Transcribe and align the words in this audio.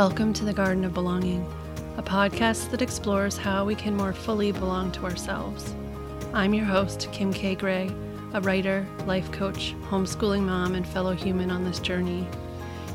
Welcome 0.00 0.32
to 0.32 0.46
the 0.46 0.54
Garden 0.54 0.86
of 0.86 0.94
Belonging, 0.94 1.46
a 1.98 2.02
podcast 2.02 2.70
that 2.70 2.80
explores 2.80 3.36
how 3.36 3.66
we 3.66 3.74
can 3.74 3.94
more 3.94 4.14
fully 4.14 4.50
belong 4.50 4.90
to 4.92 5.04
ourselves. 5.04 5.74
I'm 6.32 6.54
your 6.54 6.64
host, 6.64 7.10
Kim 7.12 7.34
K. 7.34 7.54
Gray, 7.54 7.90
a 8.32 8.40
writer, 8.40 8.86
life 9.04 9.30
coach, 9.30 9.74
homeschooling 9.90 10.40
mom, 10.40 10.74
and 10.74 10.88
fellow 10.88 11.12
human 11.12 11.50
on 11.50 11.64
this 11.64 11.80
journey. 11.80 12.26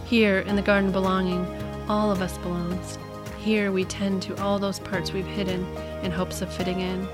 Here 0.06 0.40
in 0.40 0.56
the 0.56 0.64
Garden 0.64 0.88
of 0.88 0.94
Belonging, 0.94 1.46
all 1.88 2.10
of 2.10 2.24
us 2.24 2.40
belongs. 2.40 2.98
Here 3.38 3.72
we 3.72 3.86
tend 3.86 4.24
to 4.24 4.42
all 4.42 4.58
those 4.58 4.80
parts 4.80 5.14
we've 5.14 5.28
hidden 5.28 5.64
in 6.02 6.12
hopes 6.12 6.42
of 6.42 6.52
fitting 6.52 6.80
in, 6.80 7.08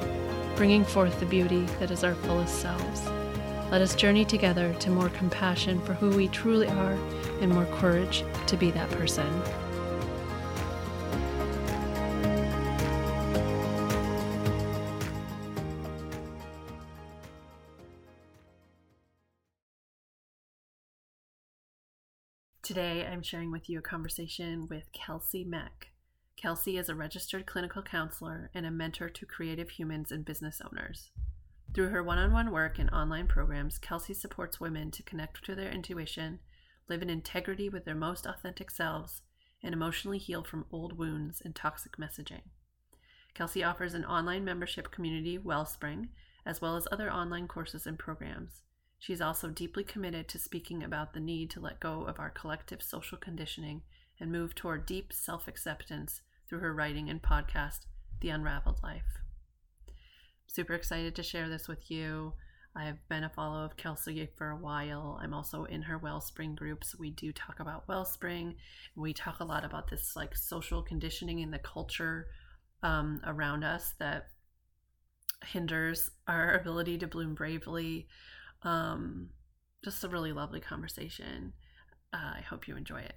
bringing 0.56 0.86
forth 0.86 1.20
the 1.20 1.26
beauty 1.26 1.66
that 1.82 1.92
is 1.92 2.06
our 2.06 2.16
fullest 2.16 2.62
selves. 2.62 3.10
Let 3.70 3.82
us 3.82 3.94
journey 3.94 4.24
together 4.24 4.74
to 4.74 4.90
more 4.90 5.10
compassion 5.10 5.82
for 5.82 5.96
who 5.96 6.16
we 6.16 6.30
truly 6.30 6.68
are 6.68 6.98
and 7.42 7.52
more 7.52 7.68
courage 7.74 8.24
to 8.48 8.56
be 8.56 8.72
that 8.72 8.90
person. 8.92 9.30
Today, 22.72 23.06
I'm 23.06 23.22
sharing 23.22 23.52
with 23.52 23.70
you 23.70 23.80
a 23.80 23.82
conversation 23.82 24.66
with 24.70 24.94
Kelsey 24.94 25.44
Mech. 25.44 25.90
Kelsey 26.38 26.78
is 26.78 26.88
a 26.88 26.96
registered 26.96 27.46
clinical 27.46 27.82
counselor 27.82 28.50
and 28.54 28.66
a 28.66 28.72
mentor 28.72 29.10
to 29.10 29.26
creative 29.26 29.72
humans 29.72 30.10
and 30.10 30.24
business 30.24 30.62
owners. 30.66 31.12
Through 31.74 31.90
her 31.90 32.02
one 32.02 32.18
on 32.18 32.32
one 32.32 32.50
work 32.50 32.80
and 32.80 32.90
online 32.92 33.28
programs, 33.28 33.78
Kelsey 33.78 34.14
supports 34.14 34.62
women 34.62 34.90
to 34.92 35.04
connect 35.04 35.44
to 35.44 35.54
their 35.54 35.70
intuition, 35.70 36.40
live 36.88 37.02
in 37.02 37.10
integrity 37.10 37.68
with 37.68 37.84
their 37.84 37.94
most 37.94 38.26
authentic 38.26 38.72
selves, 38.72 39.22
and 39.62 39.74
emotionally 39.74 40.18
heal 40.18 40.42
from 40.42 40.66
old 40.72 40.98
wounds 40.98 41.42
and 41.44 41.54
toxic 41.54 41.98
messaging. 41.98 42.44
Kelsey 43.34 43.66
offers 43.66 43.94
an 43.94 44.06
online 44.06 44.46
membership 44.46 44.92
community, 44.92 45.38
Wellspring, 45.38 46.08
as 46.46 46.62
well 46.62 46.78
as 46.78 46.88
other 46.90 47.12
online 47.12 47.50
courses 47.50 47.86
and 47.86 48.00
programs. 48.00 48.62
She's 49.02 49.20
also 49.20 49.50
deeply 49.50 49.84
committed 49.84 50.28
to 50.28 50.38
speaking 50.38 50.84
about 50.84 51.14
the 51.16 51.20
need 51.20 51.50
to 51.52 51.60
let 51.60 51.80
go 51.80 52.04
of 52.04 52.20
our 52.20 52.30
collective 52.30 52.84
social 52.84 53.18
conditioning 53.18 53.82
and 54.20 54.32
move 54.32 54.54
toward 54.54 54.86
deep 54.86 55.12
self 55.12 55.48
acceptance 55.48 56.22
through 56.48 56.60
her 56.60 56.72
writing 56.72 57.10
and 57.10 57.20
podcast, 57.20 57.88
The 58.20 58.30
Unraveled 58.30 58.80
Life. 58.84 59.18
Super 60.46 60.76
excited 60.76 61.16
to 61.16 61.24
share 61.24 61.50
this 61.50 61.68
with 61.68 61.90
you. 61.90 62.34
I've 62.76 63.00
been 63.10 63.24
a 63.24 63.30
follower 63.30 63.66
of 63.66 63.76
Kelsey 63.76 64.30
for 64.38 64.52
a 64.52 64.56
while. 64.56 65.20
I'm 65.20 65.34
also 65.34 65.64
in 65.64 65.82
her 65.82 65.98
Wellspring 65.98 66.54
group, 66.54 66.84
so 66.84 67.00
we 67.00 67.10
do 67.10 67.34
talk 67.34 67.60
about 67.60 67.88
Wellspring. 67.88 68.54
We 68.96 69.16
talk 69.16 69.40
a 69.40 69.46
lot 69.46 69.66
about 69.66 69.90
this 69.90 70.16
like 70.16 70.38
social 70.38 70.84
conditioning 70.84 71.40
in 71.40 71.50
the 71.50 71.58
culture 71.58 72.28
um, 72.84 73.20
around 73.26 73.64
us 73.64 73.96
that 73.98 74.28
hinders 75.44 76.12
our 76.28 76.54
ability 76.62 77.00
to 77.00 77.08
bloom 77.08 77.34
bravely. 77.34 78.08
Um, 78.64 79.30
just 79.84 80.04
a 80.04 80.10
really 80.10 80.32
lovely 80.32 80.60
conversation. 80.60 81.54
Uh, 82.14 82.34
I 82.38 82.42
hope 82.42 82.68
you 82.68 82.76
enjoy 82.76 83.00
it. 83.00 83.16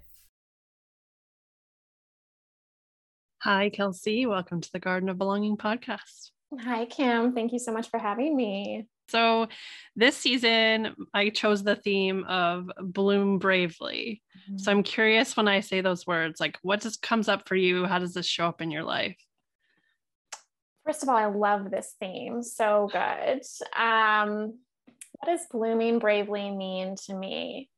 Hi, 3.39 3.69
Kelsey. 3.69 4.25
Welcome 4.25 4.61
to 4.61 4.71
the 4.71 4.79
Garden 4.79 5.09
of 5.09 5.19
Belonging 5.19 5.55
podcast. 5.55 6.31
Hi, 6.61 6.85
Kim. 6.85 7.33
Thank 7.33 7.53
you 7.53 7.59
so 7.59 7.71
much 7.71 7.89
for 7.89 7.99
having 7.99 8.35
me. 8.35 8.87
So, 9.07 9.47
this 9.95 10.17
season, 10.17 10.95
I 11.13 11.29
chose 11.29 11.63
the 11.63 11.75
theme 11.75 12.23
of 12.23 12.71
bloom 12.79 13.37
bravely. 13.37 14.23
Mm-hmm. 14.49 14.57
So, 14.57 14.71
I'm 14.71 14.81
curious 14.81 15.37
when 15.37 15.47
I 15.47 15.59
say 15.59 15.81
those 15.81 16.07
words, 16.07 16.39
like 16.39 16.57
what 16.63 16.81
just 16.81 17.03
comes 17.03 17.29
up 17.29 17.47
for 17.47 17.55
you? 17.55 17.85
How 17.85 17.99
does 17.99 18.15
this 18.15 18.25
show 18.25 18.47
up 18.47 18.61
in 18.61 18.71
your 18.71 18.83
life? 18.83 19.17
First 20.85 21.03
of 21.03 21.09
all, 21.09 21.15
I 21.17 21.25
love 21.25 21.69
this 21.69 21.95
theme. 21.99 22.41
So 22.41 22.89
good. 22.91 23.41
Um, 23.79 24.59
what 25.19 25.31
does 25.31 25.45
blooming 25.51 25.99
bravely 25.99 26.51
mean 26.51 26.95
to 27.05 27.13
me? 27.13 27.69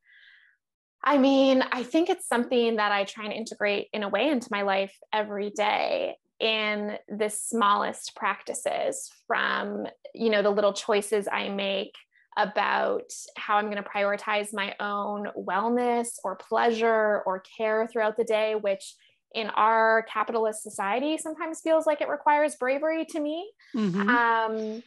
I 1.03 1.17
mean, 1.17 1.63
I 1.71 1.83
think 1.83 2.09
it's 2.09 2.27
something 2.27 2.77
that 2.77 2.91
I 2.91 3.03
try 3.03 3.25
and 3.25 3.33
integrate 3.33 3.87
in 3.93 4.03
a 4.03 4.09
way 4.09 4.29
into 4.29 4.47
my 4.51 4.63
life 4.63 4.93
every 5.13 5.51
day 5.51 6.15
in 6.39 6.97
the 7.07 7.29
smallest 7.29 8.15
practices 8.15 9.09
from, 9.25 9.87
you 10.13 10.29
know, 10.29 10.41
the 10.41 10.49
little 10.49 10.73
choices 10.73 11.27
I 11.31 11.49
make 11.49 11.93
about 12.37 13.11
how 13.35 13.57
I'm 13.57 13.71
going 13.71 13.81
to 13.81 13.89
prioritize 13.89 14.53
my 14.53 14.75
own 14.79 15.27
wellness 15.35 16.17
or 16.23 16.35
pleasure 16.35 17.23
or 17.25 17.43
care 17.57 17.87
throughout 17.87 18.17
the 18.17 18.23
day, 18.23 18.55
which 18.55 18.93
in 19.33 19.49
our 19.49 20.05
capitalist 20.11 20.61
society 20.61 21.17
sometimes 21.17 21.61
feels 21.61 21.85
like 21.85 22.01
it 22.01 22.09
requires 22.09 22.55
bravery 22.55 23.05
to 23.05 23.19
me. 23.19 23.51
Mm-hmm. 23.75 24.09
Um, 24.09 24.83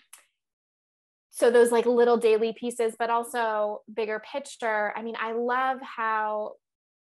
so 1.31 1.51
those 1.51 1.73
like 1.73 1.87
little 1.87 2.17
daily 2.17 2.53
pieces 2.53 2.95
but 2.99 3.11
also 3.11 3.83
bigger 3.93 4.21
picture 4.21 4.93
i 4.97 5.03
mean 5.03 5.17
i 5.21 5.33
love 5.33 5.79
how 5.83 6.53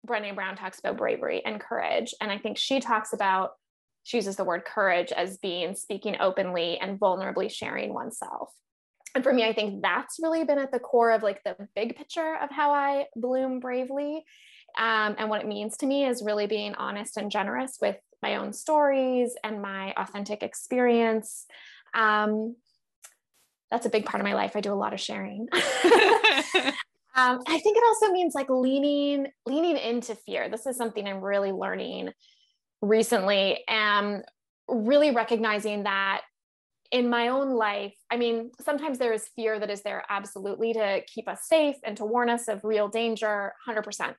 brené 0.06 0.34
brown 0.34 0.56
talks 0.56 0.78
about 0.78 0.96
bravery 0.96 1.42
and 1.44 1.60
courage 1.60 2.14
and 2.20 2.30
i 2.30 2.38
think 2.38 2.58
she 2.58 2.80
talks 2.80 3.12
about 3.12 3.52
she 4.06 4.18
uses 4.18 4.36
the 4.36 4.44
word 4.44 4.64
courage 4.64 5.10
as 5.10 5.36
being 5.38 5.74
speaking 5.74 6.16
openly 6.20 6.78
and 6.78 7.00
vulnerably 7.00 7.50
sharing 7.50 7.92
oneself. 7.92 8.50
And 9.16 9.24
for 9.24 9.32
me 9.32 9.44
i 9.44 9.52
think 9.52 9.82
that's 9.82 10.18
really 10.22 10.44
been 10.44 10.60
at 10.60 10.70
the 10.70 10.78
core 10.78 11.10
of 11.10 11.24
like 11.24 11.42
the 11.42 11.56
big 11.74 11.96
picture 11.96 12.36
of 12.40 12.50
how 12.50 12.70
i 12.72 13.06
bloom 13.16 13.58
bravely. 13.58 14.24
Um, 14.78 15.16
and 15.18 15.30
what 15.30 15.40
it 15.40 15.48
means 15.48 15.78
to 15.78 15.86
me 15.86 16.04
is 16.04 16.22
really 16.22 16.46
being 16.46 16.74
honest 16.74 17.16
and 17.16 17.30
generous 17.30 17.78
with 17.80 17.96
my 18.22 18.36
own 18.36 18.52
stories 18.52 19.34
and 19.42 19.62
my 19.62 19.92
authentic 19.96 20.42
experience. 20.42 21.46
Um, 21.94 22.56
that's 23.70 23.86
a 23.86 23.90
big 23.90 24.04
part 24.04 24.20
of 24.20 24.26
my 24.26 24.34
life. 24.34 24.52
I 24.54 24.60
do 24.60 24.72
a 24.72 24.74
lot 24.74 24.92
of 24.92 25.00
sharing. 25.00 25.48
um, 25.52 27.40
I 27.46 27.58
think 27.58 27.76
it 27.76 27.84
also 27.84 28.12
means 28.12 28.34
like 28.34 28.48
leaning 28.48 29.28
leaning 29.44 29.76
into 29.76 30.14
fear. 30.14 30.48
This 30.48 30.66
is 30.66 30.76
something 30.76 31.06
I'm 31.06 31.20
really 31.20 31.52
learning 31.52 32.12
recently, 32.82 33.64
and 33.68 34.22
really 34.68 35.10
recognizing 35.10 35.84
that 35.84 36.22
in 36.92 37.08
my 37.08 37.28
own 37.28 37.50
life, 37.50 37.94
I 38.10 38.16
mean, 38.16 38.50
sometimes 38.60 38.98
there 38.98 39.12
is 39.12 39.28
fear 39.34 39.58
that 39.58 39.70
is 39.70 39.82
there 39.82 40.04
absolutely 40.08 40.72
to 40.74 41.02
keep 41.06 41.28
us 41.28 41.40
safe 41.44 41.76
and 41.84 41.96
to 41.96 42.04
warn 42.04 42.30
us 42.30 42.48
of 42.48 42.64
real 42.64 42.88
danger, 42.88 43.52
100%. 43.68 44.14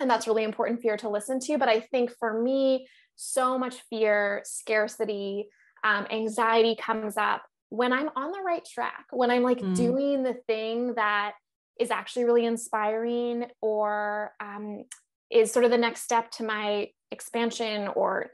And 0.00 0.10
that's 0.10 0.26
really 0.26 0.44
important 0.44 0.80
fear 0.80 0.96
to 0.98 1.08
listen 1.08 1.40
to. 1.40 1.58
But 1.58 1.68
I 1.68 1.80
think 1.80 2.10
for 2.18 2.40
me, 2.42 2.86
so 3.16 3.58
much 3.58 3.76
fear, 3.88 4.42
scarcity, 4.44 5.48
um, 5.84 6.06
anxiety 6.10 6.76
comes 6.76 7.16
up 7.16 7.42
when 7.70 7.92
I'm 7.92 8.10
on 8.16 8.32
the 8.32 8.42
right 8.44 8.64
track, 8.64 9.06
when 9.10 9.30
I'm 9.30 9.42
like 9.42 9.58
mm. 9.58 9.74
doing 9.74 10.22
the 10.22 10.34
thing 10.46 10.94
that 10.94 11.32
is 11.78 11.90
actually 11.90 12.24
really 12.24 12.46
inspiring 12.46 13.46
or 13.60 14.32
um, 14.40 14.84
is 15.30 15.52
sort 15.52 15.64
of 15.64 15.70
the 15.70 15.78
next 15.78 16.02
step 16.02 16.30
to 16.32 16.44
my 16.44 16.88
expansion 17.10 17.88
or 17.88 18.28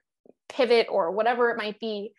pivot 0.48 0.86
or 0.90 1.10
whatever 1.10 1.50
it 1.50 1.56
might 1.56 1.80
be, 1.80 2.12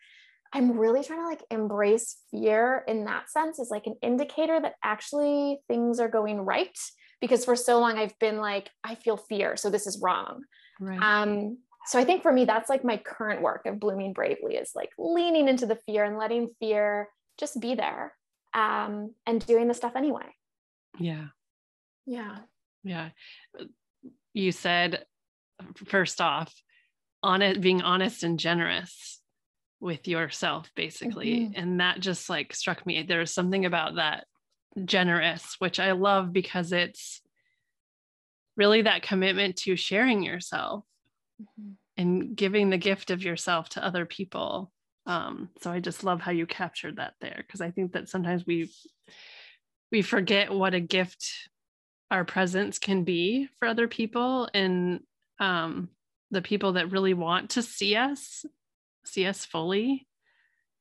I'm 0.52 0.78
really 0.78 1.02
trying 1.02 1.20
to 1.20 1.26
like 1.26 1.42
embrace 1.50 2.16
fear 2.30 2.84
in 2.86 3.04
that 3.06 3.30
sense 3.30 3.58
is 3.58 3.70
like 3.70 3.86
an 3.86 3.96
indicator 4.02 4.60
that 4.60 4.74
actually 4.82 5.58
things 5.68 5.98
are 5.98 6.08
going 6.08 6.40
right. 6.40 6.76
Because 7.20 7.44
for 7.44 7.56
so 7.56 7.80
long 7.80 7.98
I've 7.98 8.18
been 8.18 8.36
like, 8.36 8.70
I 8.82 8.96
feel 8.96 9.16
fear, 9.16 9.56
so 9.56 9.70
this 9.70 9.86
is 9.86 10.00
wrong. 10.02 10.42
Right. 10.78 11.00
Um, 11.00 11.58
so 11.86 11.98
I 11.98 12.04
think 12.04 12.22
for 12.22 12.32
me, 12.32 12.44
that's 12.44 12.70
like 12.70 12.84
my 12.84 12.96
current 12.96 13.42
work 13.42 13.66
of 13.66 13.78
blooming 13.78 14.12
bravely 14.12 14.56
is 14.56 14.72
like 14.74 14.90
leaning 14.98 15.48
into 15.48 15.66
the 15.66 15.78
fear 15.86 16.04
and 16.04 16.16
letting 16.16 16.50
fear 16.58 17.08
just 17.38 17.60
be 17.60 17.74
there 17.74 18.14
um, 18.54 19.14
and 19.26 19.44
doing 19.44 19.68
the 19.68 19.74
stuff 19.74 19.92
anyway. 19.96 20.26
Yeah. 20.98 21.26
Yeah. 22.06 22.36
Yeah. 22.82 23.10
You 24.32 24.52
said, 24.52 25.04
first 25.86 26.20
off, 26.20 26.54
honest, 27.22 27.60
being 27.60 27.82
honest 27.82 28.22
and 28.22 28.38
generous 28.38 29.20
with 29.80 30.08
yourself, 30.08 30.70
basically. 30.74 31.40
Mm-hmm. 31.40 31.60
And 31.60 31.80
that 31.80 32.00
just 32.00 32.30
like 32.30 32.54
struck 32.54 32.86
me. 32.86 33.02
There's 33.02 33.32
something 33.32 33.64
about 33.66 33.96
that 33.96 34.24
generous, 34.84 35.56
which 35.58 35.78
I 35.78 35.92
love 35.92 36.32
because 36.32 36.72
it's 36.72 37.20
really 38.56 38.82
that 38.82 39.02
commitment 39.02 39.56
to 39.56 39.76
sharing 39.76 40.22
yourself 40.22 40.84
mm-hmm. 41.60 41.72
and 41.96 42.36
giving 42.36 42.70
the 42.70 42.78
gift 42.78 43.10
of 43.10 43.22
yourself 43.22 43.68
to 43.70 43.84
other 43.84 44.06
people 44.06 44.72
um, 45.06 45.50
so 45.60 45.70
i 45.70 45.80
just 45.80 46.04
love 46.04 46.20
how 46.20 46.32
you 46.32 46.46
captured 46.46 46.96
that 46.96 47.14
there 47.20 47.36
because 47.38 47.60
i 47.60 47.70
think 47.70 47.92
that 47.92 48.08
sometimes 48.08 48.46
we 48.46 48.70
we 49.90 50.02
forget 50.02 50.52
what 50.52 50.74
a 50.74 50.80
gift 50.80 51.48
our 52.10 52.24
presence 52.24 52.78
can 52.78 53.04
be 53.04 53.48
for 53.58 53.68
other 53.68 53.88
people 53.88 54.48
and 54.54 55.00
um, 55.40 55.88
the 56.30 56.42
people 56.42 56.74
that 56.74 56.90
really 56.90 57.14
want 57.14 57.50
to 57.50 57.62
see 57.62 57.96
us 57.96 58.44
see 59.04 59.26
us 59.26 59.44
fully 59.44 60.06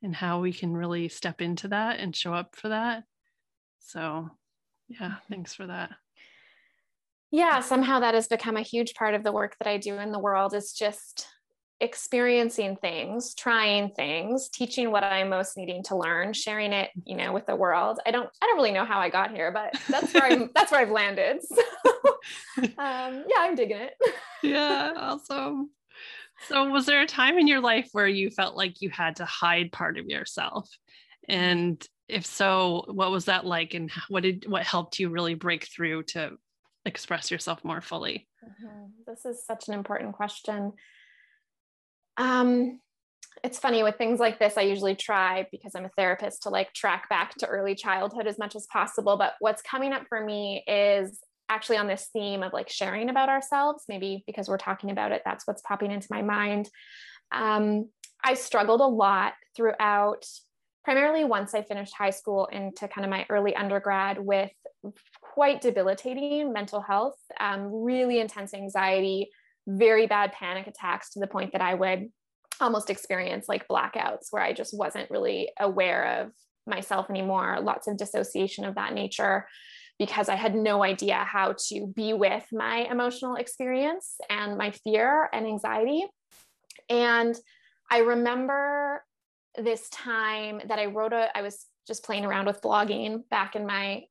and 0.02 0.16
how 0.16 0.40
we 0.40 0.54
can 0.54 0.76
really 0.76 1.10
step 1.10 1.42
into 1.42 1.70
that 1.70 2.00
and 2.00 2.16
show 2.16 2.34
up 2.34 2.56
for 2.56 2.70
that 2.70 3.04
so 3.80 4.30
yeah 4.88 4.98
mm-hmm. 4.98 5.34
thanks 5.34 5.54
for 5.54 5.68
that 5.68 5.92
yeah 7.34 7.60
somehow 7.60 8.00
that 8.00 8.14
has 8.14 8.28
become 8.28 8.56
a 8.56 8.62
huge 8.62 8.94
part 8.94 9.16
of 9.16 9.24
the 9.24 9.32
work 9.32 9.58
that 9.60 9.68
i 9.68 9.78
do 9.78 9.98
in 9.98 10.14
the 10.14 10.20
world 10.20 10.54
is 10.54 10.72
just 10.72 11.28
experiencing 11.82 12.78
things 12.78 13.34
trying 13.36 13.90
things 13.90 14.48
teaching 14.48 14.90
what 14.90 15.04
i'm 15.04 15.28
most 15.28 15.58
needing 15.58 15.84
to 15.84 15.98
learn 15.98 16.32
sharing 16.32 16.72
it 16.72 16.92
you 17.04 17.18
know 17.18 17.34
with 17.34 17.46
the 17.46 17.56
world. 17.56 18.00
I 18.06 18.12
don't 18.12 18.30
i 18.42 18.46
don't 18.46 18.56
really 18.56 18.72
know 18.72 18.86
how 18.86 19.00
i 19.00 19.10
got 19.10 19.32
here 19.32 19.52
but 19.52 19.74
that's 19.90 20.14
where 20.14 20.24
i'm 20.24 20.50
that's 20.56 20.72
where 20.72 20.80
i've 20.80 20.92
landed. 20.92 21.42
So 22.66 22.72
um, 22.78 23.26
yeah 23.28 23.40
i'm 23.40 23.56
digging 23.56 23.78
it. 23.78 23.96
Yeah 24.44 24.94
awesome. 24.96 25.72
So 26.48 26.70
was 26.70 26.86
there 26.86 27.02
a 27.02 27.08
time 27.08 27.38
in 27.38 27.48
your 27.48 27.60
life 27.60 27.90
where 27.92 28.08
you 28.08 28.30
felt 28.30 28.56
like 28.56 28.82
you 28.82 28.90
had 28.90 29.18
to 29.18 29.26
hide 29.26 29.72
part 29.72 29.98
of 29.98 30.06
yourself? 30.06 30.70
And 31.28 31.86
if 32.08 32.26
so 32.26 32.86
what 32.88 33.12
was 33.12 33.26
that 33.26 33.46
like 33.46 33.74
and 33.74 33.92
what 34.08 34.24
did 34.24 34.46
what 34.48 34.64
helped 34.64 35.00
you 35.00 35.10
really 35.10 35.34
break 35.34 35.68
through 35.68 36.04
to 36.04 36.32
express 36.86 37.32
yourself 37.32 37.64
more 37.64 37.82
fully? 37.82 38.28
Mm-hmm. 38.44 38.86
this 39.08 39.26
is 39.26 39.46
such 39.46 39.68
an 39.68 39.74
important 39.74 40.14
question. 40.14 40.74
Um 42.18 42.80
it's 43.44 43.58
funny 43.58 43.82
with 43.82 43.98
things 43.98 44.20
like 44.20 44.38
this 44.38 44.58
i 44.58 44.62
usually 44.62 44.96
try 44.96 45.48
because 45.52 45.74
i'm 45.76 45.86
a 45.86 45.92
therapist 45.98 46.44
to 46.44 46.50
like 46.50 46.72
track 46.72 47.10
back 47.10 47.34
to 47.36 47.48
early 47.48 47.74
childhood 47.74 48.28
as 48.28 48.38
much 48.38 48.56
as 48.56 48.68
possible. 48.68 49.18
But 49.18 49.34
what's 49.40 49.62
coming 49.62 49.92
up 49.92 50.04
for 50.08 50.24
me 50.24 50.64
is 50.68 51.20
actually 51.50 51.78
on 51.78 51.88
this 51.88 52.10
theme 52.14 52.44
of 52.44 52.54
like 52.54 52.70
sharing 52.70 53.10
about 53.10 53.30
ourselves. 53.30 53.84
Maybe 53.90 54.24
because 54.28 54.48
we're 54.48 54.58
talking 54.58 54.92
about 54.92 55.12
it 55.12 55.24
that's 55.26 55.48
what's 55.48 55.62
popping 55.62 55.92
into 55.92 56.08
my 56.12 56.22
mind. 56.22 56.70
Um, 57.32 57.90
i 58.24 58.36
struggled 58.36 58.82
a 58.82 58.86
lot 58.86 59.34
throughout 59.56 60.26
primarily 60.84 61.24
once 61.24 61.54
I 61.54 61.62
finished 61.62 61.94
high 61.98 62.10
school 62.10 62.48
into 62.48 62.88
kind 62.88 63.06
of 63.06 63.12
my 63.12 63.26
early 63.30 63.56
undergrad 63.56 64.20
with 64.20 64.52
quite 65.34 65.62
debilitating 65.62 66.54
mental 66.54 66.80
health, 66.80 67.18
um, 67.40 67.84
really 67.84 68.20
intense 68.20 68.54
anxiety, 68.54 69.30
very 69.66 70.06
bad 70.06 70.32
panic 70.32 70.68
attacks 70.68 71.10
to 71.10 71.20
the 71.20 71.26
point 71.26 71.54
that 71.54 71.62
I 71.62 71.74
would 71.74 72.10
almost 72.62 72.92
experience 72.92 73.50
like 73.50 73.68
blackouts 73.68 74.28
where 74.30 74.44
I 74.44 74.54
just 74.54 74.78
wasn't 74.78 75.10
really 75.10 75.50
aware 75.60 76.22
of 76.22 76.32
myself 76.68 77.10
anymore, 77.10 77.60
lots 77.62 77.88
of 77.88 77.98
dissociation 77.98 78.64
of 78.64 78.76
that 78.76 78.94
nature 78.94 79.48
because 79.98 80.30
I 80.30 80.36
had 80.36 80.54
no 80.54 80.84
idea 80.84 81.16
how 81.16 81.56
to 81.70 81.88
be 81.88 82.14
with 82.14 82.46
my 82.52 82.88
emotional 82.92 83.36
experience 83.36 84.18
and 84.30 84.56
my 84.56 84.70
fear 84.70 85.30
and 85.34 85.48
anxiety. 85.48 86.06
And 86.90 87.36
I 87.90 88.00
remember 88.00 89.04
this 89.58 89.90
time 89.90 90.62
that 90.68 90.78
I 90.78 90.86
wrote 90.86 91.14
a, 91.14 91.36
I 91.36 91.42
was 91.42 91.66
just 91.88 92.04
playing 92.04 92.26
around 92.26 92.46
with 92.46 92.62
blogging 92.62 93.28
back 93.30 93.56
in 93.56 93.66
my 93.66 94.04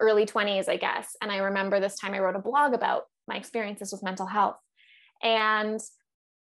early 0.00 0.26
20s, 0.26 0.68
I 0.68 0.76
guess. 0.76 1.16
And 1.22 1.30
I 1.30 1.38
remember 1.38 1.80
this 1.80 1.98
time 1.98 2.14
I 2.14 2.18
wrote 2.18 2.36
a 2.36 2.40
blog 2.40 2.74
about 2.74 3.04
my 3.28 3.36
experiences 3.36 3.92
with 3.92 4.02
mental 4.02 4.26
health. 4.26 4.56
And 5.22 5.80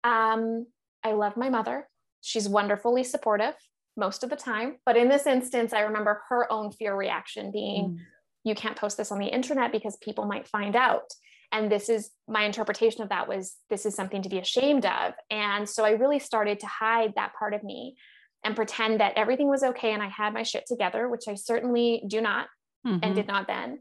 um, 0.05 0.67
I 1.03 1.13
love 1.13 1.37
my 1.37 1.49
mother. 1.49 1.89
She's 2.21 2.49
wonderfully 2.49 3.05
supportive 3.05 3.55
most 3.97 4.23
of 4.23 4.31
the 4.31 4.37
time. 4.37 4.77
But 4.87 4.97
in 4.97 5.09
this 5.09 5.27
instance, 5.27 5.73
I 5.73 5.81
remember 5.81 6.23
her 6.29 6.51
own 6.53 6.71
fear 6.71 6.95
reaction 6.95 7.51
being, 7.51 7.85
mm. 7.85 7.99
you 8.45 8.55
can't 8.55 8.77
post 8.77 8.97
this 8.97 9.11
on 9.11 9.19
the 9.19 9.27
internet 9.27 9.73
because 9.73 9.97
people 9.97 10.27
might 10.27 10.47
find 10.47 10.77
out 10.77 11.13
and 11.53 11.71
this 11.71 11.89
is 11.89 12.11
my 12.29 12.45
interpretation 12.45 13.03
of 13.03 13.09
that 13.09 13.29
was 13.29 13.57
this 13.69 13.85
is 13.85 13.95
something 13.95 14.23
to 14.23 14.29
be 14.29 14.39
ashamed 14.39 14.87
of 14.87 15.15
and 15.31 15.69
so 15.69 15.85
i 15.85 15.91
really 15.91 16.19
started 16.19 16.61
to 16.61 16.67
hide 16.67 17.13
that 17.17 17.35
part 17.39 17.55
of 17.55 17.63
me 17.63 17.97
and 18.45 18.57
pretend 18.57 19.01
that 19.01 19.13
everything 19.17 19.49
was 19.49 19.63
okay 19.63 19.93
and 19.93 20.03
i 20.03 20.09
had 20.09 20.33
my 20.33 20.43
shit 20.43 20.65
together 20.67 21.09
which 21.09 21.29
i 21.29 21.35
certainly 21.35 22.03
do 22.07 22.21
not 22.21 22.47
mm-hmm. 22.87 22.99
and 23.03 23.15
did 23.15 23.27
not 23.27 23.47
then 23.47 23.79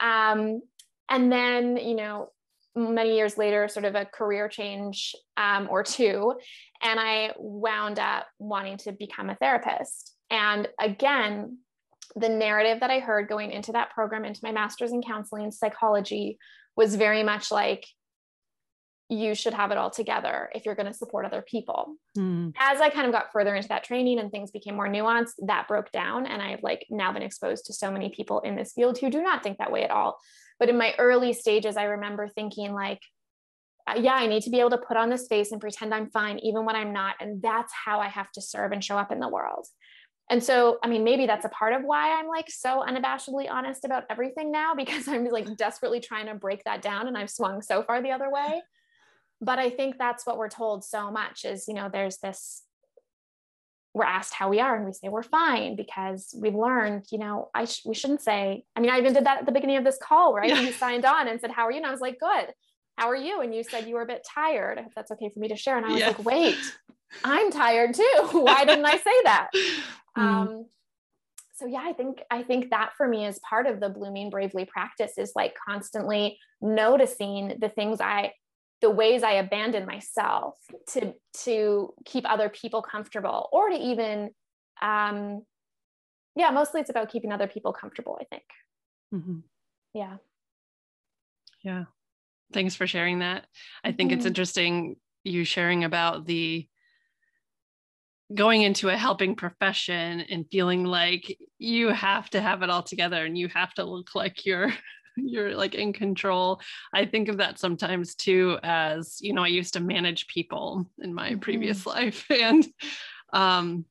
um, 0.00 0.60
and 1.10 1.32
then 1.32 1.76
you 1.76 1.94
know 1.94 2.30
many 2.76 3.16
years 3.16 3.36
later 3.36 3.66
sort 3.66 3.84
of 3.84 3.94
a 3.94 4.04
career 4.04 4.48
change 4.48 5.14
um, 5.36 5.68
or 5.70 5.82
two 5.82 6.34
and 6.82 7.00
i 7.00 7.32
wound 7.38 7.98
up 7.98 8.26
wanting 8.38 8.76
to 8.76 8.92
become 8.92 9.30
a 9.30 9.34
therapist 9.36 10.14
and 10.30 10.68
again 10.80 11.58
the 12.16 12.28
narrative 12.28 12.80
that 12.80 12.90
i 12.90 13.00
heard 13.00 13.28
going 13.28 13.50
into 13.50 13.72
that 13.72 13.90
program 13.90 14.24
into 14.24 14.40
my 14.42 14.52
master's 14.52 14.92
in 14.92 15.02
counseling 15.02 15.50
psychology 15.50 16.38
was 16.76 16.94
very 16.94 17.24
much 17.24 17.50
like 17.50 17.84
you 19.10 19.34
should 19.34 19.54
have 19.54 19.70
it 19.70 19.78
all 19.78 19.90
together 19.90 20.50
if 20.54 20.66
you're 20.66 20.74
going 20.74 20.86
to 20.86 20.92
support 20.92 21.24
other 21.24 21.42
people. 21.42 21.94
Mm. 22.16 22.52
As 22.58 22.80
I 22.80 22.90
kind 22.90 23.06
of 23.06 23.12
got 23.12 23.32
further 23.32 23.54
into 23.54 23.68
that 23.68 23.84
training 23.84 24.18
and 24.18 24.30
things 24.30 24.50
became 24.50 24.76
more 24.76 24.88
nuanced, 24.88 25.34
that 25.46 25.66
broke 25.66 25.90
down. 25.92 26.26
And 26.26 26.42
I've 26.42 26.62
like 26.62 26.86
now 26.90 27.12
been 27.12 27.22
exposed 27.22 27.66
to 27.66 27.72
so 27.72 27.90
many 27.90 28.10
people 28.10 28.40
in 28.40 28.54
this 28.54 28.72
field 28.74 28.98
who 28.98 29.08
do 29.08 29.22
not 29.22 29.42
think 29.42 29.58
that 29.58 29.72
way 29.72 29.82
at 29.82 29.90
all. 29.90 30.18
But 30.58 30.68
in 30.68 30.76
my 30.76 30.94
early 30.98 31.32
stages, 31.32 31.76
I 31.76 31.84
remember 31.84 32.28
thinking 32.28 32.74
like, 32.74 33.00
uh, 33.86 33.98
yeah, 33.98 34.14
I 34.14 34.26
need 34.26 34.42
to 34.42 34.50
be 34.50 34.60
able 34.60 34.70
to 34.70 34.78
put 34.78 34.98
on 34.98 35.08
this 35.08 35.26
face 35.26 35.52
and 35.52 35.60
pretend 35.60 35.94
I'm 35.94 36.10
fine, 36.10 36.38
even 36.40 36.66
when 36.66 36.76
I'm 36.76 36.92
not. 36.92 37.14
And 37.20 37.40
that's 37.40 37.72
how 37.72 38.00
I 38.00 38.08
have 38.08 38.30
to 38.32 38.42
serve 38.42 38.72
and 38.72 38.84
show 38.84 38.98
up 38.98 39.10
in 39.10 39.20
the 39.20 39.28
world. 39.28 39.66
And 40.30 40.44
so, 40.44 40.78
I 40.82 40.88
mean, 40.88 41.04
maybe 41.04 41.26
that's 41.26 41.46
a 41.46 41.50
part 41.50 41.72
of 41.72 41.82
why 41.82 42.18
I'm 42.18 42.28
like 42.28 42.50
so 42.50 42.84
unabashedly 42.86 43.50
honest 43.50 43.86
about 43.86 44.04
everything 44.10 44.52
now 44.52 44.74
because 44.76 45.08
I'm 45.08 45.24
like 45.26 45.56
desperately 45.56 46.00
trying 46.00 46.26
to 46.26 46.34
break 46.34 46.64
that 46.64 46.82
down 46.82 47.08
and 47.08 47.16
I've 47.16 47.30
swung 47.30 47.62
so 47.62 47.82
far 47.82 48.02
the 48.02 48.10
other 48.10 48.30
way. 48.30 48.60
But 49.40 49.58
I 49.58 49.70
think 49.70 49.98
that's 49.98 50.26
what 50.26 50.36
we're 50.36 50.48
told 50.48 50.84
so 50.84 51.10
much 51.10 51.44
is, 51.44 51.68
you 51.68 51.74
know, 51.74 51.88
there's 51.92 52.18
this 52.18 52.62
we're 53.94 54.04
asked 54.04 54.34
how 54.34 54.48
we 54.48 54.60
are 54.60 54.76
and 54.76 54.86
we 54.86 54.92
say 54.92 55.08
we're 55.08 55.22
fine 55.22 55.74
because 55.74 56.34
we've 56.36 56.54
learned, 56.54 57.06
you 57.10 57.18
know, 57.18 57.50
I 57.54 57.64
sh- 57.64 57.82
we 57.84 57.94
shouldn't 57.94 58.20
say. 58.20 58.64
I 58.76 58.80
mean, 58.80 58.90
I 58.90 58.98
even 58.98 59.12
did 59.12 59.24
that 59.26 59.40
at 59.40 59.46
the 59.46 59.52
beginning 59.52 59.76
of 59.76 59.84
this 59.84 59.98
call, 60.00 60.34
right? 60.34 60.48
Yeah. 60.48 60.60
You 60.60 60.72
signed 60.72 61.04
on 61.04 61.26
and 61.26 61.40
said, 61.40 61.50
"How 61.50 61.66
are 61.66 61.72
you?" 61.72 61.78
And 61.78 61.86
I 61.86 61.90
was 61.90 62.00
like, 62.00 62.20
"Good." 62.20 62.52
How 62.96 63.08
are 63.08 63.16
you? 63.16 63.40
And 63.40 63.54
you 63.54 63.62
said 63.62 63.86
you 63.86 63.94
were 63.94 64.02
a 64.02 64.06
bit 64.06 64.26
tired. 64.28 64.78
If 64.78 64.92
that's 64.94 65.12
okay 65.12 65.30
for 65.32 65.38
me 65.38 65.48
to 65.48 65.56
share. 65.56 65.76
And 65.76 65.86
I 65.86 65.90
was 65.90 66.00
yeah. 66.00 66.08
like, 66.08 66.24
"Wait, 66.24 66.58
I'm 67.24 67.50
tired 67.50 67.94
too. 67.94 68.28
Why 68.32 68.64
didn't 68.64 68.86
I 68.86 68.96
say 68.98 69.22
that?" 69.24 69.48
Mm. 70.16 70.22
Um, 70.22 70.66
so 71.54 71.66
yeah, 71.66 71.82
I 71.84 71.92
think 71.92 72.22
I 72.28 72.42
think 72.42 72.70
that 72.70 72.90
for 72.96 73.06
me 73.06 73.24
is 73.26 73.38
part 73.40 73.66
of 73.66 73.78
the 73.78 73.88
blooming 73.88 74.30
bravely 74.30 74.64
practice 74.64 75.16
is 75.16 75.32
like 75.36 75.54
constantly 75.68 76.38
noticing 76.60 77.56
the 77.60 77.68
things 77.68 78.00
I 78.00 78.32
the 78.80 78.90
ways 78.90 79.22
I 79.22 79.32
abandon 79.32 79.86
myself 79.86 80.56
to 80.88 81.14
to 81.44 81.94
keep 82.04 82.28
other 82.28 82.48
people 82.48 82.82
comfortable 82.82 83.48
or 83.52 83.70
to 83.70 83.76
even 83.76 84.30
um 84.80 85.42
yeah, 86.36 86.50
mostly 86.50 86.80
it's 86.80 86.90
about 86.90 87.10
keeping 87.10 87.32
other 87.32 87.48
people 87.48 87.72
comfortable, 87.72 88.16
I 88.20 88.24
think. 88.24 88.44
Mm-hmm. 89.12 89.38
Yeah. 89.94 90.16
Yeah. 91.64 91.84
Thanks 92.52 92.76
for 92.76 92.86
sharing 92.86 93.18
that. 93.18 93.46
I 93.82 93.90
think 93.90 94.10
mm-hmm. 94.10 94.18
it's 94.18 94.26
interesting 94.26 94.96
you 95.24 95.44
sharing 95.44 95.82
about 95.82 96.26
the 96.26 96.68
going 98.34 98.62
into 98.62 98.88
a 98.88 98.96
helping 98.96 99.34
profession 99.34 100.20
and 100.20 100.46
feeling 100.50 100.84
like 100.84 101.38
you 101.58 101.88
have 101.88 102.28
to 102.30 102.40
have 102.40 102.62
it 102.62 102.70
all 102.70 102.82
together 102.82 103.24
and 103.24 103.36
you 103.36 103.48
have 103.48 103.72
to 103.74 103.84
look 103.84 104.14
like 104.14 104.44
you're 104.44 104.72
you're 105.26 105.54
like 105.54 105.74
in 105.74 105.92
control 105.92 106.60
i 106.92 107.04
think 107.04 107.28
of 107.28 107.38
that 107.38 107.58
sometimes 107.58 108.14
too 108.14 108.58
as 108.62 109.18
you 109.20 109.32
know 109.32 109.44
i 109.44 109.48
used 109.48 109.74
to 109.74 109.80
manage 109.80 110.26
people 110.26 110.88
in 111.00 111.12
my 111.14 111.30
mm-hmm. 111.30 111.40
previous 111.40 111.86
life 111.86 112.26
and 112.30 112.66
um 113.32 113.84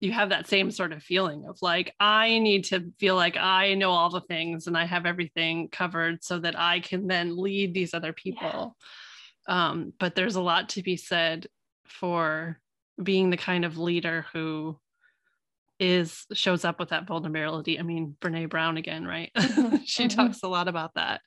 you 0.00 0.10
have 0.10 0.30
that 0.30 0.48
same 0.48 0.70
sort 0.70 0.92
of 0.92 1.02
feeling 1.02 1.44
of 1.46 1.56
like 1.62 1.94
i 2.00 2.38
need 2.38 2.64
to 2.64 2.92
feel 2.98 3.14
like 3.14 3.36
i 3.36 3.74
know 3.74 3.90
all 3.90 4.10
the 4.10 4.20
things 4.22 4.66
and 4.66 4.76
i 4.76 4.84
have 4.84 5.06
everything 5.06 5.68
covered 5.68 6.22
so 6.24 6.38
that 6.38 6.58
i 6.58 6.80
can 6.80 7.06
then 7.06 7.36
lead 7.36 7.72
these 7.72 7.94
other 7.94 8.12
people 8.12 8.76
yeah. 9.48 9.68
um 9.68 9.92
but 9.98 10.14
there's 10.14 10.36
a 10.36 10.42
lot 10.42 10.68
to 10.68 10.82
be 10.82 10.96
said 10.96 11.46
for 11.86 12.58
being 13.02 13.30
the 13.30 13.36
kind 13.36 13.64
of 13.64 13.78
leader 13.78 14.26
who 14.32 14.76
is 15.82 16.26
shows 16.32 16.64
up 16.64 16.78
with 16.78 16.90
that 16.90 17.08
vulnerability. 17.08 17.78
I 17.78 17.82
mean, 17.82 18.14
Brené 18.20 18.48
Brown 18.48 18.76
again, 18.76 19.04
right? 19.04 19.32
Mm-hmm. 19.42 19.76
she 19.84 20.06
mm-hmm. 20.06 20.16
talks 20.16 20.42
a 20.42 20.48
lot 20.48 20.68
about 20.68 20.94
that. 20.94 21.20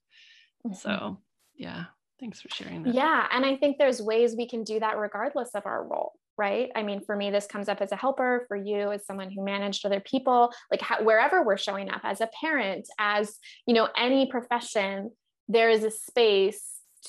Mm-hmm. 0.65 0.75
So, 0.75 1.19
yeah, 1.55 1.85
thanks 2.19 2.41
for 2.41 2.49
sharing 2.49 2.83
that. 2.83 2.93
Yeah, 2.93 3.27
and 3.31 3.45
I 3.45 3.57
think 3.57 3.77
there's 3.77 4.01
ways 4.01 4.35
we 4.35 4.47
can 4.47 4.63
do 4.63 4.79
that 4.79 4.97
regardless 4.97 5.49
of 5.53 5.65
our 5.65 5.85
role, 5.85 6.13
right? 6.37 6.71
I 6.75 6.83
mean, 6.83 7.01
for 7.01 7.15
me, 7.15 7.29
this 7.29 7.45
comes 7.45 7.69
up 7.69 7.81
as 7.81 7.91
a 7.91 7.97
helper. 7.97 8.45
For 8.47 8.55
you, 8.55 8.91
as 8.91 9.05
someone 9.05 9.29
who 9.29 9.43
managed 9.43 9.85
other 9.85 9.99
people, 9.99 10.51
like 10.71 10.81
how, 10.81 11.03
wherever 11.03 11.43
we're 11.43 11.57
showing 11.57 11.89
up, 11.89 12.01
as 12.03 12.21
a 12.21 12.29
parent, 12.39 12.87
as 12.97 13.37
you 13.67 13.73
know, 13.73 13.89
any 13.97 14.31
profession, 14.31 15.11
there 15.49 15.69
is 15.69 15.83
a 15.83 15.91
space 15.91 16.63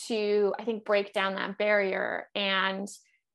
to, 0.09 0.53
I 0.59 0.65
think, 0.65 0.85
break 0.85 1.13
down 1.13 1.37
that 1.37 1.57
barrier 1.57 2.29
and 2.35 2.89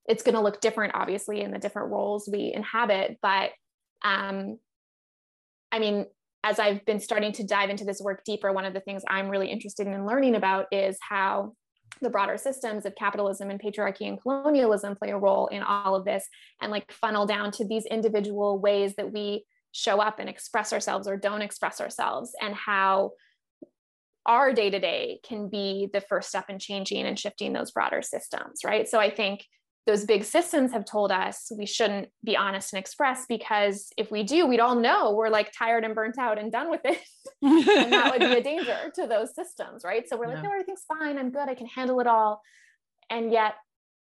it's 0.08 0.24
going 0.24 0.36
to 0.36 0.42
look 0.42 0.62
different 0.62 0.96
obviously 0.96 1.42
in 1.42 1.52
the 1.52 1.60
different 1.60 1.92
roles 1.92 2.28
we 2.32 2.52
inhabit 2.54 3.20
but 3.22 3.52
um, 4.04 4.58
i 5.72 5.80
mean 5.80 6.06
as 6.44 6.60
i've 6.60 6.84
been 6.86 7.00
starting 7.00 7.32
to 7.32 7.44
dive 7.44 7.70
into 7.70 7.86
this 7.86 8.02
work 8.02 8.24
deeper 8.26 8.52
one 8.52 8.66
of 8.66 8.74
the 8.74 8.80
things 8.80 9.04
i'm 9.08 9.30
really 9.30 9.50
interested 9.50 9.88
in 9.88 10.06
learning 10.06 10.36
about 10.36 10.68
is 10.72 10.98
how 11.08 11.54
the 12.02 12.10
broader 12.10 12.38
systems 12.38 12.86
of 12.86 12.96
capitalism 12.96 13.50
and 13.50 13.62
patriarchy 13.62 14.08
and 14.08 14.22
colonialism 14.22 14.96
play 14.96 15.10
a 15.10 15.18
role 15.18 15.48
in 15.48 15.62
all 15.62 15.96
of 15.96 16.06
this 16.06 16.28
and 16.62 16.72
like 16.72 16.92
funnel 16.92 17.26
down 17.26 17.52
to 17.52 17.68
these 17.68 17.86
individual 17.86 18.60
ways 18.60 18.96
that 18.96 19.12
we 19.12 19.44
show 19.72 20.00
up 20.00 20.20
and 20.20 20.30
express 20.30 20.74
ourselves 20.74 21.08
or 21.08 21.18
don't 21.18 21.42
express 21.42 21.80
ourselves 21.80 22.34
and 22.42 22.56
how 22.56 23.12
our 24.26 24.54
day 24.54 24.70
to 24.70 24.80
day 24.80 25.20
can 25.24 25.50
be 25.50 25.90
the 25.94 26.02
first 26.02 26.30
step 26.30 26.46
in 26.50 26.60
changing 26.60 27.06
and 27.06 27.18
shifting 27.18 27.54
those 27.54 27.72
broader 27.72 28.02
systems, 28.02 28.62
right? 28.64 28.88
So 28.88 29.00
I 29.00 29.10
think 29.10 29.46
those 29.88 30.06
big 30.06 30.24
systems 30.24 30.72
have 30.72 30.86
told 30.86 31.12
us 31.12 31.52
we 31.58 31.66
shouldn't 31.66 32.10
be 32.24 32.38
honest 32.38 32.72
and 32.74 32.80
express 32.80 33.26
because 33.28 33.92
if 33.98 34.12
we 34.12 34.22
do, 34.22 34.46
we'd 34.46 34.60
all 34.60 34.76
know 34.76 35.14
we're 35.14 35.30
like 35.30 35.52
tired 35.58 35.84
and 35.84 35.96
burnt 35.96 36.20
out 36.20 36.38
and 36.38 36.52
done 36.52 36.70
with 36.70 36.82
it. 36.84 37.00
and 37.42 37.92
that 37.92 38.12
would 38.12 38.20
be 38.20 38.38
a 38.38 38.44
danger 38.44 38.78
to 38.94 39.08
those 39.08 39.34
systems, 39.34 39.84
right? 39.84 40.08
So 40.08 40.18
we're 40.18 40.28
like, 40.28 40.38
yeah. 40.38 40.44
no, 40.44 40.52
everything's 40.52 40.84
fine. 40.88 41.18
I'm 41.18 41.32
good. 41.32 41.50
I 41.50 41.56
can 41.56 41.66
handle 41.66 42.00
it 42.00 42.08
all. 42.08 42.42
And 43.10 43.32
yet, 43.32 43.56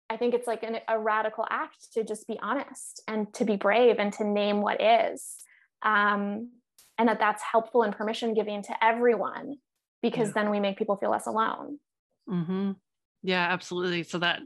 I 0.09 0.17
think 0.17 0.33
it's 0.33 0.45
like 0.45 0.61
an, 0.63 0.77
a 0.88 1.00
radical 1.00 1.47
act 1.50 1.93
to 1.93 2.03
just 2.03 2.27
be 2.27 2.38
honest 2.41 3.01
and 3.07 3.33
to 3.35 3.45
be 3.45 3.55
brave 3.55 3.95
and 3.97 4.13
to 4.13 4.23
name 4.25 4.61
what 4.61 4.81
is. 4.81 5.38
Um, 5.81 6.51
and 6.97 7.07
that 7.07 7.19
that's 7.19 7.41
helpful 7.41 7.81
and 7.81 7.95
permission 7.95 8.33
giving 8.33 8.61
to 8.63 8.83
everyone 8.83 9.55
because 10.01 10.27
yeah. 10.27 10.33
then 10.35 10.51
we 10.51 10.59
make 10.59 10.77
people 10.77 10.97
feel 10.97 11.11
less 11.11 11.27
alone. 11.27 11.79
Mm-hmm. 12.29 12.71
Yeah, 13.23 13.47
absolutely. 13.50 14.03
So 14.03 14.19
that 14.19 14.41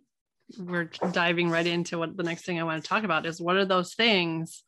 we're 0.57 0.89
diving 1.11 1.49
right 1.49 1.65
into 1.65 1.97
what 1.97 2.15
the 2.15 2.23
next 2.23 2.45
thing 2.45 2.59
I 2.59 2.63
want 2.63 2.83
to 2.83 2.87
talk 2.87 3.03
about 3.03 3.25
is 3.25 3.41
what 3.41 3.55
are 3.55 3.65
those 3.65 3.93
things 3.93 4.63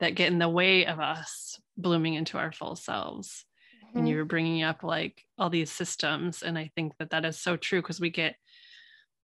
that 0.00 0.14
get 0.14 0.32
in 0.32 0.38
the 0.38 0.48
way 0.48 0.86
of 0.86 1.00
us 1.00 1.58
blooming 1.76 2.14
into 2.14 2.38
our 2.38 2.52
full 2.52 2.76
selves? 2.76 3.44
Mm-hmm. 3.84 3.98
And 3.98 4.08
you 4.08 4.16
were 4.16 4.24
bringing 4.24 4.62
up 4.62 4.82
like 4.82 5.22
all 5.36 5.50
these 5.50 5.72
systems. 5.72 6.42
And 6.42 6.56
I 6.56 6.70
think 6.74 6.92
that 6.98 7.10
that 7.10 7.24
is 7.24 7.38
so 7.38 7.56
true 7.56 7.82
because 7.82 8.00
we 8.00 8.10
get 8.10 8.36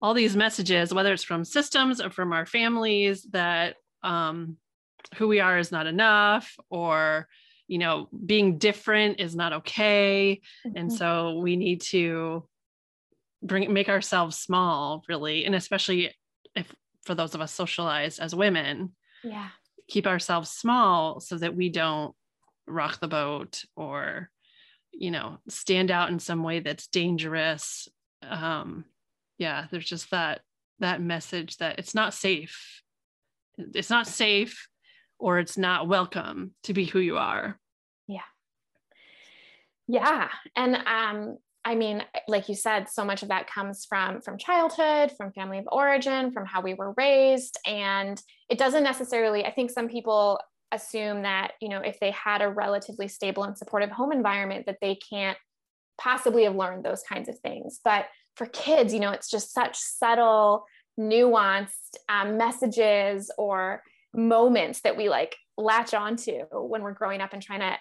all 0.00 0.14
these 0.14 0.36
messages, 0.36 0.94
whether 0.94 1.12
it's 1.12 1.24
from 1.24 1.44
systems 1.44 2.00
or 2.00 2.10
from 2.10 2.32
our 2.32 2.46
families, 2.46 3.22
that 3.32 3.76
um, 4.02 4.56
who 5.16 5.28
we 5.28 5.40
are 5.40 5.58
is 5.58 5.72
not 5.72 5.86
enough 5.86 6.56
or 6.70 7.28
you 7.68 7.78
know 7.78 8.08
being 8.26 8.58
different 8.58 9.20
is 9.20 9.36
not 9.36 9.52
okay 9.52 10.40
mm-hmm. 10.66 10.76
and 10.76 10.92
so 10.92 11.38
we 11.38 11.56
need 11.56 11.80
to 11.80 12.44
bring 13.42 13.72
make 13.72 13.88
ourselves 13.88 14.36
small 14.36 15.02
really 15.08 15.44
and 15.44 15.54
especially 15.54 16.14
if 16.54 16.74
for 17.02 17.14
those 17.14 17.34
of 17.34 17.40
us 17.40 17.52
socialized 17.52 18.20
as 18.20 18.34
women 18.34 18.92
yeah. 19.24 19.48
keep 19.88 20.06
ourselves 20.06 20.50
small 20.50 21.20
so 21.20 21.38
that 21.38 21.54
we 21.54 21.68
don't 21.68 22.14
rock 22.66 23.00
the 23.00 23.08
boat 23.08 23.64
or 23.76 24.30
you 24.92 25.10
know 25.10 25.38
stand 25.48 25.90
out 25.90 26.10
in 26.10 26.18
some 26.18 26.42
way 26.42 26.60
that's 26.60 26.86
dangerous. 26.86 27.88
Um 28.22 28.84
yeah 29.38 29.66
there's 29.70 29.86
just 29.86 30.10
that 30.10 30.40
that 30.80 31.00
message 31.00 31.56
that 31.58 31.78
it's 31.78 31.94
not 31.94 32.14
safe. 32.14 32.82
It's 33.58 33.90
not 33.90 34.06
safe 34.06 34.68
or 35.18 35.38
it's 35.38 35.58
not 35.58 35.88
welcome 35.88 36.54
to 36.64 36.72
be 36.72 36.84
who 36.84 36.98
you 36.98 37.18
are. 37.18 37.58
Yeah. 38.06 38.20
Yeah. 39.86 40.28
And 40.56 40.76
um 40.76 41.38
I 41.70 41.76
mean, 41.76 42.02
like 42.26 42.48
you 42.48 42.56
said, 42.56 42.88
so 42.88 43.04
much 43.04 43.22
of 43.22 43.28
that 43.28 43.48
comes 43.48 43.84
from 43.84 44.20
from 44.22 44.38
childhood, 44.38 45.12
from 45.16 45.30
family 45.30 45.58
of 45.58 45.68
origin, 45.70 46.32
from 46.32 46.44
how 46.44 46.60
we 46.62 46.74
were 46.74 46.94
raised, 46.96 47.56
and 47.64 48.20
it 48.48 48.58
doesn't 48.58 48.82
necessarily. 48.82 49.44
I 49.44 49.52
think 49.52 49.70
some 49.70 49.88
people 49.88 50.40
assume 50.72 51.22
that 51.22 51.52
you 51.60 51.68
know 51.68 51.78
if 51.78 52.00
they 52.00 52.10
had 52.10 52.42
a 52.42 52.48
relatively 52.48 53.06
stable 53.06 53.44
and 53.44 53.56
supportive 53.56 53.90
home 53.90 54.10
environment 54.10 54.66
that 54.66 54.78
they 54.80 54.96
can't 54.96 55.38
possibly 55.96 56.42
have 56.42 56.56
learned 56.56 56.84
those 56.84 57.04
kinds 57.04 57.28
of 57.28 57.38
things. 57.38 57.78
But 57.84 58.06
for 58.34 58.46
kids, 58.46 58.92
you 58.92 58.98
know, 58.98 59.12
it's 59.12 59.30
just 59.30 59.54
such 59.54 59.76
subtle, 59.76 60.64
nuanced 60.98 61.98
um, 62.08 62.36
messages 62.36 63.30
or 63.38 63.84
moments 64.12 64.80
that 64.80 64.96
we 64.96 65.08
like 65.08 65.36
latch 65.56 65.94
onto 65.94 66.46
when 66.50 66.82
we're 66.82 66.94
growing 66.94 67.20
up 67.20 67.32
and 67.32 67.40
trying 67.40 67.60
to 67.60 67.76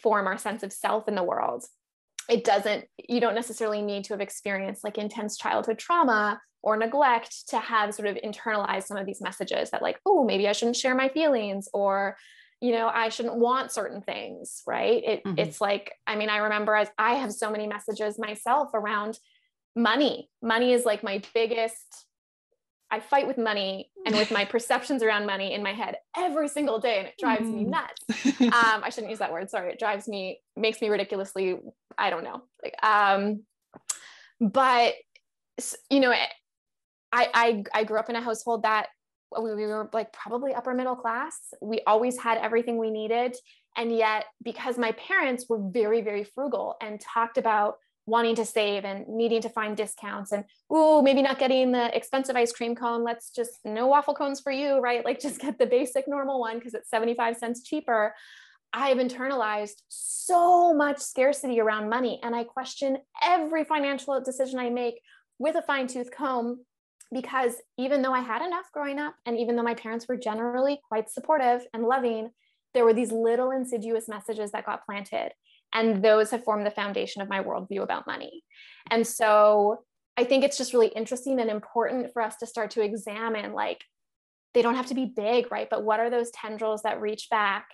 form 0.00 0.28
our 0.28 0.38
sense 0.38 0.62
of 0.62 0.72
self 0.72 1.08
in 1.08 1.16
the 1.16 1.24
world 1.24 1.64
it 2.28 2.44
doesn't 2.44 2.84
you 3.08 3.20
don't 3.20 3.34
necessarily 3.34 3.82
need 3.82 4.04
to 4.04 4.12
have 4.12 4.20
experienced 4.20 4.84
like 4.84 4.98
intense 4.98 5.36
childhood 5.36 5.78
trauma 5.78 6.40
or 6.62 6.76
neglect 6.76 7.48
to 7.48 7.58
have 7.58 7.94
sort 7.94 8.08
of 8.08 8.16
internalized 8.16 8.84
some 8.84 8.96
of 8.96 9.06
these 9.06 9.20
messages 9.20 9.70
that 9.70 9.82
like 9.82 9.98
oh 10.06 10.24
maybe 10.24 10.48
i 10.48 10.52
shouldn't 10.52 10.76
share 10.76 10.94
my 10.94 11.08
feelings 11.08 11.68
or 11.74 12.16
you 12.60 12.72
know 12.72 12.88
i 12.88 13.08
shouldn't 13.08 13.36
want 13.36 13.72
certain 13.72 14.00
things 14.00 14.62
right 14.66 15.02
it, 15.04 15.24
mm-hmm. 15.24 15.38
it's 15.38 15.60
like 15.60 15.92
i 16.06 16.16
mean 16.16 16.30
i 16.30 16.38
remember 16.38 16.74
as 16.74 16.88
i 16.98 17.14
have 17.14 17.32
so 17.32 17.50
many 17.50 17.66
messages 17.66 18.18
myself 18.18 18.70
around 18.74 19.18
money 19.76 20.30
money 20.42 20.72
is 20.72 20.84
like 20.84 21.02
my 21.02 21.20
biggest 21.34 22.06
I 22.94 23.00
fight 23.00 23.26
with 23.26 23.38
money 23.38 23.90
and 24.06 24.14
with 24.14 24.30
my 24.30 24.44
perceptions 24.54 25.02
around 25.02 25.26
money 25.26 25.52
in 25.52 25.64
my 25.64 25.72
head 25.72 25.96
every 26.16 26.46
single 26.46 26.78
day, 26.78 26.98
and 26.98 27.08
it 27.08 27.14
drives 27.18 27.42
mm. 27.42 27.54
me 27.54 27.64
nuts. 27.64 28.02
Um, 28.40 28.82
I 28.84 28.90
shouldn't 28.90 29.10
use 29.10 29.18
that 29.18 29.32
word. 29.32 29.50
Sorry, 29.50 29.72
it 29.72 29.78
drives 29.78 30.06
me, 30.06 30.40
makes 30.56 30.80
me 30.80 30.88
ridiculously. 30.88 31.58
I 31.98 32.10
don't 32.10 32.24
know. 32.24 32.42
Like, 32.62 32.76
um, 32.84 33.42
but 34.40 34.94
you 35.90 36.00
know, 36.00 36.12
I, 36.12 36.28
I 37.12 37.64
I 37.72 37.84
grew 37.84 37.98
up 37.98 38.10
in 38.10 38.16
a 38.16 38.20
household 38.20 38.62
that 38.62 38.88
we, 39.40 39.54
we 39.54 39.66
were 39.66 39.88
like 39.92 40.12
probably 40.12 40.54
upper 40.54 40.74
middle 40.74 40.96
class. 40.96 41.36
We 41.60 41.80
always 41.86 42.18
had 42.18 42.38
everything 42.38 42.78
we 42.78 42.90
needed, 42.90 43.34
and 43.76 43.96
yet 43.96 44.26
because 44.42 44.78
my 44.78 44.92
parents 44.92 45.46
were 45.48 45.60
very 45.60 46.00
very 46.02 46.24
frugal 46.24 46.76
and 46.80 47.00
talked 47.00 47.38
about 47.38 47.76
wanting 48.06 48.34
to 48.36 48.44
save 48.44 48.84
and 48.84 49.08
needing 49.08 49.40
to 49.40 49.48
find 49.48 49.76
discounts 49.76 50.32
and 50.32 50.44
oh 50.70 51.00
maybe 51.00 51.22
not 51.22 51.38
getting 51.38 51.72
the 51.72 51.96
expensive 51.96 52.36
ice 52.36 52.52
cream 52.52 52.74
cone. 52.74 53.02
Let's 53.02 53.30
just 53.30 53.52
no 53.64 53.86
waffle 53.86 54.14
cones 54.14 54.40
for 54.40 54.52
you 54.52 54.78
right? 54.78 55.04
Like 55.04 55.20
just 55.20 55.40
get 55.40 55.58
the 55.58 55.66
basic 55.66 56.06
normal 56.06 56.40
one 56.40 56.58
because 56.58 56.74
it's 56.74 56.90
75 56.90 57.36
cents 57.36 57.62
cheaper. 57.62 58.14
I 58.72 58.88
have 58.88 58.98
internalized 58.98 59.82
so 59.88 60.74
much 60.74 60.98
scarcity 60.98 61.60
around 61.60 61.88
money 61.88 62.18
and 62.22 62.34
i 62.34 62.42
question 62.42 62.98
every 63.22 63.64
financial 63.64 64.20
decision 64.20 64.58
i 64.58 64.68
make 64.68 65.00
with 65.38 65.54
a 65.54 65.62
fine 65.62 65.86
tooth 65.86 66.10
comb 66.10 66.64
because 67.12 67.54
even 67.78 68.02
though 68.02 68.12
i 68.12 68.20
had 68.20 68.44
enough 68.44 68.66
growing 68.72 68.98
up 68.98 69.14
and 69.26 69.38
even 69.38 69.54
though 69.54 69.62
my 69.62 69.74
parents 69.74 70.08
were 70.08 70.16
generally 70.16 70.80
quite 70.88 71.08
supportive 71.08 71.62
and 71.72 71.84
loving 71.84 72.30
there 72.74 72.84
were 72.84 72.92
these 72.92 73.12
little 73.12 73.52
insidious 73.52 74.08
messages 74.08 74.50
that 74.50 74.66
got 74.66 74.84
planted 74.84 75.30
and 75.74 76.02
those 76.02 76.30
have 76.30 76.44
formed 76.44 76.64
the 76.64 76.70
foundation 76.70 77.20
of 77.20 77.28
my 77.28 77.42
worldview 77.42 77.82
about 77.82 78.06
money. 78.06 78.42
And 78.90 79.06
so 79.06 79.84
I 80.16 80.24
think 80.24 80.44
it's 80.44 80.56
just 80.56 80.72
really 80.72 80.88
interesting 80.88 81.40
and 81.40 81.50
important 81.50 82.12
for 82.12 82.22
us 82.22 82.36
to 82.36 82.46
start 82.46 82.70
to 82.72 82.82
examine 82.82 83.52
like, 83.52 83.82
they 84.54 84.62
don't 84.62 84.76
have 84.76 84.86
to 84.86 84.94
be 84.94 85.06
big, 85.06 85.50
right? 85.50 85.68
But 85.68 85.82
what 85.82 85.98
are 85.98 86.10
those 86.10 86.30
tendrils 86.30 86.82
that 86.82 87.00
reach 87.00 87.28
back 87.28 87.66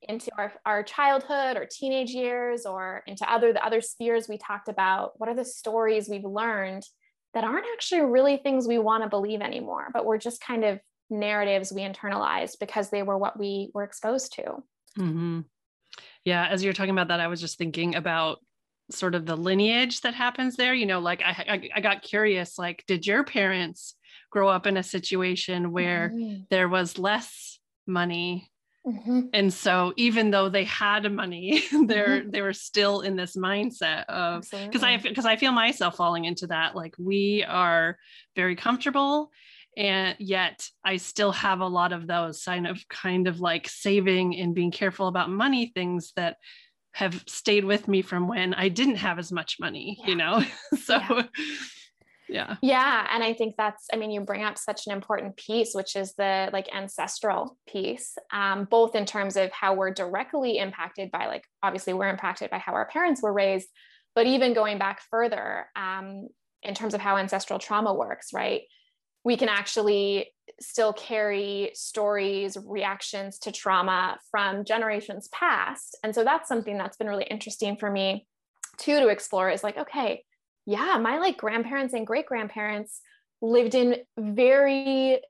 into 0.00 0.30
our, 0.38 0.52
our 0.64 0.82
childhood 0.82 1.58
or 1.58 1.66
teenage 1.70 2.10
years 2.10 2.64
or 2.64 3.02
into 3.06 3.30
other 3.30 3.52
the 3.52 3.64
other 3.64 3.82
spheres 3.82 4.26
we 4.26 4.38
talked 4.38 4.68
about? 4.68 5.12
What 5.20 5.28
are 5.28 5.34
the 5.34 5.44
stories 5.44 6.08
we've 6.08 6.24
learned 6.24 6.84
that 7.34 7.44
aren't 7.44 7.66
actually 7.74 8.00
really 8.02 8.38
things 8.38 8.66
we 8.66 8.78
want 8.78 9.02
to 9.02 9.08
believe 9.10 9.42
anymore, 9.42 9.88
but 9.92 10.06
we're 10.06 10.18
just 10.18 10.40
kind 10.40 10.64
of 10.64 10.80
narratives 11.10 11.72
we 11.72 11.82
internalized 11.82 12.58
because 12.58 12.90
they 12.90 13.02
were 13.02 13.18
what 13.18 13.38
we 13.38 13.70
were 13.74 13.84
exposed 13.84 14.32
to. 14.34 14.44
Mm-hmm. 14.98 15.40
Yeah, 16.24 16.46
as 16.46 16.62
you're 16.62 16.72
talking 16.72 16.90
about 16.90 17.08
that, 17.08 17.20
I 17.20 17.28
was 17.28 17.40
just 17.40 17.58
thinking 17.58 17.94
about 17.94 18.38
sort 18.90 19.14
of 19.14 19.26
the 19.26 19.36
lineage 19.36 20.00
that 20.02 20.14
happens 20.14 20.56
there. 20.56 20.74
You 20.74 20.86
know, 20.86 21.00
like 21.00 21.22
I, 21.22 21.44
I, 21.48 21.68
I 21.76 21.80
got 21.80 22.02
curious, 22.02 22.58
like, 22.58 22.84
did 22.86 23.06
your 23.06 23.24
parents 23.24 23.94
grow 24.30 24.48
up 24.48 24.66
in 24.66 24.76
a 24.76 24.82
situation 24.82 25.72
where 25.72 26.10
mm-hmm. 26.14 26.42
there 26.50 26.68
was 26.68 26.98
less 26.98 27.58
money? 27.86 28.50
Mm-hmm. 28.86 29.20
And 29.34 29.52
so 29.52 29.92
even 29.96 30.30
though 30.30 30.48
they 30.48 30.64
had 30.64 31.10
money, 31.12 31.62
they're 31.86 32.20
mm-hmm. 32.20 32.30
they 32.30 32.42
were 32.42 32.52
still 32.52 33.00
in 33.00 33.16
this 33.16 33.36
mindset 33.36 34.04
of 34.06 34.48
because 34.50 34.82
I 34.82 34.96
because 34.96 35.26
I 35.26 35.36
feel 35.36 35.52
myself 35.52 35.96
falling 35.96 36.24
into 36.24 36.46
that. 36.48 36.74
Like 36.74 36.94
we 36.98 37.44
are 37.46 37.98
very 38.36 38.56
comfortable 38.56 39.30
and 39.78 40.16
yet 40.18 40.68
i 40.84 40.96
still 40.96 41.32
have 41.32 41.60
a 41.60 41.66
lot 41.66 41.92
of 41.92 42.06
those 42.06 42.42
kind 42.42 42.66
of 42.66 42.86
kind 42.88 43.26
of 43.28 43.40
like 43.40 43.66
saving 43.68 44.36
and 44.36 44.54
being 44.54 44.72
careful 44.72 45.06
about 45.06 45.30
money 45.30 45.70
things 45.74 46.12
that 46.16 46.36
have 46.92 47.22
stayed 47.26 47.64
with 47.64 47.88
me 47.88 48.02
from 48.02 48.28
when 48.28 48.52
i 48.54 48.68
didn't 48.68 48.96
have 48.96 49.18
as 49.18 49.32
much 49.32 49.56
money 49.58 49.96
yeah. 50.00 50.06
you 50.08 50.16
know 50.16 50.42
so 50.82 50.98
yeah. 51.08 51.24
yeah 52.28 52.56
yeah 52.60 53.06
and 53.12 53.22
i 53.22 53.32
think 53.32 53.54
that's 53.56 53.86
i 53.92 53.96
mean 53.96 54.10
you 54.10 54.20
bring 54.20 54.42
up 54.42 54.58
such 54.58 54.86
an 54.86 54.92
important 54.92 55.36
piece 55.36 55.70
which 55.72 55.94
is 55.94 56.12
the 56.14 56.50
like 56.52 56.68
ancestral 56.74 57.56
piece 57.66 58.18
um, 58.32 58.66
both 58.68 58.94
in 58.96 59.06
terms 59.06 59.36
of 59.36 59.50
how 59.52 59.74
we're 59.74 59.94
directly 59.94 60.58
impacted 60.58 61.10
by 61.10 61.26
like 61.26 61.44
obviously 61.62 61.92
we're 61.92 62.08
impacted 62.08 62.50
by 62.50 62.58
how 62.58 62.72
our 62.72 62.86
parents 62.86 63.22
were 63.22 63.32
raised 63.32 63.68
but 64.14 64.26
even 64.26 64.52
going 64.52 64.78
back 64.78 65.00
further 65.08 65.66
um, 65.76 66.26
in 66.64 66.74
terms 66.74 66.92
of 66.92 67.00
how 67.00 67.16
ancestral 67.16 67.60
trauma 67.60 67.94
works 67.94 68.32
right 68.34 68.62
we 69.28 69.36
can 69.36 69.50
actually 69.50 70.32
still 70.58 70.94
carry 70.94 71.70
stories, 71.74 72.56
reactions 72.64 73.38
to 73.38 73.52
trauma 73.52 74.18
from 74.30 74.64
generations 74.64 75.28
past. 75.28 75.98
And 76.02 76.14
so 76.14 76.24
that's 76.24 76.48
something 76.48 76.78
that's 76.78 76.96
been 76.96 77.08
really 77.08 77.26
interesting 77.26 77.76
for 77.76 77.90
me 77.90 78.26
too 78.78 78.98
to 79.00 79.08
explore 79.08 79.50
is 79.50 79.62
like, 79.62 79.76
okay, 79.76 80.24
yeah, 80.64 80.96
my 80.96 81.18
like 81.18 81.36
grandparents 81.36 81.92
and 81.92 82.06
great 82.06 82.24
grandparents 82.24 83.02
lived 83.42 83.74
in 83.74 83.96
very 84.18 85.20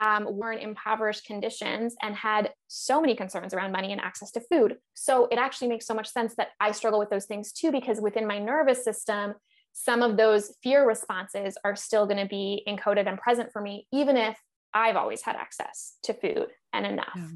um, 0.00 0.26
were 0.28 0.52
in 0.52 0.58
impoverished 0.58 1.24
conditions 1.24 1.96
and 2.02 2.14
had 2.14 2.50
so 2.68 3.00
many 3.00 3.14
concerns 3.16 3.54
around 3.54 3.72
money 3.72 3.92
and 3.92 4.02
access 4.02 4.32
to 4.32 4.40
food. 4.40 4.76
So 4.92 5.28
it 5.32 5.38
actually 5.38 5.68
makes 5.68 5.86
so 5.86 5.94
much 5.94 6.10
sense 6.10 6.34
that 6.34 6.48
I 6.60 6.72
struggle 6.72 6.98
with 6.98 7.08
those 7.08 7.24
things 7.24 7.52
too, 7.52 7.72
because 7.72 8.02
within 8.02 8.26
my 8.26 8.38
nervous 8.38 8.84
system, 8.84 9.32
some 9.72 10.02
of 10.02 10.16
those 10.16 10.54
fear 10.62 10.86
responses 10.86 11.56
are 11.64 11.76
still 11.76 12.06
going 12.06 12.18
to 12.18 12.26
be 12.26 12.62
encoded 12.68 13.08
and 13.08 13.18
present 13.18 13.52
for 13.52 13.60
me, 13.60 13.86
even 13.92 14.16
if 14.16 14.38
I've 14.74 14.96
always 14.96 15.22
had 15.22 15.36
access 15.36 15.96
to 16.04 16.14
food 16.14 16.46
and 16.72 16.86
enough. 16.86 17.12
Yeah. 17.16 17.28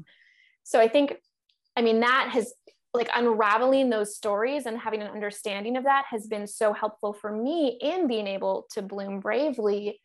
So 0.63 0.79
I 0.79 0.87
think, 0.87 1.15
I 1.75 1.81
mean, 1.81 1.99
that 2.01 2.29
has 2.31 2.53
like 2.93 3.09
unraveling 3.13 3.89
those 3.89 4.15
stories 4.15 4.65
and 4.65 4.77
having 4.77 5.01
an 5.01 5.07
understanding 5.07 5.77
of 5.77 5.83
that 5.83 6.05
has 6.09 6.27
been 6.27 6.47
so 6.47 6.73
helpful 6.73 7.13
for 7.13 7.31
me 7.31 7.77
in 7.81 8.07
being 8.07 8.27
able 8.27 8.65
to 8.71 8.81
bloom 8.81 9.19
bravely 9.19 9.99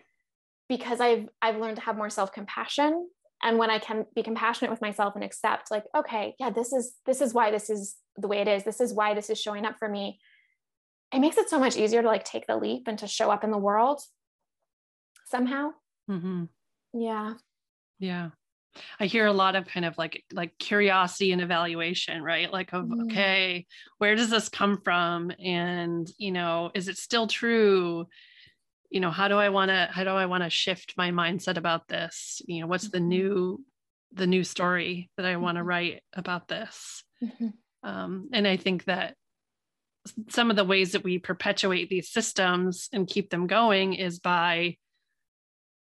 because 0.69 1.01
I've 1.01 1.29
I've 1.41 1.57
learned 1.57 1.77
to 1.77 1.83
have 1.83 1.97
more 1.97 2.11
self-compassion 2.11 3.09
and 3.43 3.59
when 3.59 3.71
I 3.71 3.79
can 3.79 4.07
be 4.15 4.23
compassionate 4.23 4.71
with 4.71 4.81
myself 4.81 5.15
and 5.15 5.25
accept 5.25 5.71
like 5.71 5.85
okay 5.97 6.35
yeah 6.39 6.51
this 6.51 6.73
is 6.73 6.95
this 7.07 7.21
is 7.21 7.33
why 7.33 7.51
this 7.51 7.71
is 7.71 7.97
the 8.17 8.29
way 8.29 8.39
it 8.39 8.49
is 8.49 8.65
this 8.65 8.81
is 8.81 8.93
why 8.93 9.15
this 9.15 9.31
is 9.31 9.41
showing 9.41 9.65
up 9.65 9.77
for 9.79 9.89
me 9.89 10.19
it 11.13 11.21
makes 11.21 11.37
it 11.37 11.49
so 11.49 11.59
much 11.59 11.77
easier 11.77 12.03
to 12.03 12.09
like 12.09 12.25
take 12.25 12.47
the 12.47 12.57
leap 12.57 12.89
and 12.89 12.99
to 12.99 13.07
show 13.07 13.31
up 13.31 13.45
in 13.45 13.51
the 13.51 13.59
world 13.59 14.01
somehow 15.27 15.71
mm-hmm. 16.11 16.45
yeah 16.93 17.35
yeah 17.99 18.31
I 18.99 19.07
hear 19.07 19.27
a 19.27 19.33
lot 19.33 19.57
of 19.57 19.67
kind 19.67 19.85
of 19.85 19.99
like 19.99 20.25
like 20.33 20.57
curiosity 20.59 21.33
and 21.33 21.43
evaluation, 21.43 22.23
right? 22.23 22.53
Like 22.53 22.73
of 22.73 22.87
mm. 22.87 23.05
okay, 23.05 23.67
where 23.99 24.15
does 24.15 24.31
this 24.31 24.49
come 24.49 24.81
from? 24.83 25.33
And 25.43 26.09
you 26.19 26.33
know, 26.33 26.71
is 26.75 26.89
it 26.89 26.97
still 26.97 27.27
true? 27.27 28.07
You 28.91 29.01
know, 29.01 29.11
how 29.11 29.29
do 29.29 29.37
I 29.37 29.51
want 29.51 29.71
to 29.71 29.89
how 29.91 30.05
do 30.05 30.11
I 30.11 30.27
want 30.27 30.43
to 30.45 30.51
shift 30.51 30.95
my 30.97 31.11
mindset 31.11 31.57
about 31.57 31.89
this? 31.89 32.41
You 32.47 32.63
know, 32.63 32.67
what's 32.67 32.89
the 32.89 32.99
mm-hmm. 32.99 33.09
new 33.09 33.65
the 34.13 34.27
new 34.27 34.45
story 34.45 35.11
that 35.17 35.27
I 35.27 35.37
want 35.37 35.57
to 35.57 35.61
mm-hmm. 35.61 35.69
write 35.69 36.03
about 36.15 36.49
this? 36.49 37.05
Mm-hmm. 37.23 37.49
Um, 37.83 38.29
and 38.33 38.47
I 38.47 38.57
think 38.57 38.85
that 38.85 39.17
some 40.29 40.51
of 40.51 40.57
the 40.57 40.65
ways 40.65 40.93
that 40.93 41.05
we 41.05 41.19
perpetuate 41.19 41.89
these 41.89 42.11
systems 42.11 42.89
and 42.93 43.09
keep 43.09 43.31
them 43.31 43.47
going 43.47 43.95
is 43.95 44.19
by 44.19 44.77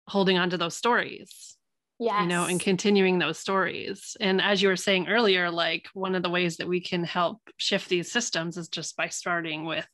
holding 0.08 0.38
on 0.38 0.50
to 0.50 0.56
those 0.56 0.76
stories 0.76 1.56
yes. 1.98 2.22
you 2.22 2.26
know 2.26 2.44
and 2.44 2.60
continuing 2.60 3.18
those 3.18 3.38
stories 3.38 4.16
and 4.20 4.40
as 4.40 4.62
you 4.62 4.68
were 4.68 4.76
saying 4.76 5.08
earlier 5.08 5.50
like 5.50 5.88
one 5.94 6.14
of 6.14 6.22
the 6.22 6.30
ways 6.30 6.56
that 6.56 6.68
we 6.68 6.80
can 6.80 7.04
help 7.04 7.40
shift 7.56 7.88
these 7.88 8.10
systems 8.10 8.56
is 8.56 8.68
just 8.68 8.96
by 8.96 9.08
starting 9.08 9.64
with 9.64 9.86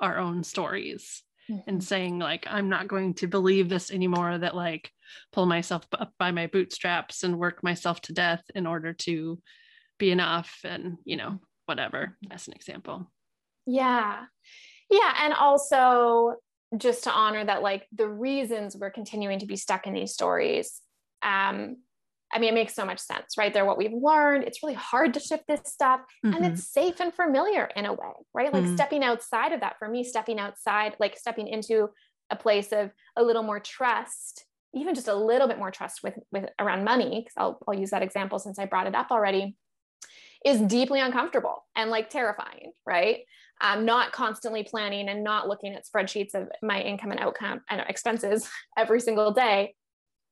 our 0.00 0.18
own 0.18 0.42
stories 0.42 1.22
mm-hmm. 1.50 1.60
and 1.68 1.84
saying 1.84 2.18
like 2.18 2.46
i'm 2.48 2.68
not 2.68 2.88
going 2.88 3.14
to 3.14 3.26
believe 3.26 3.68
this 3.68 3.90
anymore 3.90 4.38
that 4.38 4.56
like 4.56 4.90
pull 5.32 5.46
myself 5.46 5.86
up 5.92 6.12
by 6.18 6.30
my 6.30 6.46
bootstraps 6.46 7.22
and 7.22 7.38
work 7.38 7.62
myself 7.62 8.00
to 8.00 8.12
death 8.12 8.42
in 8.54 8.66
order 8.66 8.92
to 8.92 9.38
be 9.98 10.10
enough 10.10 10.60
and 10.64 10.96
you 11.04 11.16
know 11.16 11.38
whatever 11.66 12.16
as 12.30 12.48
an 12.48 12.54
example 12.54 13.10
yeah 13.70 14.24
yeah 14.90 15.14
and 15.22 15.32
also 15.34 16.34
just 16.76 17.04
to 17.04 17.10
honor 17.10 17.44
that 17.44 17.62
like 17.62 17.86
the 17.92 18.08
reasons 18.08 18.76
we're 18.76 18.90
continuing 18.90 19.38
to 19.38 19.46
be 19.46 19.56
stuck 19.56 19.86
in 19.86 19.94
these 19.94 20.12
stories 20.12 20.80
um, 21.22 21.76
I 22.32 22.38
mean, 22.38 22.50
it 22.50 22.54
makes 22.54 22.74
so 22.74 22.84
much 22.84 23.00
sense, 23.00 23.36
right? 23.36 23.52
They're 23.52 23.64
what 23.64 23.78
we've 23.78 23.92
learned. 23.92 24.44
It's 24.44 24.62
really 24.62 24.74
hard 24.74 25.14
to 25.14 25.20
shift 25.20 25.44
this 25.48 25.60
stuff. 25.64 26.00
Mm-hmm. 26.24 26.36
And 26.36 26.46
it's 26.46 26.72
safe 26.72 27.00
and 27.00 27.12
familiar 27.12 27.68
in 27.74 27.86
a 27.86 27.92
way, 27.92 28.12
right? 28.32 28.52
Like 28.52 28.64
mm-hmm. 28.64 28.76
stepping 28.76 29.02
outside 29.02 29.52
of 29.52 29.60
that 29.60 29.76
for 29.78 29.88
me, 29.88 30.04
stepping 30.04 30.38
outside, 30.38 30.94
like 31.00 31.18
stepping 31.18 31.48
into 31.48 31.88
a 32.30 32.36
place 32.36 32.70
of 32.72 32.90
a 33.16 33.22
little 33.22 33.42
more 33.42 33.58
trust, 33.58 34.44
even 34.74 34.94
just 34.94 35.08
a 35.08 35.14
little 35.14 35.48
bit 35.48 35.58
more 35.58 35.72
trust 35.72 36.04
with, 36.04 36.14
with 36.30 36.48
around 36.60 36.84
money, 36.84 37.20
because 37.20 37.34
I'll, 37.36 37.58
I'll 37.66 37.74
use 37.74 37.90
that 37.90 38.02
example 38.02 38.38
since 38.38 38.60
I 38.60 38.66
brought 38.66 38.86
it 38.86 38.94
up 38.94 39.10
already, 39.10 39.56
is 40.44 40.60
deeply 40.60 41.00
uncomfortable 41.00 41.64
and 41.76 41.90
like 41.90 42.10
terrifying, 42.10 42.72
right? 42.86 43.20
Um, 43.60 43.84
not 43.84 44.12
constantly 44.12 44.62
planning 44.62 45.08
and 45.08 45.22
not 45.22 45.48
looking 45.48 45.74
at 45.74 45.84
spreadsheets 45.84 46.34
of 46.34 46.48
my 46.62 46.80
income 46.80 47.10
and 47.10 47.20
outcome 47.20 47.60
and 47.68 47.82
expenses 47.88 48.48
every 48.76 49.00
single 49.00 49.32
day 49.32 49.74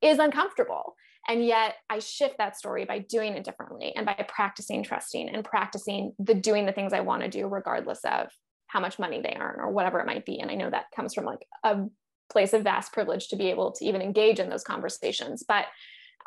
is 0.01 0.18
uncomfortable. 0.18 0.94
And 1.29 1.44
yet 1.44 1.75
I 1.90 1.99
shift 1.99 2.38
that 2.38 2.57
story 2.57 2.87
by 2.87 3.01
doing 3.01 3.35
it 3.35 3.44
differently 3.44 3.92
and 3.94 4.07
by 4.07 4.25
practicing 4.29 4.83
trusting 4.83 5.29
and 5.29 5.44
practicing 5.44 6.14
the 6.18 6.33
doing 6.33 6.64
the 6.64 6.73
things 6.73 6.94
I 6.94 7.01
want 7.01 7.23
to 7.23 7.29
do, 7.29 7.47
regardless 7.47 8.01
of 8.05 8.29
how 8.68 8.81
much 8.81 8.99
money 8.99 9.21
they 9.21 9.37
earn 9.38 9.61
or 9.61 9.71
whatever 9.71 10.01
it 10.01 10.07
might 10.07 10.25
be. 10.25 10.40
And 10.40 10.51
I 10.51 10.55
know 10.55 10.71
that 10.71 10.87
comes 10.97 11.12
from 11.12 11.25
like 11.27 11.47
a 11.64 11.85
place 12.31 12.55
of 12.55 12.62
vast 12.62 12.92
privilege 12.92 13.29
to 13.29 13.37
be 13.37 13.51
able 13.51 13.73
to 13.73 13.85
even 13.85 14.01
engage 14.01 14.38
in 14.38 14.49
those 14.49 14.64
conversations. 14.64 15.44
But 15.47 15.66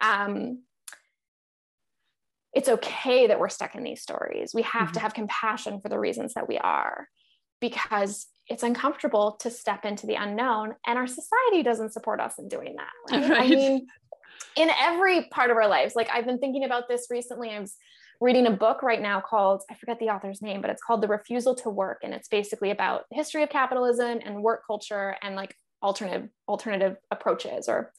um, 0.04 0.64
it's 2.54 2.70
okay 2.70 3.28
that 3.28 3.40
we're 3.40 3.50
stuck 3.50 3.76
in 3.76 3.84
these 3.84 4.02
stories. 4.02 4.54
We 4.54 4.64
have 4.64 4.88
mm-hmm. 4.88 4.94
to 4.94 5.00
have 5.00 5.14
compassion 5.14 5.80
for 5.80 5.90
the 5.90 6.00
reasons 6.00 6.34
that 6.34 6.48
we 6.48 6.58
are 6.58 7.08
because 7.62 8.28
it's 8.50 8.64
uncomfortable 8.64 9.38
to 9.40 9.50
step 9.50 9.86
into 9.86 10.06
the 10.06 10.16
unknown 10.16 10.76
and 10.86 10.98
our 10.98 11.08
society 11.08 11.64
doesn't 11.64 11.94
support 11.94 12.20
us 12.20 12.38
in 12.38 12.50
doing 12.50 12.76
that 12.76 13.16
right? 13.16 13.30
Right. 13.30 13.44
i 13.44 13.48
mean 13.48 13.88
in 14.58 14.70
every 14.78 15.28
part 15.32 15.52
of 15.52 15.58
our 15.58 15.68
lives 15.68 15.96
like 15.96 16.10
i've 16.12 16.26
been 16.26 16.40
thinking 16.40 16.66
about 16.66 16.90
this 16.90 17.08
recently 17.10 17.52
i 17.52 17.60
was 17.60 17.76
reading 18.20 18.48
a 18.48 18.52
book 18.52 18.84
right 18.84 19.02
now 19.02 19.22
called 19.22 19.64
i 19.70 19.76
forget 19.76 20.00
the 20.00 20.10
author's 20.10 20.42
name 20.42 20.60
but 20.60 20.70
it's 20.70 20.82
called 20.82 21.02
the 21.02 21.08
refusal 21.08 21.56
to 21.56 21.70
work 21.70 22.00
and 22.04 22.14
it's 22.14 22.28
basically 22.28 22.72
about 22.72 23.06
the 23.10 23.16
history 23.16 23.44
of 23.44 23.50
capitalism 23.50 24.20
and 24.26 24.44
work 24.44 24.64
culture 24.68 25.16
and 25.22 25.36
like 25.36 25.56
alternative 25.82 26.30
alternative 26.48 26.98
approaches 27.12 27.70
or 27.70 27.94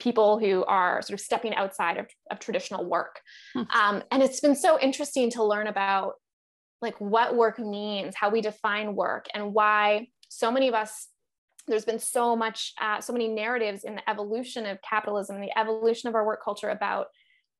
people 0.00 0.38
who 0.38 0.64
are 0.64 1.02
sort 1.02 1.14
of 1.18 1.20
stepping 1.20 1.54
outside 1.54 1.98
of, 1.98 2.06
of 2.30 2.38
traditional 2.40 2.84
work 2.84 3.20
hmm. 3.54 3.62
um, 3.74 4.02
and 4.10 4.22
it's 4.22 4.40
been 4.40 4.56
so 4.56 4.78
interesting 4.80 5.30
to 5.30 5.44
learn 5.44 5.66
about 5.66 6.14
like 6.82 7.00
what 7.00 7.36
work 7.36 7.58
means, 7.58 8.14
how 8.16 8.30
we 8.30 8.40
define 8.40 8.94
work, 8.94 9.26
and 9.34 9.52
why 9.52 10.08
so 10.28 10.50
many 10.50 10.68
of 10.68 10.74
us 10.74 11.08
there's 11.68 11.84
been 11.84 11.98
so 11.98 12.34
much 12.34 12.72
uh, 12.80 13.00
so 13.00 13.12
many 13.12 13.28
narratives 13.28 13.84
in 13.84 13.94
the 13.94 14.10
evolution 14.10 14.66
of 14.66 14.78
capitalism 14.82 15.36
and 15.36 15.44
the 15.44 15.58
evolution 15.58 16.08
of 16.08 16.14
our 16.14 16.24
work 16.24 16.42
culture 16.42 16.70
about 16.70 17.08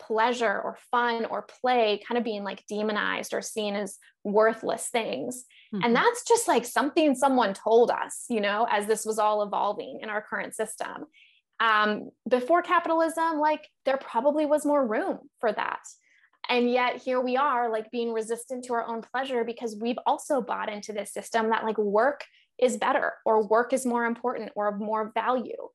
pleasure 0.01 0.61
or 0.61 0.79
fun 0.91 1.27
or 1.27 1.47
play 1.61 2.01
kind 2.09 2.17
of 2.17 2.25
being 2.25 2.43
like 2.43 2.65
demonized 2.67 3.35
or 3.35 3.43
seen 3.43 3.77
as 3.77 3.99
worthless 4.25 4.89
things 4.89 5.45
mm-hmm. 5.75 5.85
and 5.85 5.95
that's 5.95 6.27
just 6.27 6.49
like 6.49 6.65
something 6.65 7.15
someone 7.15 7.53
told 7.53 7.91
us 7.91 8.25
you 8.31 8.41
know 8.41 8.67
as 8.71 8.87
this 8.87 9.05
was 9.05 9.19
all 9.19 9.43
evolving 9.43 9.99
in 10.03 10.09
our 10.09 10.23
current 10.23 10.55
system 10.55 11.05
um, 11.61 12.09
before 12.29 12.63
capitalism 12.63 13.39
like 13.39 13.69
there 13.85 13.99
probably 13.99 14.47
was 14.47 14.65
more 14.65 14.85
room 14.85 15.19
for 15.41 15.53
that. 15.53 15.81
And 16.49 16.71
yet 16.71 16.97
here 16.97 17.21
we 17.21 17.37
are 17.37 17.71
like 17.71 17.91
being 17.91 18.13
resistant 18.13 18.65
to 18.65 18.73
our 18.75 18.87
own 18.87 19.03
pleasure 19.03 19.45
because 19.45 19.77
we've 19.81 19.99
also 20.07 20.41
bought 20.41 20.73
into 20.73 20.93
this 20.93 21.13
system 21.13 21.51
that 21.51 21.65
like 21.65 21.79
work 21.79 22.25
is 22.59 22.77
better 22.77 23.13
or 23.25 23.47
work 23.47 23.73
is 23.73 23.87
more 23.87 24.05
important 24.05 24.51
or 24.57 24.69
of 24.69 24.81
more 24.81 25.13
value. 25.15 25.69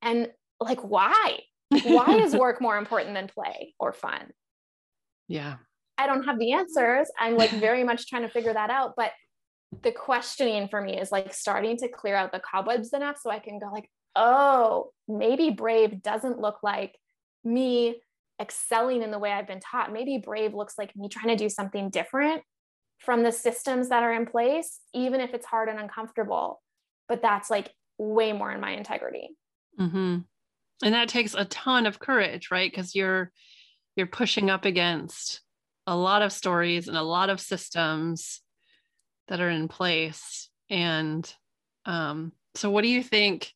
And 0.00 0.28
like 0.60 0.80
why? 0.80 1.40
Why 1.82 2.20
is 2.22 2.34
work 2.36 2.60
more 2.60 2.78
important 2.78 3.14
than 3.14 3.26
play 3.26 3.74
or 3.78 3.92
fun? 3.92 4.30
Yeah. 5.28 5.56
I 5.98 6.06
don't 6.06 6.24
have 6.24 6.38
the 6.38 6.52
answers. 6.52 7.10
I'm 7.18 7.36
like 7.36 7.50
very 7.50 7.84
much 7.84 8.08
trying 8.08 8.22
to 8.22 8.28
figure 8.28 8.52
that 8.52 8.70
out 8.70 8.94
but 8.96 9.12
the 9.82 9.92
questioning 9.92 10.68
for 10.68 10.80
me 10.80 10.98
is 10.98 11.10
like 11.10 11.32
starting 11.34 11.76
to 11.78 11.88
clear 11.88 12.14
out 12.14 12.32
the 12.32 12.40
cobwebs 12.40 12.92
enough 12.92 13.16
so 13.20 13.30
i 13.30 13.38
can 13.38 13.58
go 13.58 13.66
like 13.72 13.88
oh 14.16 14.90
maybe 15.08 15.50
brave 15.50 16.02
doesn't 16.02 16.40
look 16.40 16.62
like 16.62 16.96
me 17.44 17.96
excelling 18.40 19.02
in 19.02 19.10
the 19.10 19.18
way 19.18 19.32
I've 19.32 19.46
been 19.46 19.60
taught. 19.60 19.92
Maybe 19.92 20.18
brave 20.18 20.54
looks 20.54 20.74
like 20.78 20.94
me 20.96 21.08
trying 21.08 21.28
to 21.28 21.36
do 21.36 21.48
something 21.48 21.90
different 21.90 22.42
from 22.98 23.22
the 23.22 23.32
systems 23.32 23.90
that 23.90 24.02
are 24.02 24.12
in 24.12 24.26
place, 24.26 24.80
even 24.92 25.20
if 25.20 25.34
it's 25.34 25.46
hard 25.46 25.68
and 25.68 25.78
uncomfortable. 25.78 26.60
But 27.08 27.22
that's 27.22 27.50
like 27.50 27.70
way 27.98 28.32
more 28.32 28.50
in 28.50 28.60
my 28.60 28.72
integrity. 28.72 29.30
Mm-hmm. 29.78 30.18
And 30.82 30.94
that 30.94 31.08
takes 31.08 31.34
a 31.34 31.44
ton 31.44 31.86
of 31.86 31.98
courage, 31.98 32.48
right? 32.50 32.70
Because 32.70 32.94
you're 32.94 33.30
you're 33.96 34.06
pushing 34.06 34.50
up 34.50 34.64
against 34.64 35.40
a 35.86 35.94
lot 35.96 36.22
of 36.22 36.32
stories 36.32 36.88
and 36.88 36.96
a 36.96 37.02
lot 37.02 37.30
of 37.30 37.40
systems 37.40 38.40
that 39.28 39.40
are 39.40 39.50
in 39.50 39.68
place. 39.68 40.48
And 40.68 41.32
um, 41.86 42.32
so, 42.54 42.70
what 42.70 42.82
do 42.82 42.88
you 42.88 43.02
think? 43.02 43.52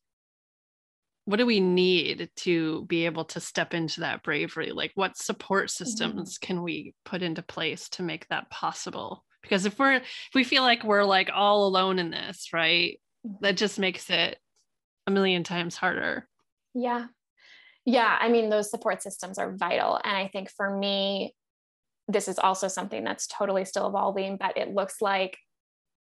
What 1.29 1.37
do 1.37 1.45
we 1.45 1.59
need 1.59 2.27
to 2.35 2.85
be 2.85 3.05
able 3.05 3.23
to 3.23 3.39
step 3.39 3.75
into 3.75 3.99
that 3.99 4.23
bravery 4.23 4.71
like 4.71 4.91
what 4.95 5.15
support 5.15 5.65
mm-hmm. 5.65 5.83
systems 5.83 6.33
mm-hmm. 6.33 6.45
can 6.47 6.63
we 6.63 6.95
put 7.05 7.21
into 7.21 7.43
place 7.43 7.87
to 7.87 8.01
make 8.01 8.27
that 8.29 8.49
possible 8.49 9.23
because 9.43 9.67
if 9.67 9.77
we're 9.77 9.93
if 9.93 10.33
we 10.33 10.43
feel 10.43 10.63
like 10.63 10.83
we're 10.83 11.03
like 11.03 11.29
all 11.31 11.67
alone 11.67 11.99
in 11.99 12.09
this 12.09 12.49
right 12.51 12.99
that 13.41 13.55
just 13.55 13.77
makes 13.77 14.09
it 14.09 14.39
a 15.05 15.11
million 15.11 15.43
times 15.43 15.75
harder 15.75 16.27
yeah 16.73 17.05
yeah 17.85 18.17
i 18.19 18.27
mean 18.27 18.49
those 18.49 18.71
support 18.71 19.03
systems 19.03 19.37
are 19.37 19.55
vital 19.55 19.99
and 20.03 20.17
i 20.17 20.27
think 20.27 20.49
for 20.49 20.75
me 20.75 21.35
this 22.07 22.27
is 22.27 22.39
also 22.39 22.67
something 22.67 23.03
that's 23.03 23.27
totally 23.27 23.65
still 23.65 23.87
evolving 23.87 24.35
but 24.35 24.57
it 24.57 24.73
looks 24.73 24.95
like 24.99 25.37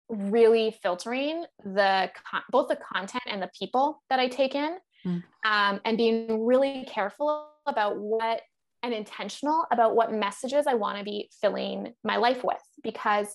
really 0.10 0.75
filtering 0.81 1.45
the 1.63 2.10
both 2.49 2.69
the 2.69 2.77
content 2.91 3.23
and 3.27 3.39
the 3.39 3.51
people 3.57 4.01
that 4.10 4.19
i 4.19 4.27
take 4.27 4.55
in 4.55 4.77
mm. 5.06 5.24
um, 5.46 5.80
and 5.86 5.98
being 5.98 6.46
really 6.46 6.86
careful 6.90 7.48
about 7.66 7.98
what 7.98 8.42
and 8.84 8.94
intentional 8.94 9.66
about 9.72 9.96
what 9.96 10.12
messages 10.12 10.66
I 10.68 10.74
want 10.74 10.98
to 10.98 11.04
be 11.04 11.30
filling 11.40 11.94
my 12.04 12.18
life 12.18 12.44
with. 12.44 12.62
Because 12.84 13.28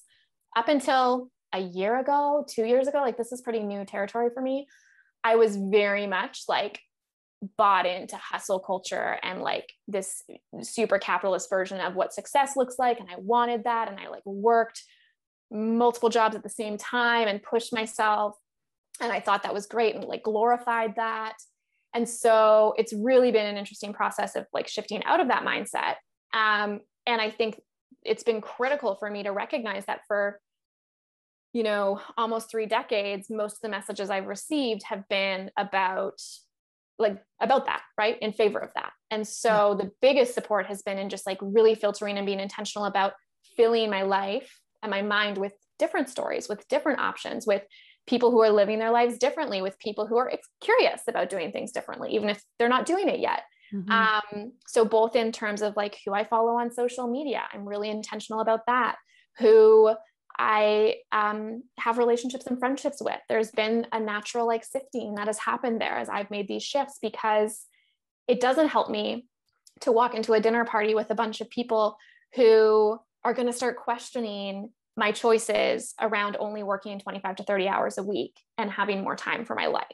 up 0.57 0.69
until 0.69 1.31
a 1.53 1.61
year 1.61 1.99
ago, 1.99 2.45
two 2.49 2.65
years 2.65 2.89
ago, 2.89 2.99
like 2.99 3.17
this 3.17 3.33
is 3.33 3.43
pretty 3.43 3.61
new 3.61 3.85
territory 3.85 4.31
for 4.35 4.43
me. 4.43 4.67
I 5.23 5.37
was 5.37 5.57
very 5.57 6.07
much 6.07 6.43
like 6.49 6.81
bought 7.57 7.87
into 7.87 8.17
hustle 8.17 8.59
culture 8.59 9.19
and 9.23 9.43
like 9.43 9.73
this 9.87 10.23
super 10.63 10.99
capitalist 10.99 11.49
version 11.51 11.81
of 11.81 11.95
what 11.95 12.13
success 12.13 12.57
looks 12.57 12.77
like. 12.79 12.99
And 12.99 13.09
I 13.11 13.17
wanted 13.19 13.65
that. 13.65 13.89
And 13.89 14.01
I 14.01 14.09
like 14.09 14.25
worked 14.25 14.83
multiple 15.51 16.09
jobs 16.09 16.35
at 16.35 16.43
the 16.43 16.49
same 16.49 16.77
time 16.77 17.29
and 17.29 17.43
pushed 17.43 17.73
myself. 17.73 18.37
And 19.01 19.13
I 19.13 19.21
thought 19.21 19.43
that 19.43 19.55
was 19.55 19.67
great 19.67 19.95
and 19.95 20.05
like 20.05 20.23
glorified 20.23 20.97
that. 20.97 21.35
And 21.97 22.07
so 22.07 22.75
it's 22.77 22.93
really 22.93 23.33
been 23.33 23.47
an 23.47 23.57
interesting 23.57 23.95
process 23.95 24.37
of 24.37 24.45
like 24.53 24.69
shifting 24.69 25.03
out 25.05 25.19
of 25.19 25.29
that 25.29 25.45
mindset. 25.45 25.95
Um, 26.35 26.81
and 27.07 27.23
I 27.23 27.31
think 27.31 27.59
it's 28.05 28.23
been 28.23 28.43
critical 28.43 28.97
for 28.97 29.11
me 29.11 29.23
to 29.23 29.31
recognize 29.31 29.87
that 29.87 30.01
for 30.07 30.39
you 31.55 31.63
know 31.63 31.99
almost 32.19 32.51
three 32.51 32.67
decades 32.67 33.31
most 33.31 33.55
of 33.55 33.61
the 33.63 33.69
messages 33.71 34.11
i've 34.11 34.27
received 34.27 34.83
have 34.83 35.09
been 35.09 35.51
about 35.57 36.21
like 36.99 37.17
about 37.41 37.65
that 37.65 37.81
right 37.97 38.19
in 38.21 38.33
favor 38.33 38.59
of 38.59 38.71
that 38.75 38.93
and 39.11 39.27
so 39.27 39.71
yeah. 39.71 39.85
the 39.85 39.91
biggest 40.03 40.35
support 40.35 40.67
has 40.67 40.83
been 40.83 40.99
in 40.99 41.09
just 41.09 41.25
like 41.25 41.39
really 41.41 41.75
filtering 41.75 42.19
and 42.19 42.27
being 42.27 42.41
intentional 42.41 42.85
about 42.85 43.13
filling 43.57 43.89
my 43.89 44.03
life 44.03 44.61
and 44.83 44.91
my 44.91 45.01
mind 45.01 45.39
with 45.39 45.53
different 45.79 46.11
stories 46.11 46.49
with 46.49 46.69
different 46.69 47.01
options 47.01 47.47
with 47.47 47.63
people 48.07 48.31
who 48.31 48.43
are 48.43 48.51
living 48.51 48.79
their 48.79 48.91
lives 48.91 49.19
differently 49.19 49.63
with 49.63 49.79
people 49.79 50.07
who 50.07 50.17
are 50.17 50.33
curious 50.61 51.03
about 51.09 51.31
doing 51.31 51.53
things 51.53 51.73
differently 51.73 52.15
even 52.15 52.29
if 52.29 52.43
they're 52.59 52.69
not 52.69 52.87
doing 52.87 53.09
it 53.09 53.21
yet 53.21 53.43
mm-hmm. 53.73 53.91
um, 53.91 54.53
so 54.67 54.85
both 54.85 55.17
in 55.17 55.33
terms 55.33 55.63
of 55.63 55.77
like 55.77 55.99
who 56.05 56.13
i 56.13 56.25
follow 56.25 56.57
on 56.57 56.71
social 56.71 57.09
media 57.09 57.43
i'm 57.53 57.67
really 57.67 57.91
intentional 57.91 58.41
about 58.41 58.61
that 58.67 58.97
who 59.39 59.93
i 60.39 60.95
um, 61.13 61.63
have 61.79 61.99
relationships 61.99 62.47
and 62.47 62.59
friendships 62.59 62.99
with 63.01 63.21
there's 63.29 63.51
been 63.51 63.87
a 63.93 64.01
natural 64.01 64.47
like 64.47 64.65
sifting 64.65 65.15
that 65.15 65.27
has 65.27 65.39
happened 65.39 65.81
there 65.81 65.97
as 65.99 66.09
i've 66.09 66.31
made 66.31 66.49
these 66.49 66.63
shifts 66.63 66.99
because 67.01 67.67
it 68.29 68.41
doesn't 68.41 68.69
help 68.69 68.91
me 68.91 69.27
to 69.81 69.93
walk 69.93 70.15
into 70.15 70.33
a 70.33 70.41
dinner 70.41 70.65
party 70.65 70.95
with 70.95 71.11
a 71.11 71.15
bunch 71.15 71.41
of 71.41 71.51
people 71.51 71.97
who 72.35 72.99
are 73.25 73.35
going 73.35 73.47
to 73.47 73.53
start 73.53 73.77
questioning 73.77 74.71
my 74.97 75.13
choices 75.13 75.95
around 76.01 76.37
only 76.41 76.63
working 76.63 76.99
25 76.99 77.37
to 77.37 77.43
30 77.45 77.69
hours 77.69 77.99
a 77.99 78.03
week 78.03 78.35
and 78.57 78.71
having 78.71 79.03
more 79.03 79.17
time 79.17 79.45
for 79.45 79.55
my 79.55 79.67
life, 79.67 79.85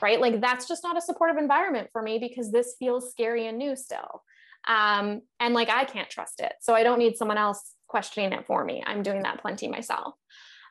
right? 0.00 0.20
Like 0.20 0.40
that's 0.40 0.68
just 0.68 0.84
not 0.84 0.96
a 0.96 1.02
supportive 1.02 1.36
environment 1.36 1.88
for 1.92 2.00
me 2.00 2.18
because 2.18 2.52
this 2.52 2.76
feels 2.78 3.10
scary 3.10 3.46
and 3.46 3.58
new 3.58 3.74
still. 3.74 4.22
Um, 4.68 5.22
and 5.40 5.54
like 5.54 5.68
I 5.68 5.84
can't 5.84 6.10
trust 6.10 6.40
it. 6.40 6.52
So 6.60 6.74
I 6.74 6.84
don't 6.84 6.98
need 6.98 7.16
someone 7.16 7.38
else 7.38 7.72
questioning 7.88 8.32
it 8.32 8.46
for 8.46 8.64
me. 8.64 8.82
I'm 8.86 9.02
doing 9.02 9.22
that 9.22 9.40
plenty 9.40 9.68
myself. 9.68 10.14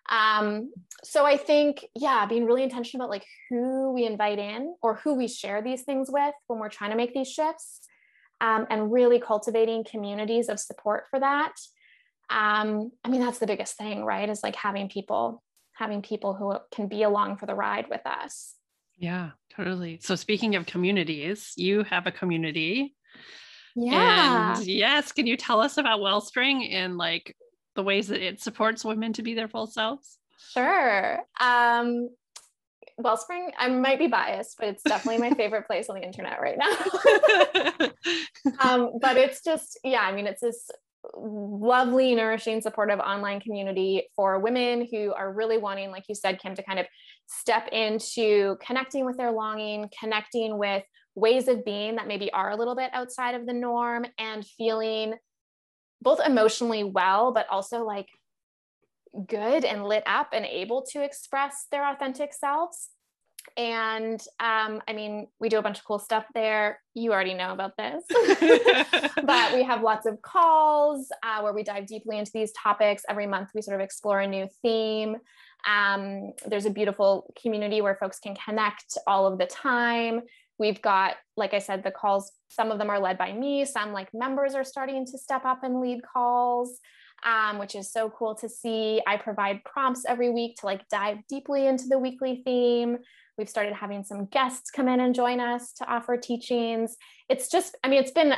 Um, 0.09 0.71
so 1.03 1.25
I 1.25 1.35
think, 1.35 1.85
yeah, 1.95 2.25
being 2.25 2.45
really 2.45 2.63
intentional 2.63 3.05
about 3.05 3.11
like 3.11 3.25
who 3.49 3.91
we 3.93 4.05
invite 4.05 4.39
in 4.39 4.75
or 4.81 4.95
who 4.95 5.15
we 5.15 5.27
share 5.27 5.61
these 5.61 5.81
things 5.83 6.09
with 6.11 6.33
when 6.47 6.59
we're 6.59 6.69
trying 6.69 6.91
to 6.91 6.97
make 6.97 7.13
these 7.13 7.31
shifts 7.31 7.81
um, 8.39 8.67
and 8.69 8.91
really 8.91 9.19
cultivating 9.19 9.83
communities 9.83 10.47
of 10.47 10.59
support 10.59 11.05
for 11.09 11.19
that 11.19 11.53
um, 12.29 12.91
I 13.03 13.09
mean, 13.09 13.21
that's 13.21 13.39
the 13.39 13.47
biggest 13.47 13.77
thing, 13.77 14.03
right? 14.03 14.29
Is 14.29 14.43
like 14.43 14.55
having 14.55 14.89
people, 14.89 15.43
having 15.73 16.01
people 16.01 16.33
who 16.33 16.55
can 16.73 16.87
be 16.87 17.03
along 17.03 17.37
for 17.37 17.45
the 17.45 17.55
ride 17.55 17.89
with 17.89 18.05
us. 18.05 18.55
Yeah, 18.97 19.31
totally. 19.55 19.99
So 20.01 20.15
speaking 20.15 20.55
of 20.55 20.65
communities, 20.65 21.53
you 21.57 21.83
have 21.83 22.07
a 22.07 22.11
community. 22.11 22.95
Yeah. 23.75 24.55
And 24.55 24.65
yes, 24.65 25.11
can 25.11 25.27
you 25.27 25.35
tell 25.35 25.59
us 25.59 25.77
about 25.77 25.99
Wellspring 25.99 26.69
and 26.71 26.97
like 26.97 27.35
the 27.75 27.83
ways 27.83 28.07
that 28.07 28.21
it 28.21 28.41
supports 28.41 28.85
women 28.85 29.13
to 29.13 29.21
be 29.21 29.33
their 29.33 29.49
full 29.49 29.67
selves? 29.67 30.17
Sure. 30.53 31.19
Um, 31.41 32.09
Wellspring, 32.97 33.51
I 33.57 33.67
might 33.67 33.99
be 33.99 34.07
biased, 34.07 34.57
but 34.57 34.69
it's 34.69 34.83
definitely 34.83 35.29
my 35.29 35.35
favorite 35.35 35.67
place 35.67 35.89
on 35.89 35.97
the 35.97 36.05
internet 36.05 36.39
right 36.39 36.57
now. 36.57 37.89
um, 38.61 38.93
but 39.01 39.17
it's 39.17 39.43
just, 39.43 39.77
yeah, 39.83 39.99
I 39.99 40.13
mean, 40.13 40.27
it's 40.27 40.39
this 40.39 40.69
lovely, 41.15 42.15
nourishing, 42.15 42.61
supportive 42.61 42.99
online 42.99 43.39
community 43.39 44.07
for 44.15 44.39
women 44.39 44.87
who 44.91 45.13
are 45.13 45.31
really 45.31 45.57
wanting, 45.57 45.91
like 45.91 46.05
you 46.07 46.15
said, 46.15 46.39
Kim, 46.39 46.55
to 46.55 46.63
kind 46.63 46.79
of 46.79 46.85
step 47.27 47.67
into 47.71 48.57
connecting 48.65 49.05
with 49.05 49.17
their 49.17 49.31
longing, 49.31 49.89
connecting 49.99 50.57
with 50.57 50.83
ways 51.15 51.47
of 51.47 51.63
being 51.65 51.95
that 51.95 52.07
maybe 52.07 52.31
are 52.33 52.51
a 52.51 52.55
little 52.55 52.75
bit 52.75 52.91
outside 52.93 53.35
of 53.35 53.45
the 53.45 53.53
norm 53.53 54.05
and 54.19 54.45
feeling 54.45 55.13
both 56.01 56.19
emotionally 56.25 56.83
well, 56.83 57.31
but 57.31 57.47
also 57.49 57.83
like 57.83 58.07
good 59.27 59.63
and 59.63 59.85
lit 59.85 60.03
up 60.05 60.29
and 60.33 60.45
able 60.45 60.83
to 60.91 61.03
express 61.03 61.67
their 61.71 61.89
authentic 61.89 62.33
selves. 62.33 62.89
And 63.57 64.19
um, 64.39 64.81
I 64.87 64.93
mean, 64.93 65.27
we 65.39 65.49
do 65.49 65.57
a 65.57 65.61
bunch 65.61 65.79
of 65.79 65.85
cool 65.85 65.99
stuff 65.99 66.25
there. 66.33 66.81
You 66.93 67.13
already 67.13 67.33
know 67.33 67.53
about 67.53 67.77
this, 67.77 68.03
but 69.23 69.53
we 69.53 69.63
have 69.63 69.81
lots 69.81 70.05
of 70.05 70.21
calls 70.21 71.09
uh, 71.23 71.41
where 71.41 71.53
we 71.53 71.63
dive 71.63 71.87
deeply 71.87 72.17
into 72.17 72.31
these 72.33 72.51
topics. 72.51 73.03
Every 73.07 73.27
month, 73.27 73.49
we 73.55 73.61
sort 73.61 73.79
of 73.79 73.83
explore 73.83 74.19
a 74.19 74.27
new 74.27 74.49
theme. 74.61 75.17
Um, 75.67 76.33
there's 76.45 76.65
a 76.65 76.69
beautiful 76.69 77.33
community 77.41 77.81
where 77.81 77.95
folks 77.95 78.19
can 78.19 78.35
connect 78.35 78.97
all 79.07 79.25
of 79.25 79.39
the 79.39 79.45
time. 79.45 80.21
We've 80.57 80.81
got, 80.81 81.15
like 81.35 81.53
I 81.53 81.59
said, 81.59 81.83
the 81.83 81.91
calls, 81.91 82.31
some 82.49 82.71
of 82.71 82.77
them 82.77 82.89
are 82.89 82.99
led 82.99 83.17
by 83.17 83.33
me, 83.33 83.65
some 83.65 83.91
like 83.91 84.13
members 84.13 84.53
are 84.53 84.63
starting 84.63 85.05
to 85.05 85.17
step 85.17 85.45
up 85.45 85.63
and 85.63 85.81
lead 85.81 86.01
calls. 86.03 86.79
Um, 87.23 87.57
which 87.57 87.75
is 87.75 87.91
so 87.91 88.09
cool 88.09 88.35
to 88.35 88.49
see. 88.49 89.01
I 89.07 89.17
provide 89.17 89.63
prompts 89.63 90.03
every 90.05 90.29
week 90.29 90.57
to 90.57 90.67
like 90.67 90.87
dive 90.89 91.19
deeply 91.27 91.65
into 91.65 91.85
the 91.87 91.97
weekly 91.97 92.43
theme. 92.45 92.97
We've 93.37 93.49
started 93.49 93.73
having 93.73 94.03
some 94.03 94.25
guests 94.25 94.71
come 94.71 94.87
in 94.87 94.99
and 94.99 95.13
join 95.13 95.39
us 95.39 95.73
to 95.73 95.91
offer 95.91 96.17
teachings. 96.17 96.95
It's 97.29 97.49
just, 97.49 97.77
I 97.83 97.89
mean, 97.89 97.99
it's 97.99 98.11
been 98.11 98.33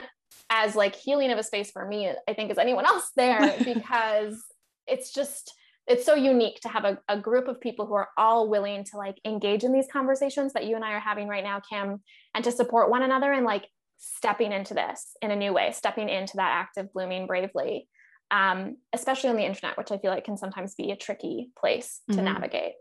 as 0.50 0.76
like 0.76 0.96
healing 0.96 1.32
of 1.32 1.38
a 1.38 1.44
space 1.44 1.72
for 1.72 1.86
me, 1.86 2.10
I 2.28 2.34
think, 2.34 2.52
as 2.52 2.58
anyone 2.58 2.86
else 2.86 3.12
there, 3.16 3.56
because 3.64 4.42
it's 4.88 5.14
just, 5.14 5.54
it's 5.88 6.06
so 6.06 6.16
unique 6.16 6.60
to 6.62 6.70
have 6.70 6.84
a, 6.84 6.98
a 7.08 7.20
group 7.20 7.48
of 7.48 7.62
people 7.62 7.86
who 7.86 7.94
are 7.94 8.10
all 8.18 8.50
willing 8.50 8.84
to 8.86 8.98
like 8.98 9.18
engage 9.24 9.64
in 9.64 9.72
these 9.72 9.88
conversations 9.92 10.54
that 10.54 10.66
you 10.66 10.76
and 10.76 10.84
I 10.84 10.94
are 10.94 11.00
having 11.00 11.28
right 11.28 11.44
now, 11.44 11.62
Kim, 11.70 12.02
and 12.34 12.44
to 12.44 12.52
support 12.52 12.90
one 12.90 13.04
another 13.04 13.32
and 13.32 13.46
like 13.46 13.68
stepping 14.00 14.52
into 14.52 14.74
this 14.74 15.16
in 15.22 15.32
a 15.32 15.36
new 15.36 15.54
way, 15.54 15.72
stepping 15.72 16.10
into 16.10 16.38
that 16.38 16.52
act 16.52 16.78
of 16.78 16.92
blooming 16.92 17.28
bravely, 17.28 17.88
um, 18.32 18.78
especially 18.94 19.30
on 19.30 19.38
the 19.38 19.46
internet, 19.46 19.78
which 19.78 19.92
I 19.92 19.98
feel 19.98 20.12
like 20.12 20.26
can 20.26 20.38
sometimes 20.38 20.76
be 20.76 20.92
a 20.92 20.98
tricky 20.98 21.52
place 21.58 22.02
to 22.10 22.16
mm-hmm. 22.16 22.26
navigate. 22.26 22.74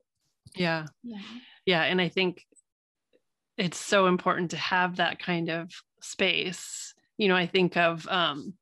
Yeah. 0.55 0.87
yeah 1.03 1.21
yeah 1.67 1.83
and 1.83 2.01
i 2.01 2.09
think 2.09 2.45
it's 3.59 3.79
so 3.79 4.07
important 4.07 4.51
to 4.51 4.57
have 4.57 4.97
that 4.97 5.19
kind 5.19 5.49
of 5.49 5.71
space. 6.01 6.95
You 7.19 7.29
know 7.29 7.37
i 7.37 7.47
think 7.47 7.77
of 7.77 8.07
um 8.09 8.55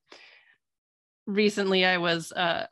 recently 1.26 1.84
i 1.84 1.98
was 1.98 2.32
uh 2.32 2.66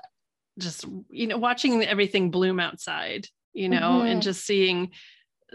just 0.58 0.84
you 1.08 1.26
know 1.26 1.38
watching 1.38 1.82
everything 1.84 2.30
bloom 2.30 2.60
outside 2.60 3.26
you 3.52 3.68
know 3.68 3.80
mm-hmm. 3.80 4.06
and 4.06 4.22
just 4.22 4.44
seeing 4.44 4.90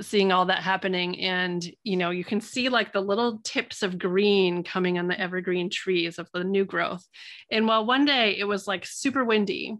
seeing 0.02 0.32
all 0.32 0.46
that 0.46 0.62
happening. 0.62 1.20
And 1.20 1.66
you 1.84 1.98
know 1.98 2.12
you 2.12 2.24
can 2.24 2.42
see 2.42 2.70
like 2.70 2.94
the 2.94 3.02
little 3.02 3.40
tips 3.44 3.84
of 3.84 3.98
green 3.98 4.64
coming 4.64 5.00
on 5.00 5.08
the 5.08 5.20
evergreen 5.20 5.70
trees 5.70 6.20
of 6.20 6.30
the 6.34 6.44
new 6.44 6.66
growth. 6.66 7.06
And 7.52 7.68
while 7.68 7.86
one 7.86 8.06
day 8.06 8.38
it 8.38 8.46
was 8.46 8.68
like 8.68 8.86
super 8.86 9.24
windy 9.24 9.78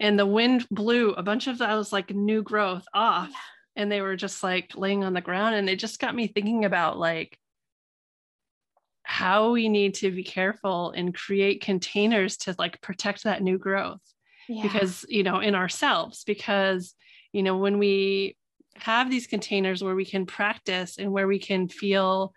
and 0.00 0.18
the 0.18 0.26
wind 0.26 0.66
blew 0.70 1.10
a 1.10 1.22
bunch 1.22 1.46
of 1.46 1.58
those 1.58 1.92
like 1.92 2.10
new 2.10 2.42
growth 2.42 2.84
off 2.94 3.30
and 3.76 3.90
they 3.90 4.00
were 4.00 4.16
just 4.16 4.42
like 4.42 4.72
laying 4.76 5.04
on 5.04 5.14
the 5.14 5.20
ground 5.20 5.54
and 5.54 5.68
it 5.68 5.78
just 5.78 5.98
got 5.98 6.14
me 6.14 6.26
thinking 6.26 6.64
about 6.64 6.98
like 6.98 7.38
how 9.04 9.52
we 9.52 9.68
need 9.68 9.94
to 9.94 10.10
be 10.10 10.24
careful 10.24 10.92
and 10.92 11.14
create 11.14 11.60
containers 11.60 12.36
to 12.36 12.54
like 12.58 12.80
protect 12.80 13.24
that 13.24 13.42
new 13.42 13.58
growth 13.58 14.00
yeah. 14.48 14.62
because 14.62 15.04
you 15.08 15.22
know 15.22 15.40
in 15.40 15.54
ourselves 15.54 16.24
because 16.24 16.94
you 17.32 17.42
know 17.42 17.56
when 17.56 17.78
we 17.78 18.36
have 18.76 19.10
these 19.10 19.26
containers 19.26 19.82
where 19.82 19.94
we 19.94 20.04
can 20.04 20.24
practice 20.24 20.98
and 20.98 21.12
where 21.12 21.26
we 21.26 21.38
can 21.38 21.68
feel 21.68 22.32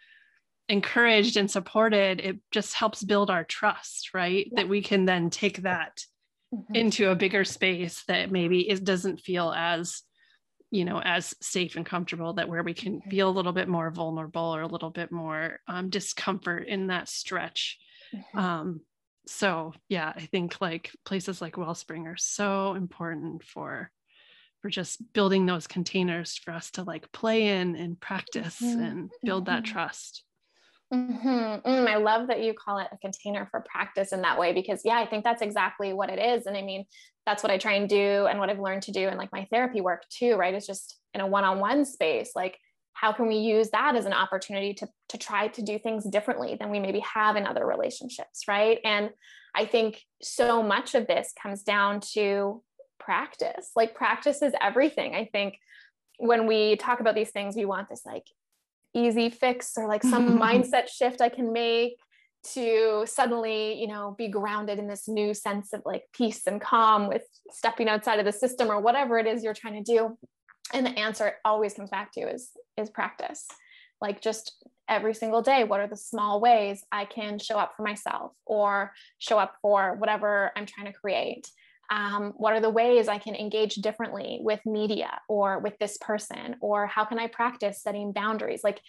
encouraged 0.67 1.37
and 1.37 1.49
supported 1.49 2.19
it 2.19 2.39
just 2.51 2.73
helps 2.73 3.03
build 3.03 3.29
our 3.29 3.43
trust 3.43 4.13
right 4.13 4.47
yeah. 4.51 4.61
that 4.61 4.69
we 4.69 4.81
can 4.81 5.05
then 5.05 5.29
take 5.29 5.61
that 5.61 6.01
mm-hmm. 6.53 6.75
into 6.75 7.09
a 7.09 7.15
bigger 7.15 7.45
space 7.45 8.03
that 8.07 8.31
maybe 8.31 8.67
it 8.67 8.83
doesn't 8.83 9.19
feel 9.19 9.53
as 9.55 10.01
you 10.71 10.85
know 10.85 11.01
as 11.03 11.33
safe 11.41 11.75
and 11.75 11.85
comfortable 11.85 12.33
that 12.33 12.49
where 12.49 12.63
we 12.63 12.73
can 12.73 13.01
feel 13.01 13.29
a 13.29 13.31
little 13.31 13.53
bit 13.53 13.67
more 13.67 13.89
vulnerable 13.91 14.55
or 14.55 14.61
a 14.61 14.67
little 14.67 14.89
bit 14.89 15.11
more 15.11 15.59
um, 15.67 15.89
discomfort 15.89 16.67
in 16.67 16.87
that 16.87 17.07
stretch 17.07 17.77
mm-hmm. 18.13 18.37
um, 18.37 18.81
so 19.27 19.73
yeah 19.89 20.11
i 20.15 20.21
think 20.21 20.59
like 20.61 20.91
places 21.05 21.41
like 21.41 21.57
wellspring 21.57 22.07
are 22.07 22.17
so 22.17 22.73
important 22.73 23.43
for 23.43 23.91
for 24.65 24.69
just 24.69 25.13
building 25.13 25.45
those 25.45 25.67
containers 25.67 26.37
for 26.37 26.51
us 26.51 26.71
to 26.71 26.81
like 26.81 27.11
play 27.11 27.49
in 27.49 27.75
and 27.75 27.99
practice 27.99 28.59
mm-hmm. 28.59 28.81
and 28.81 29.11
build 29.23 29.45
that 29.45 29.61
mm-hmm. 29.61 29.73
trust. 29.73 30.23
Mm-hmm. 30.93 31.67
Mm, 31.67 31.87
I 31.87 31.97
love 31.97 32.27
that 32.27 32.43
you 32.43 32.53
call 32.53 32.77
it 32.77 32.87
a 32.91 32.97
container 32.97 33.47
for 33.49 33.61
practice 33.61 34.13
in 34.13 34.21
that 34.21 34.39
way 34.39 34.53
because, 34.53 34.81
yeah, 34.85 34.97
I 34.97 35.05
think 35.05 35.23
that's 35.23 35.41
exactly 35.41 35.93
what 35.93 36.09
it 36.09 36.19
is. 36.19 36.45
And 36.45 36.55
I 36.55 36.61
mean, 36.61 36.85
that's 37.25 37.41
what 37.41 37.51
I 37.51 37.57
try 37.57 37.73
and 37.73 37.89
do 37.89 38.27
and 38.27 38.39
what 38.39 38.49
I've 38.49 38.59
learned 38.59 38.83
to 38.83 38.91
do 38.91 39.07
in 39.07 39.17
like 39.17 39.31
my 39.31 39.47
therapy 39.51 39.81
work 39.81 40.03
too, 40.09 40.35
right? 40.35 40.53
It's 40.53 40.67
just 40.67 40.97
in 41.13 41.21
a 41.21 41.27
one 41.27 41.43
on 41.43 41.59
one 41.59 41.85
space. 41.85 42.31
Like, 42.35 42.59
how 42.93 43.11
can 43.11 43.27
we 43.27 43.35
use 43.35 43.71
that 43.71 43.95
as 43.95 44.05
an 44.05 44.13
opportunity 44.13 44.73
to, 44.75 44.87
to 45.09 45.17
try 45.17 45.47
to 45.49 45.61
do 45.61 45.77
things 45.77 46.05
differently 46.05 46.55
than 46.57 46.69
we 46.69 46.79
maybe 46.79 46.99
have 46.99 47.35
in 47.35 47.45
other 47.45 47.65
relationships, 47.65 48.43
right? 48.47 48.79
And 48.85 49.09
I 49.53 49.65
think 49.65 50.01
so 50.21 50.63
much 50.63 50.95
of 50.95 51.07
this 51.07 51.33
comes 51.41 51.63
down 51.63 51.99
to 52.13 52.61
practice. 52.99 53.71
Like, 53.75 53.95
practice 53.95 54.41
is 54.41 54.53
everything. 54.61 55.15
I 55.15 55.25
think 55.25 55.57
when 56.19 56.47
we 56.47 56.77
talk 56.77 57.01
about 57.01 57.15
these 57.15 57.31
things, 57.31 57.55
we 57.55 57.65
want 57.65 57.89
this 57.89 58.03
like 58.05 58.27
easy 58.95 59.29
fix 59.29 59.73
or 59.77 59.87
like 59.87 60.03
some 60.03 60.39
mindset 60.41 60.87
shift 60.89 61.21
I 61.21 61.29
can 61.29 61.53
make 61.53 61.97
to 62.53 63.03
suddenly, 63.07 63.79
you 63.79 63.87
know, 63.87 64.15
be 64.17 64.27
grounded 64.27 64.79
in 64.79 64.87
this 64.87 65.07
new 65.07 65.33
sense 65.33 65.73
of 65.73 65.81
like 65.85 66.03
peace 66.13 66.45
and 66.47 66.61
calm 66.61 67.07
with 67.07 67.23
stepping 67.51 67.89
outside 67.89 68.19
of 68.19 68.25
the 68.25 68.31
system 68.31 68.69
or 68.69 68.79
whatever 68.79 69.17
it 69.17 69.27
is 69.27 69.43
you're 69.43 69.53
trying 69.53 69.83
to 69.83 69.93
do. 69.93 70.17
And 70.73 70.85
the 70.85 70.97
answer 70.99 71.33
always 71.43 71.73
comes 71.73 71.89
back 71.89 72.11
to 72.13 72.21
is 72.21 72.51
is 72.77 72.89
practice. 72.89 73.45
Like 74.01 74.21
just 74.21 74.63
every 74.87 75.13
single 75.13 75.41
day, 75.41 75.63
what 75.63 75.79
are 75.79 75.87
the 75.87 75.97
small 75.97 76.39
ways 76.39 76.83
I 76.91 77.05
can 77.05 77.39
show 77.39 77.57
up 77.57 77.73
for 77.75 77.83
myself 77.83 78.33
or 78.45 78.93
show 79.17 79.39
up 79.39 79.55
for 79.61 79.95
whatever 79.95 80.51
I'm 80.55 80.65
trying 80.65 80.87
to 80.87 80.93
create? 80.93 81.49
Um, 81.89 82.33
what 82.37 82.53
are 82.53 82.61
the 82.61 82.69
ways 82.69 83.07
i 83.07 83.17
can 83.17 83.35
engage 83.35 83.75
differently 83.75 84.39
with 84.41 84.59
media 84.65 85.19
or 85.27 85.59
with 85.59 85.77
this 85.79 85.97
person? 85.97 86.55
Or 86.61 86.87
how 86.87 87.05
can 87.05 87.19
i 87.19 87.27
practice 87.27 87.81
setting 87.81 88.11
boundaries? 88.11 88.63
Like 88.63 88.81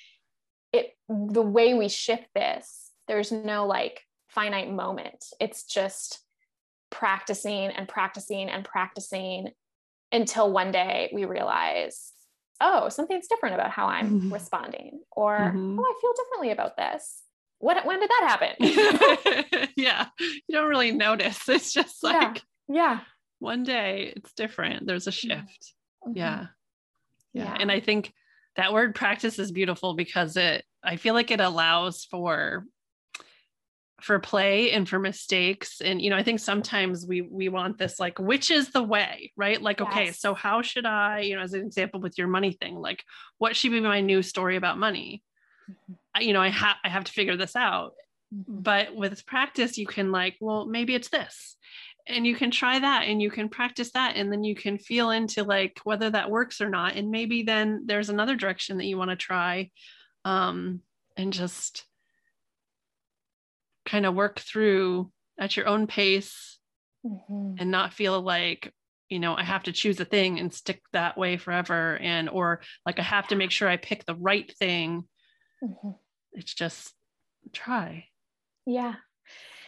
it 0.73 0.91
the 1.09 1.43
way 1.43 1.75
we 1.75 1.89
shift 1.89 2.27
this 2.35 2.87
there's 3.09 3.33
no 3.33 3.67
like 3.67 4.03
finite 4.29 4.71
moment. 4.71 5.25
It's 5.41 5.65
just 5.65 6.21
practicing 6.91 7.69
and 7.69 7.89
practicing 7.89 8.49
and 8.49 8.65
practicing 8.65 9.51
until 10.13 10.53
one 10.53 10.71
day 10.71 11.11
we 11.13 11.25
realize 11.25 12.13
oh 12.61 12.89
something's 12.89 13.27
different 13.27 13.55
about 13.57 13.71
how 13.71 13.87
i'm 13.87 14.21
mm-hmm. 14.21 14.33
responding 14.33 15.01
or 15.11 15.37
mm-hmm. 15.37 15.79
oh 15.79 15.83
i 15.83 15.95
feel 16.01 16.13
differently 16.17 16.51
about 16.53 16.77
this. 16.77 17.23
What 17.59 17.85
when 17.87 18.01
did 18.01 18.11
that 18.11 18.29
happen? 18.29 19.69
Yeah 19.77 20.07
you 20.19 20.41
don't 20.53 20.69
really 20.69 20.93
notice. 20.93 21.49
It's 21.49 21.73
just 21.73 22.03
like 22.03 22.43
yeah. 22.69 23.01
One 23.39 23.65
day 23.65 24.13
it's 24.17 24.33
different. 24.33 24.87
There's 24.87 25.07
a 25.07 25.13
shift. 25.13 25.75
Mm-hmm. 26.07 26.17
yeah. 26.17 26.47
yeah. 27.33 27.45
Yeah. 27.45 27.57
And 27.61 27.71
i 27.71 27.81
think 27.81 28.13
that 28.57 28.73
word 28.73 28.95
practice 28.95 29.39
is 29.39 29.53
beautiful 29.53 29.95
because 29.95 30.37
it 30.37 30.65
i 30.83 30.97
feel 30.97 31.15
like 31.15 31.31
it 31.31 31.41
allows 31.41 32.05
for 32.05 32.65
for 34.03 34.19
play 34.19 34.73
and 34.73 34.87
for 34.87 34.99
mistakes. 34.99 35.81
And 35.81 36.01
you 36.01 36.11
know 36.11 36.17
i 36.17 36.23
think 36.23 36.41
sometimes 36.41 37.07
we 37.07 37.23
we 37.23 37.49
want 37.49 37.79
this 37.79 37.99
like 37.99 38.19
which 38.19 38.51
is 38.51 38.71
the 38.71 38.83
way 38.83 39.33
right? 39.37 39.61
Like 39.61 39.81
yes. 39.81 39.89
okay 39.89 40.13
so 40.13 40.35
how 40.35 40.63
should 40.63 40.87
i 40.87 41.21
you 41.21 41.37
know 41.37 41.43
as 41.43 41.55
an 41.55 41.63
example 41.63 42.01
with 42.01 42.17
your 42.19 42.29
money 42.29 42.53
thing 42.53 42.77
like 42.77 43.05
what 43.39 43.57
should 43.57 43.73
be 43.73 43.81
my 43.81 44.01
new 44.01 44.23
story 44.23 44.57
about 44.57 44.79
money? 44.79 45.23
Mm-hmm. 45.71 45.93
I, 46.15 46.21
you 46.21 46.33
know 46.33 46.41
i 46.41 46.49
have 46.49 46.77
i 46.85 46.89
have 46.89 47.05
to 47.05 47.13
figure 47.13 47.37
this 47.37 47.57
out. 47.57 47.93
Mm-hmm. 48.35 48.61
but 48.61 48.95
with 48.97 49.25
practice 49.25 49.79
you 49.79 49.87
can 49.87 50.11
like 50.11 50.37
well 50.41 50.67
maybe 50.67 50.97
it's 50.97 51.11
this 51.11 51.57
and 52.09 52.27
you 52.27 52.35
can 52.35 52.51
try 52.51 52.79
that 52.79 53.05
and 53.05 53.21
you 53.21 53.31
can 53.31 53.49
practice 53.49 53.90
that 53.92 54.16
and 54.16 54.31
then 54.31 54.45
you 54.45 54.55
can 54.55 54.79
feel 54.79 55.11
into 55.11 55.42
like 55.42 55.81
whether 55.85 56.11
that 56.11 56.31
works 56.31 56.61
or 56.61 56.69
not 56.69 56.95
and 56.95 57.11
maybe 57.11 57.42
then 57.42 57.83
there's 57.87 58.09
another 58.09 58.37
direction 58.37 58.79
that 58.79 58.87
you 58.87 58.97
want 58.97 59.11
to 59.11 59.16
try 59.16 59.71
um, 60.25 60.81
and 61.16 61.33
just 61.33 61.85
kind 63.85 64.07
of 64.07 64.14
work 64.14 64.40
through 64.40 65.11
at 65.38 65.57
your 65.57 65.66
own 65.69 65.87
pace 65.87 66.59
mm-hmm. 67.05 67.55
and 67.59 67.71
not 67.71 67.92
feel 67.92 68.21
like 68.21 68.73
you 69.09 69.19
know 69.19 69.35
i 69.37 69.42
have 69.42 69.62
to 69.62 69.73
choose 69.73 70.01
a 70.01 70.05
thing 70.05 70.38
and 70.38 70.53
stick 70.53 70.83
that 70.92 71.16
way 71.16 71.37
forever 71.37 71.97
and 71.99 72.29
or 72.29 72.61
like 72.85 72.99
i 72.99 73.03
have 73.03 73.29
to 73.29 73.37
make 73.37 73.51
sure 73.51 73.69
i 73.69 73.77
pick 73.77 74.05
the 74.05 74.14
right 74.16 74.53
thing 74.59 75.05
mm-hmm. 75.62 75.90
it's 76.33 76.55
just 76.55 76.92
try 77.53 78.05
yeah 78.66 78.95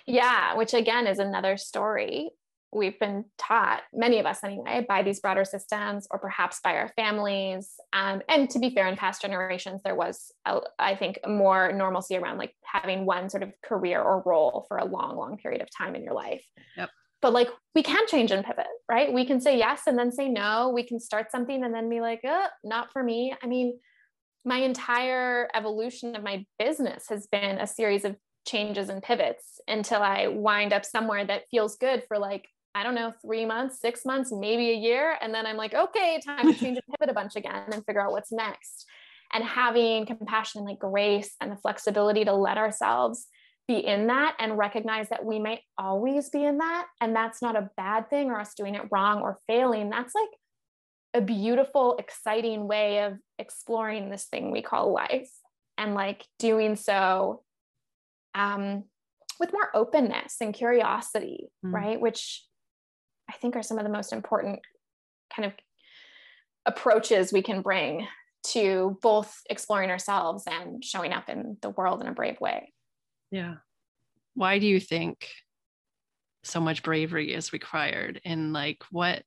yeah, 0.08 0.54
which 0.54 0.74
again 0.74 1.06
is 1.06 1.18
another 1.18 1.56
story. 1.56 2.30
We've 2.70 2.98
been 2.98 3.24
taught, 3.38 3.80
many 3.94 4.18
of 4.18 4.26
us 4.26 4.44
anyway, 4.44 4.84
by 4.86 5.02
these 5.02 5.20
broader 5.20 5.44
systems 5.44 6.06
or 6.10 6.18
perhaps 6.18 6.60
by 6.62 6.76
our 6.76 6.92
families. 6.96 7.74
Um, 7.94 8.20
and 8.28 8.50
to 8.50 8.58
be 8.58 8.70
fair, 8.74 8.88
in 8.88 8.96
past 8.96 9.22
generations, 9.22 9.80
there 9.82 9.94
was, 9.94 10.32
a, 10.44 10.60
I 10.78 10.94
think, 10.94 11.18
more 11.26 11.72
normalcy 11.72 12.16
around 12.16 12.36
like 12.36 12.54
having 12.62 13.06
one 13.06 13.30
sort 13.30 13.42
of 13.42 13.52
career 13.64 14.02
or 14.02 14.22
role 14.26 14.66
for 14.68 14.76
a 14.76 14.84
long, 14.84 15.16
long 15.16 15.38
period 15.38 15.62
of 15.62 15.68
time 15.70 15.94
in 15.94 16.02
your 16.02 16.12
life. 16.12 16.44
Yep. 16.76 16.90
But 17.22 17.32
like 17.32 17.48
we 17.74 17.82
can 17.82 18.06
change 18.06 18.30
and 18.30 18.44
pivot, 18.44 18.66
right? 18.88 19.12
We 19.12 19.24
can 19.24 19.40
say 19.40 19.56
yes 19.56 19.86
and 19.86 19.98
then 19.98 20.12
say 20.12 20.28
no. 20.28 20.70
We 20.74 20.82
can 20.82 21.00
start 21.00 21.32
something 21.32 21.64
and 21.64 21.74
then 21.74 21.88
be 21.88 22.00
like, 22.00 22.24
uh, 22.24 22.48
not 22.62 22.92
for 22.92 23.02
me. 23.02 23.34
I 23.42 23.46
mean, 23.46 23.78
my 24.44 24.58
entire 24.58 25.48
evolution 25.54 26.14
of 26.16 26.22
my 26.22 26.44
business 26.58 27.06
has 27.08 27.26
been 27.26 27.58
a 27.58 27.66
series 27.66 28.04
of 28.04 28.16
changes 28.46 28.88
and 28.88 29.02
pivots 29.02 29.60
until 29.68 30.02
I 30.02 30.28
wind 30.28 30.72
up 30.72 30.84
somewhere 30.84 31.24
that 31.24 31.48
feels 31.50 31.76
good 31.76 32.02
for 32.08 32.18
like, 32.18 32.48
I 32.74 32.82
don't 32.82 32.94
know, 32.94 33.12
three 33.22 33.44
months, 33.44 33.80
six 33.80 34.04
months, 34.04 34.32
maybe 34.32 34.70
a 34.70 34.74
year. 34.74 35.16
And 35.20 35.34
then 35.34 35.46
I'm 35.46 35.56
like, 35.56 35.74
okay, 35.74 36.20
time 36.24 36.52
to 36.52 36.58
change 36.58 36.78
and 36.78 36.86
pivot 37.00 37.10
a 37.10 37.14
bunch 37.14 37.36
again 37.36 37.64
and 37.72 37.84
figure 37.84 38.00
out 38.00 38.12
what's 38.12 38.32
next. 38.32 38.86
And 39.32 39.44
having 39.44 40.06
compassion 40.06 40.60
and 40.60 40.68
like 40.68 40.78
grace 40.78 41.34
and 41.40 41.52
the 41.52 41.56
flexibility 41.56 42.24
to 42.24 42.32
let 42.32 42.56
ourselves 42.56 43.26
be 43.66 43.84
in 43.84 44.06
that 44.06 44.34
and 44.38 44.56
recognize 44.56 45.10
that 45.10 45.24
we 45.24 45.38
may 45.38 45.60
always 45.76 46.30
be 46.30 46.42
in 46.42 46.58
that. 46.58 46.86
And 47.00 47.14
that's 47.14 47.42
not 47.42 47.54
a 47.54 47.68
bad 47.76 48.08
thing 48.08 48.30
or 48.30 48.40
us 48.40 48.54
doing 48.54 48.74
it 48.74 48.88
wrong 48.90 49.20
or 49.20 49.38
failing. 49.46 49.90
That's 49.90 50.14
like 50.14 50.30
a 51.12 51.20
beautiful, 51.20 51.96
exciting 51.98 52.66
way 52.66 53.04
of 53.04 53.18
exploring 53.38 54.08
this 54.08 54.24
thing 54.24 54.50
we 54.50 54.62
call 54.62 54.92
life 54.92 55.30
and 55.76 55.94
like 55.94 56.24
doing 56.38 56.76
so 56.76 57.42
um, 58.38 58.84
with 59.40 59.52
more 59.52 59.68
openness 59.74 60.36
and 60.40 60.54
curiosity, 60.54 61.48
mm. 61.64 61.72
right? 61.72 62.00
Which 62.00 62.44
I 63.28 63.34
think 63.34 63.56
are 63.56 63.62
some 63.62 63.78
of 63.78 63.84
the 63.84 63.90
most 63.90 64.12
important 64.12 64.60
kind 65.34 65.46
of 65.46 65.52
approaches 66.64 67.32
we 67.32 67.42
can 67.42 67.62
bring 67.62 68.06
to 68.44 68.96
both 69.02 69.42
exploring 69.50 69.90
ourselves 69.90 70.44
and 70.46 70.84
showing 70.84 71.12
up 71.12 71.28
in 71.28 71.56
the 71.60 71.70
world 71.70 72.00
in 72.00 72.06
a 72.06 72.12
brave 72.12 72.40
way. 72.40 72.72
Yeah. 73.30 73.56
Why 74.34 74.58
do 74.58 74.66
you 74.66 74.80
think 74.80 75.28
so 76.44 76.60
much 76.60 76.82
bravery 76.82 77.34
is 77.34 77.52
required 77.52 78.20
and 78.24 78.52
like 78.52 78.82
what 78.90 79.22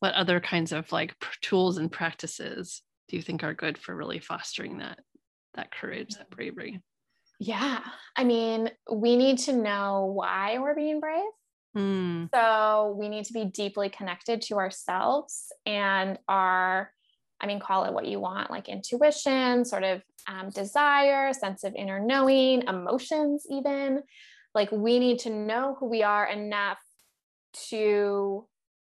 what 0.00 0.14
other 0.14 0.40
kinds 0.40 0.72
of 0.72 0.90
like 0.92 1.14
tools 1.40 1.78
and 1.78 1.90
practices 1.90 2.82
do 3.08 3.16
you 3.16 3.22
think 3.22 3.42
are 3.42 3.54
good 3.54 3.78
for 3.78 3.94
really 3.94 4.18
fostering 4.18 4.78
that 4.78 4.98
that 5.54 5.70
courage 5.70 6.16
that 6.16 6.28
bravery 6.28 6.82
yeah. 7.44 7.80
I 8.16 8.24
mean, 8.24 8.70
we 8.90 9.16
need 9.16 9.38
to 9.40 9.52
know 9.52 10.12
why 10.14 10.58
we're 10.58 10.74
being 10.74 10.98
brave. 10.98 11.22
Mm. 11.76 12.30
So 12.32 12.96
we 12.98 13.08
need 13.08 13.26
to 13.26 13.32
be 13.32 13.44
deeply 13.44 13.90
connected 13.90 14.40
to 14.42 14.56
ourselves 14.56 15.52
and 15.66 16.18
our, 16.26 16.90
I 17.40 17.46
mean, 17.46 17.60
call 17.60 17.84
it 17.84 17.92
what 17.92 18.06
you 18.06 18.18
want, 18.18 18.50
like 18.50 18.68
intuition, 18.68 19.64
sort 19.64 19.84
of 19.84 20.02
um, 20.26 20.50
desire, 20.50 21.32
sense 21.34 21.64
of 21.64 21.74
inner 21.74 22.00
knowing, 22.00 22.62
emotions, 22.62 23.46
even. 23.50 24.02
Like 24.54 24.72
we 24.72 24.98
need 24.98 25.18
to 25.20 25.30
know 25.30 25.76
who 25.78 25.86
we 25.86 26.02
are 26.02 26.26
enough 26.26 26.78
to 27.70 28.46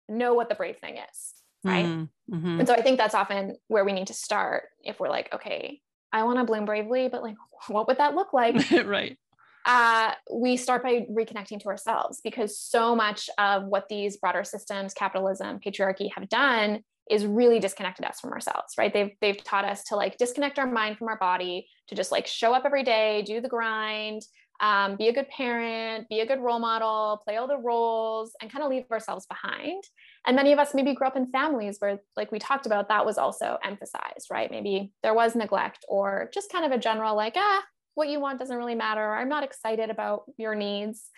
know 0.09 0.33
what 0.33 0.49
the 0.49 0.55
brave 0.55 0.77
thing 0.79 0.97
is. 0.97 1.33
Right. 1.63 1.85
Mm-hmm. 1.85 2.35
mm-hmm. 2.35 2.59
And 2.59 2.67
so 2.67 2.73
I 2.73 2.81
think 2.81 2.97
that's 2.97 3.15
often 3.15 3.55
where 3.67 3.85
we 3.85 3.93
need 3.93 4.07
to 4.07 4.13
start 4.13 4.63
if 4.83 4.99
we're 4.99 5.09
like, 5.09 5.33
okay, 5.33 5.79
I 6.13 6.23
want 6.23 6.39
to 6.39 6.43
bloom 6.43 6.65
bravely, 6.65 7.07
but 7.09 7.23
like, 7.23 7.37
what 7.67 7.87
would 7.87 7.97
that 7.97 8.15
look 8.15 8.33
like? 8.33 8.55
right. 8.85 9.17
Uh, 9.65 10.13
we 10.33 10.57
start 10.57 10.81
by 10.83 11.05
reconnecting 11.11 11.59
to 11.59 11.67
ourselves 11.67 12.19
because 12.23 12.57
so 12.57 12.95
much 12.95 13.29
of 13.37 13.65
what 13.65 13.87
these 13.89 14.17
broader 14.17 14.43
systems, 14.43 14.93
capitalism, 14.93 15.59
patriarchy 15.59 16.09
have 16.15 16.27
done 16.29 16.83
is 17.09 17.25
really 17.25 17.59
disconnected 17.59 18.05
us 18.05 18.19
from 18.19 18.31
ourselves, 18.31 18.73
right? 18.77 18.93
They've 18.93 19.11
they've 19.21 19.43
taught 19.43 19.65
us 19.65 19.83
to 19.85 19.95
like 19.95 20.17
disconnect 20.17 20.57
our 20.57 20.65
mind 20.65 20.97
from 20.97 21.09
our 21.09 21.17
body, 21.17 21.67
to 21.89 21.95
just 21.95 22.11
like 22.11 22.25
show 22.25 22.53
up 22.53 22.63
every 22.65 22.83
day, 22.83 23.21
do 23.21 23.41
the 23.41 23.49
grind, 23.49 24.23
um, 24.61 24.95
be 24.95 25.09
a 25.09 25.13
good 25.13 25.27
parent, 25.27 26.07
be 26.07 26.21
a 26.21 26.25
good 26.25 26.39
role 26.39 26.59
model, 26.59 27.19
play 27.25 27.37
all 27.37 27.47
the 27.47 27.57
roles, 27.57 28.33
and 28.41 28.51
kind 28.51 28.63
of 28.63 28.69
leave 28.69 28.85
ourselves 28.91 29.25
behind. 29.25 29.83
And 30.25 30.35
many 30.35 30.51
of 30.51 30.59
us 30.59 30.73
maybe 30.73 30.93
grew 30.93 31.07
up 31.07 31.15
in 31.15 31.27
families 31.27 31.77
where, 31.79 31.99
like 32.15 32.31
we 32.31 32.39
talked 32.39 32.65
about, 32.65 32.89
that 32.89 33.05
was 33.05 33.17
also 33.17 33.57
emphasized, 33.63 34.27
right? 34.29 34.51
Maybe 34.51 34.93
there 35.01 35.15
was 35.15 35.35
neglect 35.35 35.83
or 35.87 36.29
just 36.33 36.51
kind 36.51 36.65
of 36.65 36.71
a 36.71 36.77
general, 36.77 37.15
like, 37.15 37.33
ah, 37.35 37.63
what 37.95 38.07
you 38.07 38.19
want 38.19 38.39
doesn't 38.39 38.55
really 38.55 38.75
matter. 38.75 39.01
or 39.01 39.15
I'm 39.15 39.29
not 39.29 39.43
excited 39.43 39.89
about 39.89 40.23
your 40.37 40.55
needs. 40.55 41.09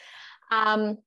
Um, 0.51 0.97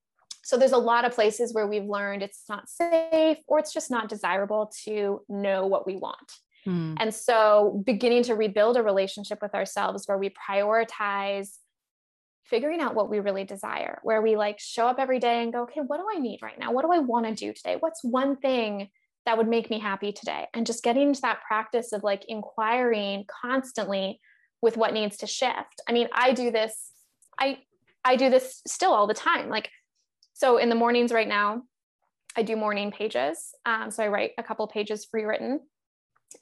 so 0.42 0.56
there's 0.56 0.72
a 0.72 0.78
lot 0.78 1.04
of 1.04 1.12
places 1.12 1.52
where 1.52 1.66
we've 1.66 1.84
learned 1.84 2.22
it's 2.22 2.44
not 2.48 2.68
safe 2.68 3.38
or 3.48 3.58
it's 3.58 3.72
just 3.72 3.90
not 3.90 4.08
desirable 4.08 4.70
to 4.84 5.22
know 5.28 5.66
what 5.66 5.86
we 5.86 5.96
want. 5.96 6.32
Mm. 6.66 6.96
And 6.98 7.14
so 7.14 7.82
beginning 7.84 8.22
to 8.24 8.34
rebuild 8.34 8.76
a 8.76 8.82
relationship 8.82 9.40
with 9.42 9.54
ourselves 9.54 10.06
where 10.06 10.18
we 10.18 10.30
prioritize 10.30 11.56
figuring 12.48 12.80
out 12.80 12.94
what 12.94 13.10
we 13.10 13.20
really 13.20 13.44
desire, 13.44 13.98
where 14.02 14.22
we 14.22 14.36
like 14.36 14.58
show 14.58 14.86
up 14.86 14.98
every 14.98 15.18
day 15.18 15.42
and 15.42 15.52
go, 15.52 15.62
okay, 15.62 15.80
what 15.80 15.98
do 15.98 16.06
I 16.14 16.18
need 16.18 16.40
right 16.42 16.58
now? 16.58 16.72
What 16.72 16.82
do 16.82 16.92
I 16.92 16.98
want 16.98 17.26
to 17.26 17.34
do 17.34 17.52
today? 17.52 17.76
What's 17.78 18.04
one 18.04 18.36
thing 18.36 18.88
that 19.24 19.36
would 19.36 19.48
make 19.48 19.70
me 19.70 19.78
happy 19.78 20.12
today? 20.12 20.46
And 20.54 20.66
just 20.66 20.84
getting 20.84 21.08
into 21.08 21.20
that 21.22 21.40
practice 21.46 21.92
of 21.92 22.02
like 22.02 22.24
inquiring 22.28 23.24
constantly 23.42 24.20
with 24.62 24.76
what 24.76 24.94
needs 24.94 25.18
to 25.18 25.26
shift. 25.26 25.80
I 25.88 25.92
mean, 25.92 26.08
I 26.12 26.32
do 26.32 26.50
this, 26.50 26.92
I 27.38 27.58
I 28.04 28.16
do 28.16 28.30
this 28.30 28.62
still 28.66 28.92
all 28.92 29.06
the 29.06 29.14
time. 29.14 29.48
Like 29.48 29.68
so 30.32 30.58
in 30.58 30.68
the 30.68 30.74
mornings 30.74 31.12
right 31.12 31.26
now, 31.26 31.62
I 32.36 32.42
do 32.42 32.56
morning 32.56 32.92
pages. 32.92 33.52
Um, 33.64 33.90
so 33.90 34.04
I 34.04 34.08
write 34.08 34.32
a 34.38 34.42
couple 34.42 34.66
pages 34.68 35.06
free 35.06 35.24
written 35.24 35.60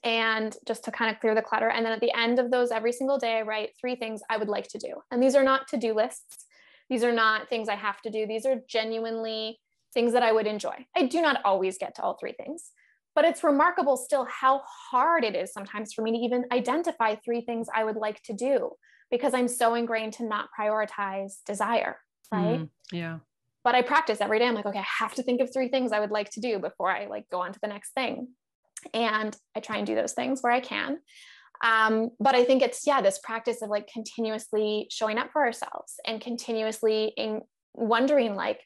and 0.02 0.56
just 0.66 0.84
to 0.84 0.90
kind 0.90 1.14
of 1.14 1.20
clear 1.20 1.34
the 1.34 1.42
clutter. 1.42 1.68
And 1.68 1.84
then 1.84 1.92
at 1.92 2.00
the 2.00 2.16
end 2.16 2.38
of 2.38 2.50
those 2.50 2.70
every 2.70 2.92
single 2.92 3.18
day, 3.18 3.38
I 3.38 3.42
write 3.42 3.70
three 3.80 3.96
things 3.96 4.22
I 4.28 4.36
would 4.36 4.48
like 4.48 4.68
to 4.68 4.78
do. 4.78 4.94
And 5.10 5.22
these 5.22 5.34
are 5.34 5.42
not 5.42 5.68
to 5.68 5.76
do 5.76 5.94
lists. 5.94 6.46
These 6.90 7.04
are 7.04 7.12
not 7.12 7.48
things 7.48 7.68
I 7.68 7.76
have 7.76 8.00
to 8.02 8.10
do. 8.10 8.26
These 8.26 8.46
are 8.46 8.56
genuinely 8.68 9.58
things 9.92 10.12
that 10.12 10.22
I 10.22 10.32
would 10.32 10.46
enjoy. 10.46 10.86
I 10.96 11.06
do 11.06 11.22
not 11.22 11.40
always 11.44 11.78
get 11.78 11.94
to 11.96 12.02
all 12.02 12.16
three 12.18 12.32
things, 12.32 12.72
but 13.14 13.24
it's 13.24 13.44
remarkable 13.44 13.96
still 13.96 14.26
how 14.26 14.62
hard 14.90 15.24
it 15.24 15.36
is 15.36 15.52
sometimes 15.52 15.92
for 15.92 16.02
me 16.02 16.12
to 16.12 16.18
even 16.18 16.44
identify 16.52 17.14
three 17.14 17.42
things 17.42 17.68
I 17.74 17.84
would 17.84 17.96
like 17.96 18.22
to 18.24 18.32
do 18.32 18.72
because 19.10 19.34
I'm 19.34 19.48
so 19.48 19.74
ingrained 19.74 20.14
to 20.14 20.24
not 20.24 20.48
prioritize 20.58 21.44
desire. 21.46 21.98
Right. 22.32 22.60
Mm, 22.60 22.68
yeah 22.90 23.18
but 23.64 23.74
I 23.74 23.82
practice 23.82 24.20
every 24.20 24.38
day. 24.38 24.46
I'm 24.46 24.54
like, 24.54 24.66
okay, 24.66 24.78
I 24.78 24.86
have 24.98 25.14
to 25.14 25.22
think 25.22 25.40
of 25.40 25.52
three 25.52 25.68
things 25.68 25.90
I 25.90 25.98
would 25.98 26.10
like 26.10 26.30
to 26.32 26.40
do 26.40 26.58
before 26.58 26.90
I 26.90 27.06
like 27.06 27.28
go 27.30 27.40
on 27.40 27.52
to 27.52 27.58
the 27.60 27.66
next 27.66 27.94
thing. 27.94 28.28
And 28.92 29.36
I 29.56 29.60
try 29.60 29.78
and 29.78 29.86
do 29.86 29.94
those 29.94 30.12
things 30.12 30.40
where 30.42 30.52
I 30.52 30.60
can. 30.60 30.98
Um, 31.64 32.10
but 32.20 32.34
I 32.34 32.44
think 32.44 32.62
it's, 32.62 32.86
yeah, 32.86 33.00
this 33.00 33.18
practice 33.22 33.62
of 33.62 33.70
like 33.70 33.88
continuously 33.88 34.88
showing 34.90 35.18
up 35.18 35.30
for 35.32 35.44
ourselves 35.44 35.94
and 36.06 36.20
continuously 36.20 37.12
in 37.16 37.40
wondering 37.74 38.34
like, 38.34 38.60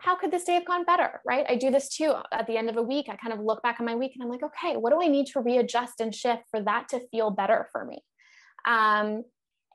how 0.00 0.16
could 0.16 0.30
this 0.30 0.44
day 0.44 0.54
have 0.54 0.64
gone 0.64 0.84
better? 0.84 1.20
Right. 1.26 1.44
I 1.48 1.56
do 1.56 1.70
this 1.70 1.88
too. 1.88 2.14
At 2.32 2.46
the 2.46 2.56
end 2.56 2.70
of 2.70 2.76
a 2.76 2.82
week, 2.82 3.06
I 3.08 3.16
kind 3.16 3.32
of 3.32 3.40
look 3.40 3.62
back 3.62 3.80
on 3.80 3.86
my 3.86 3.94
week 3.94 4.12
and 4.14 4.22
I'm 4.22 4.30
like, 4.30 4.42
okay, 4.42 4.76
what 4.76 4.90
do 4.90 5.02
I 5.02 5.08
need 5.08 5.26
to 5.28 5.40
readjust 5.40 6.00
and 6.00 6.14
shift 6.14 6.42
for 6.50 6.60
that 6.62 6.88
to 6.90 7.00
feel 7.10 7.30
better 7.30 7.68
for 7.72 7.84
me? 7.84 7.98
Um, 8.66 9.24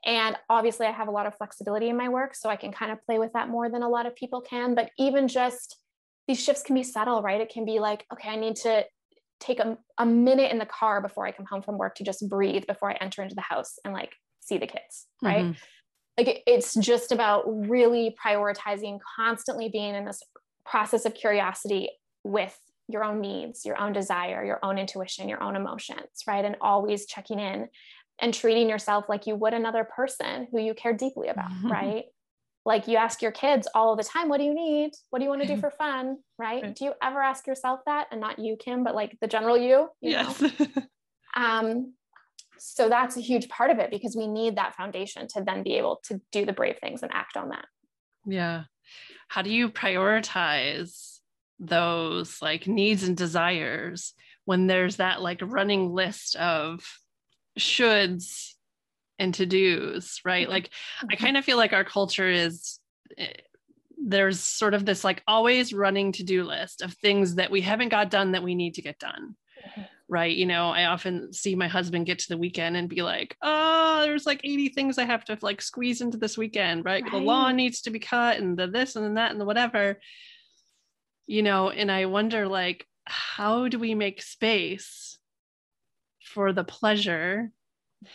and 0.04 0.36
obviously, 0.50 0.86
I 0.86 0.92
have 0.92 1.08
a 1.08 1.12
lot 1.12 1.26
of 1.26 1.36
flexibility 1.36 1.88
in 1.88 1.96
my 1.96 2.10
work, 2.10 2.34
so 2.34 2.50
I 2.50 2.56
can 2.56 2.72
kind 2.72 2.92
of 2.92 3.02
play 3.06 3.18
with 3.18 3.32
that 3.32 3.48
more 3.48 3.70
than 3.70 3.82
a 3.82 3.88
lot 3.88 4.04
of 4.04 4.14
people 4.14 4.42
can. 4.42 4.74
But 4.74 4.90
even 4.98 5.28
just 5.28 5.78
these 6.28 6.42
shifts 6.42 6.62
can 6.62 6.74
be 6.74 6.82
subtle, 6.82 7.22
right? 7.22 7.40
It 7.40 7.50
can 7.50 7.64
be 7.64 7.80
like, 7.80 8.04
okay, 8.12 8.28
I 8.28 8.36
need 8.36 8.56
to 8.56 8.84
take 9.40 9.58
a, 9.58 9.76
a 9.98 10.06
minute 10.06 10.50
in 10.50 10.58
the 10.58 10.66
car 10.66 11.00
before 11.00 11.26
I 11.26 11.32
come 11.32 11.46
home 11.46 11.62
from 11.62 11.78
work 11.78 11.96
to 11.96 12.04
just 12.04 12.28
breathe 12.28 12.66
before 12.66 12.90
I 12.90 12.96
enter 13.00 13.22
into 13.22 13.34
the 13.34 13.42
house 13.42 13.74
and 13.84 13.92
like 13.92 14.12
see 14.40 14.58
the 14.58 14.66
kids, 14.66 15.06
right? 15.22 15.44
Mm-hmm. 15.44 15.52
Like 16.18 16.42
it's 16.46 16.74
just 16.74 17.12
about 17.12 17.44
really 17.46 18.14
prioritizing, 18.24 18.98
constantly 19.16 19.68
being 19.68 19.94
in 19.94 20.04
this 20.04 20.22
process 20.64 21.04
of 21.04 21.14
curiosity 21.14 21.88
with 22.22 22.56
your 22.88 23.04
own 23.04 23.20
needs, 23.20 23.64
your 23.64 23.80
own 23.80 23.92
desire, 23.92 24.44
your 24.44 24.60
own 24.62 24.78
intuition, 24.78 25.28
your 25.28 25.42
own 25.42 25.56
emotions, 25.56 26.22
right? 26.26 26.44
And 26.44 26.56
always 26.60 27.06
checking 27.06 27.40
in 27.40 27.68
and 28.20 28.32
treating 28.32 28.68
yourself 28.68 29.06
like 29.08 29.26
you 29.26 29.34
would 29.34 29.54
another 29.54 29.84
person 29.84 30.46
who 30.52 30.60
you 30.60 30.74
care 30.74 30.92
deeply 30.92 31.28
about, 31.28 31.50
mm-hmm. 31.50 31.72
right? 31.72 32.04
Like 32.64 32.88
you 32.88 32.96
ask 32.96 33.20
your 33.20 33.32
kids 33.32 33.68
all 33.74 33.94
the 33.94 34.04
time, 34.04 34.28
what 34.28 34.38
do 34.38 34.44
you 34.44 34.54
need? 34.54 34.92
What 35.10 35.18
do 35.18 35.24
you 35.24 35.28
want 35.30 35.42
to 35.42 35.48
do 35.48 35.56
for 35.60 35.70
fun? 35.70 36.18
Right? 36.38 36.74
Do 36.74 36.84
you 36.84 36.94
ever 37.02 37.20
ask 37.20 37.46
yourself 37.46 37.80
that? 37.86 38.08
And 38.10 38.20
not 38.20 38.38
you, 38.38 38.56
Kim, 38.56 38.84
but 38.84 38.94
like 38.94 39.18
the 39.20 39.26
general 39.26 39.56
you, 39.56 39.88
you 40.00 40.12
yes. 40.12 40.42
um, 41.36 41.92
so 42.58 42.88
that's 42.88 43.16
a 43.16 43.20
huge 43.20 43.48
part 43.48 43.70
of 43.70 43.78
it 43.78 43.90
because 43.90 44.16
we 44.16 44.26
need 44.26 44.56
that 44.56 44.74
foundation 44.74 45.28
to 45.28 45.42
then 45.42 45.62
be 45.62 45.74
able 45.74 46.00
to 46.04 46.20
do 46.32 46.46
the 46.46 46.52
brave 46.52 46.78
things 46.78 47.02
and 47.02 47.12
act 47.12 47.36
on 47.36 47.50
that. 47.50 47.66
Yeah. 48.26 48.64
How 49.28 49.42
do 49.42 49.50
you 49.50 49.68
prioritize 49.68 51.18
those 51.58 52.40
like 52.40 52.66
needs 52.66 53.02
and 53.02 53.16
desires 53.16 54.14
when 54.44 54.66
there's 54.66 54.96
that 54.96 55.22
like 55.22 55.40
running 55.42 55.92
list 55.92 56.36
of 56.36 56.84
shoulds 57.58 58.53
and 59.18 59.34
to 59.34 59.46
do's, 59.46 60.20
right? 60.24 60.48
Like, 60.48 60.70
I 61.02 61.06
mm-hmm. 61.06 61.24
kind 61.24 61.36
of 61.36 61.44
feel 61.44 61.56
like 61.56 61.72
our 61.72 61.84
culture 61.84 62.28
is 62.28 62.78
eh, 63.16 63.28
there's 64.06 64.40
sort 64.40 64.74
of 64.74 64.84
this 64.84 65.04
like 65.04 65.22
always 65.26 65.72
running 65.72 66.12
to 66.12 66.22
do 66.22 66.44
list 66.44 66.82
of 66.82 66.92
things 66.94 67.36
that 67.36 67.50
we 67.50 67.60
haven't 67.60 67.88
got 67.88 68.10
done 68.10 68.32
that 68.32 68.42
we 68.42 68.54
need 68.54 68.74
to 68.74 68.82
get 68.82 68.98
done. 68.98 69.36
Mm-hmm. 69.66 69.82
Right. 70.06 70.36
You 70.36 70.44
know, 70.44 70.68
I 70.68 70.84
often 70.84 71.32
see 71.32 71.54
my 71.54 71.66
husband 71.66 72.04
get 72.04 72.18
to 72.20 72.28
the 72.28 72.36
weekend 72.36 72.76
and 72.76 72.90
be 72.90 73.02
like, 73.02 73.36
oh, 73.40 74.02
there's 74.02 74.26
like 74.26 74.42
80 74.44 74.68
things 74.68 74.98
I 74.98 75.04
have 75.04 75.24
to 75.24 75.38
like 75.40 75.62
squeeze 75.62 76.02
into 76.02 76.18
this 76.18 76.36
weekend, 76.36 76.84
right? 76.84 77.02
right. 77.02 77.10
The 77.10 77.18
lawn 77.18 77.56
needs 77.56 77.80
to 77.82 77.90
be 77.90 77.98
cut 77.98 78.38
and 78.38 78.56
the 78.56 78.66
this 78.66 78.96
and 78.96 79.06
the 79.06 79.14
that 79.14 79.30
and 79.30 79.40
the 79.40 79.46
whatever, 79.46 79.98
you 81.26 81.42
know, 81.42 81.70
and 81.70 81.90
I 81.90 82.04
wonder 82.04 82.46
like, 82.46 82.86
how 83.06 83.68
do 83.68 83.78
we 83.78 83.94
make 83.94 84.20
space 84.20 85.18
for 86.22 86.52
the 86.52 86.64
pleasure 86.64 87.50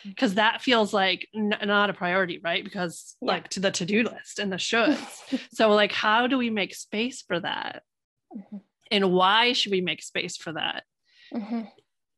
because 0.05 0.35
that 0.35 0.61
feels 0.61 0.93
like 0.93 1.27
n- 1.35 1.55
not 1.63 1.89
a 1.89 1.93
priority 1.93 2.39
right 2.43 2.63
because 2.63 3.15
yeah. 3.21 3.33
like 3.33 3.47
to 3.49 3.59
the 3.59 3.71
to-do 3.71 4.03
list 4.03 4.39
and 4.39 4.51
the 4.51 4.57
shoulds 4.57 5.39
so 5.53 5.69
like 5.69 5.91
how 5.91 6.27
do 6.27 6.37
we 6.37 6.49
make 6.49 6.75
space 6.75 7.21
for 7.21 7.39
that 7.39 7.83
mm-hmm. 8.35 8.57
and 8.91 9.11
why 9.11 9.53
should 9.53 9.71
we 9.71 9.81
make 9.81 10.01
space 10.01 10.37
for 10.37 10.53
that 10.53 10.83
mm-hmm. 11.33 11.61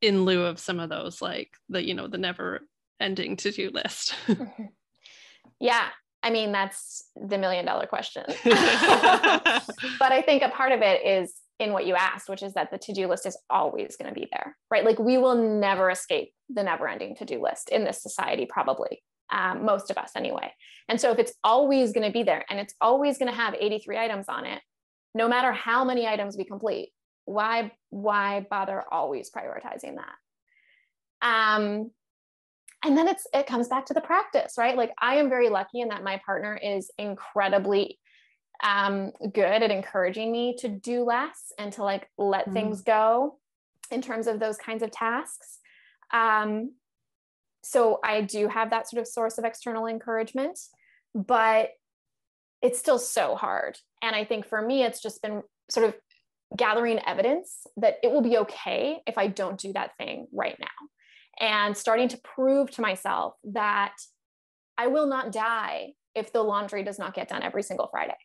in 0.00 0.24
lieu 0.24 0.44
of 0.44 0.58
some 0.58 0.80
of 0.80 0.88
those 0.88 1.20
like 1.22 1.50
the 1.68 1.84
you 1.84 1.94
know 1.94 2.06
the 2.06 2.18
never 2.18 2.60
ending 3.00 3.36
to-do 3.36 3.70
list 3.72 4.14
mm-hmm. 4.26 4.64
yeah 5.60 5.88
i 6.22 6.30
mean 6.30 6.52
that's 6.52 7.04
the 7.16 7.38
million 7.38 7.64
dollar 7.64 7.86
question 7.86 8.24
but 8.44 10.12
i 10.12 10.22
think 10.24 10.42
a 10.42 10.48
part 10.48 10.72
of 10.72 10.82
it 10.82 11.04
is 11.04 11.34
in 11.62 11.72
what 11.72 11.86
you 11.86 11.94
asked, 11.94 12.28
which 12.28 12.42
is 12.42 12.54
that 12.54 12.70
the 12.70 12.78
to 12.78 12.92
do 12.92 13.06
list 13.06 13.26
is 13.26 13.38
always 13.48 13.96
going 13.96 14.12
to 14.12 14.20
be 14.20 14.28
there, 14.32 14.56
right? 14.70 14.84
Like 14.84 14.98
we 14.98 15.16
will 15.18 15.34
never 15.34 15.90
escape 15.90 16.32
the 16.48 16.62
never 16.62 16.88
ending 16.88 17.16
to 17.16 17.24
do 17.24 17.42
list 17.42 17.70
in 17.70 17.84
this 17.84 18.02
society, 18.02 18.46
probably, 18.46 19.02
um, 19.30 19.64
most 19.64 19.90
of 19.90 19.96
us 19.96 20.12
anyway. 20.16 20.52
And 20.88 21.00
so 21.00 21.12
if 21.12 21.18
it's 21.18 21.32
always 21.42 21.92
going 21.92 22.06
to 22.06 22.12
be 22.12 22.22
there 22.22 22.44
and 22.50 22.58
it's 22.58 22.74
always 22.80 23.18
going 23.18 23.30
to 23.30 23.36
have 23.36 23.54
83 23.58 23.98
items 23.98 24.26
on 24.28 24.44
it, 24.44 24.60
no 25.14 25.28
matter 25.28 25.52
how 25.52 25.84
many 25.84 26.06
items 26.06 26.36
we 26.36 26.44
complete, 26.44 26.90
why 27.24 27.70
why 27.90 28.46
bother 28.50 28.82
always 28.90 29.30
prioritizing 29.30 29.96
that? 29.96 31.26
Um, 31.26 31.92
and 32.84 32.98
then 32.98 33.06
it's 33.06 33.26
it 33.32 33.46
comes 33.46 33.68
back 33.68 33.86
to 33.86 33.94
the 33.94 34.00
practice, 34.00 34.54
right? 34.58 34.76
Like 34.76 34.92
I 35.00 35.16
am 35.16 35.28
very 35.28 35.48
lucky 35.48 35.80
in 35.80 35.88
that 35.88 36.02
my 36.02 36.20
partner 36.26 36.58
is 36.60 36.90
incredibly 36.98 37.98
um, 38.62 39.12
good 39.32 39.62
at 39.62 39.70
encouraging 39.70 40.30
me 40.30 40.56
to 40.58 40.68
do 40.68 41.04
less 41.04 41.52
and 41.58 41.72
to 41.74 41.82
like 41.82 42.08
let 42.16 42.48
mm. 42.48 42.52
things 42.52 42.82
go 42.82 43.38
in 43.90 44.02
terms 44.02 44.26
of 44.26 44.40
those 44.40 44.56
kinds 44.56 44.82
of 44.82 44.90
tasks. 44.90 45.58
Um, 46.12 46.72
so 47.62 48.00
I 48.02 48.22
do 48.22 48.48
have 48.48 48.70
that 48.70 48.88
sort 48.88 49.00
of 49.00 49.06
source 49.06 49.38
of 49.38 49.44
external 49.44 49.86
encouragement, 49.86 50.58
but 51.14 51.70
it's 52.60 52.78
still 52.78 52.98
so 52.98 53.34
hard. 53.34 53.76
And 54.02 54.14
I 54.14 54.24
think 54.24 54.46
for 54.46 54.60
me, 54.60 54.84
it's 54.84 55.02
just 55.02 55.22
been 55.22 55.42
sort 55.70 55.86
of 55.86 55.94
gathering 56.56 57.00
evidence 57.06 57.66
that 57.76 57.96
it 58.02 58.10
will 58.10 58.20
be 58.20 58.38
okay 58.38 58.98
if 59.06 59.18
I 59.18 59.26
don't 59.26 59.58
do 59.58 59.72
that 59.72 59.96
thing 59.96 60.26
right 60.32 60.56
now. 60.58 60.66
And 61.40 61.76
starting 61.76 62.08
to 62.08 62.18
prove 62.18 62.70
to 62.72 62.82
myself 62.82 63.34
that 63.44 63.94
I 64.76 64.88
will 64.88 65.06
not 65.06 65.32
die 65.32 65.94
if 66.14 66.32
the 66.32 66.42
laundry 66.42 66.82
does 66.82 66.98
not 66.98 67.14
get 67.14 67.28
done 67.28 67.42
every 67.42 67.62
single 67.62 67.88
Friday. 67.90 68.16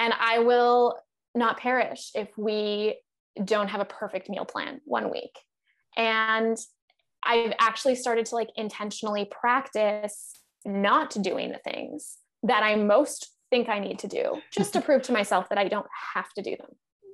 And 0.00 0.14
I 0.18 0.40
will 0.40 0.98
not 1.34 1.58
perish 1.58 2.10
if 2.14 2.28
we 2.36 2.98
don't 3.44 3.68
have 3.68 3.80
a 3.80 3.84
perfect 3.84 4.28
meal 4.28 4.44
plan 4.44 4.80
one 4.84 5.10
week. 5.10 5.38
And 5.96 6.56
I've 7.22 7.52
actually 7.60 7.94
started 7.94 8.26
to 8.26 8.34
like 8.34 8.48
intentionally 8.56 9.30
practice 9.30 10.40
not 10.64 11.14
doing 11.22 11.52
the 11.52 11.58
things 11.58 12.16
that 12.42 12.62
I 12.62 12.74
most 12.76 13.30
think 13.50 13.68
I 13.68 13.78
need 13.78 13.98
to 14.00 14.08
do 14.08 14.40
just 14.56 14.72
to 14.72 14.80
prove 14.80 15.02
to 15.02 15.12
myself 15.12 15.48
that 15.50 15.58
I 15.58 15.68
don't 15.68 15.86
have 16.14 16.32
to 16.32 16.42
do 16.42 16.56
them. 16.56 16.70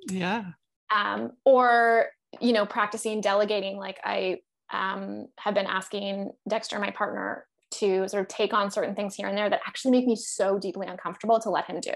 Yeah. 0.09 0.45
Um, 0.89 1.33
or, 1.43 2.07
you 2.39 2.53
know, 2.53 2.65
practicing 2.65 3.19
delegating. 3.19 3.77
Like 3.77 3.99
I 4.03 4.37
um, 4.71 5.27
have 5.39 5.53
been 5.53 5.65
asking 5.65 6.31
Dexter, 6.47 6.79
my 6.79 6.91
partner, 6.91 7.45
to 7.69 8.07
sort 8.07 8.21
of 8.21 8.29
take 8.29 8.53
on 8.53 8.71
certain 8.71 8.95
things 8.95 9.15
here 9.15 9.27
and 9.27 9.37
there 9.37 9.49
that 9.49 9.59
actually 9.67 9.91
make 9.91 10.07
me 10.07 10.15
so 10.15 10.57
deeply 10.57 10.87
uncomfortable 10.87 11.39
to 11.41 11.49
let 11.49 11.65
him 11.65 11.81
do 11.81 11.91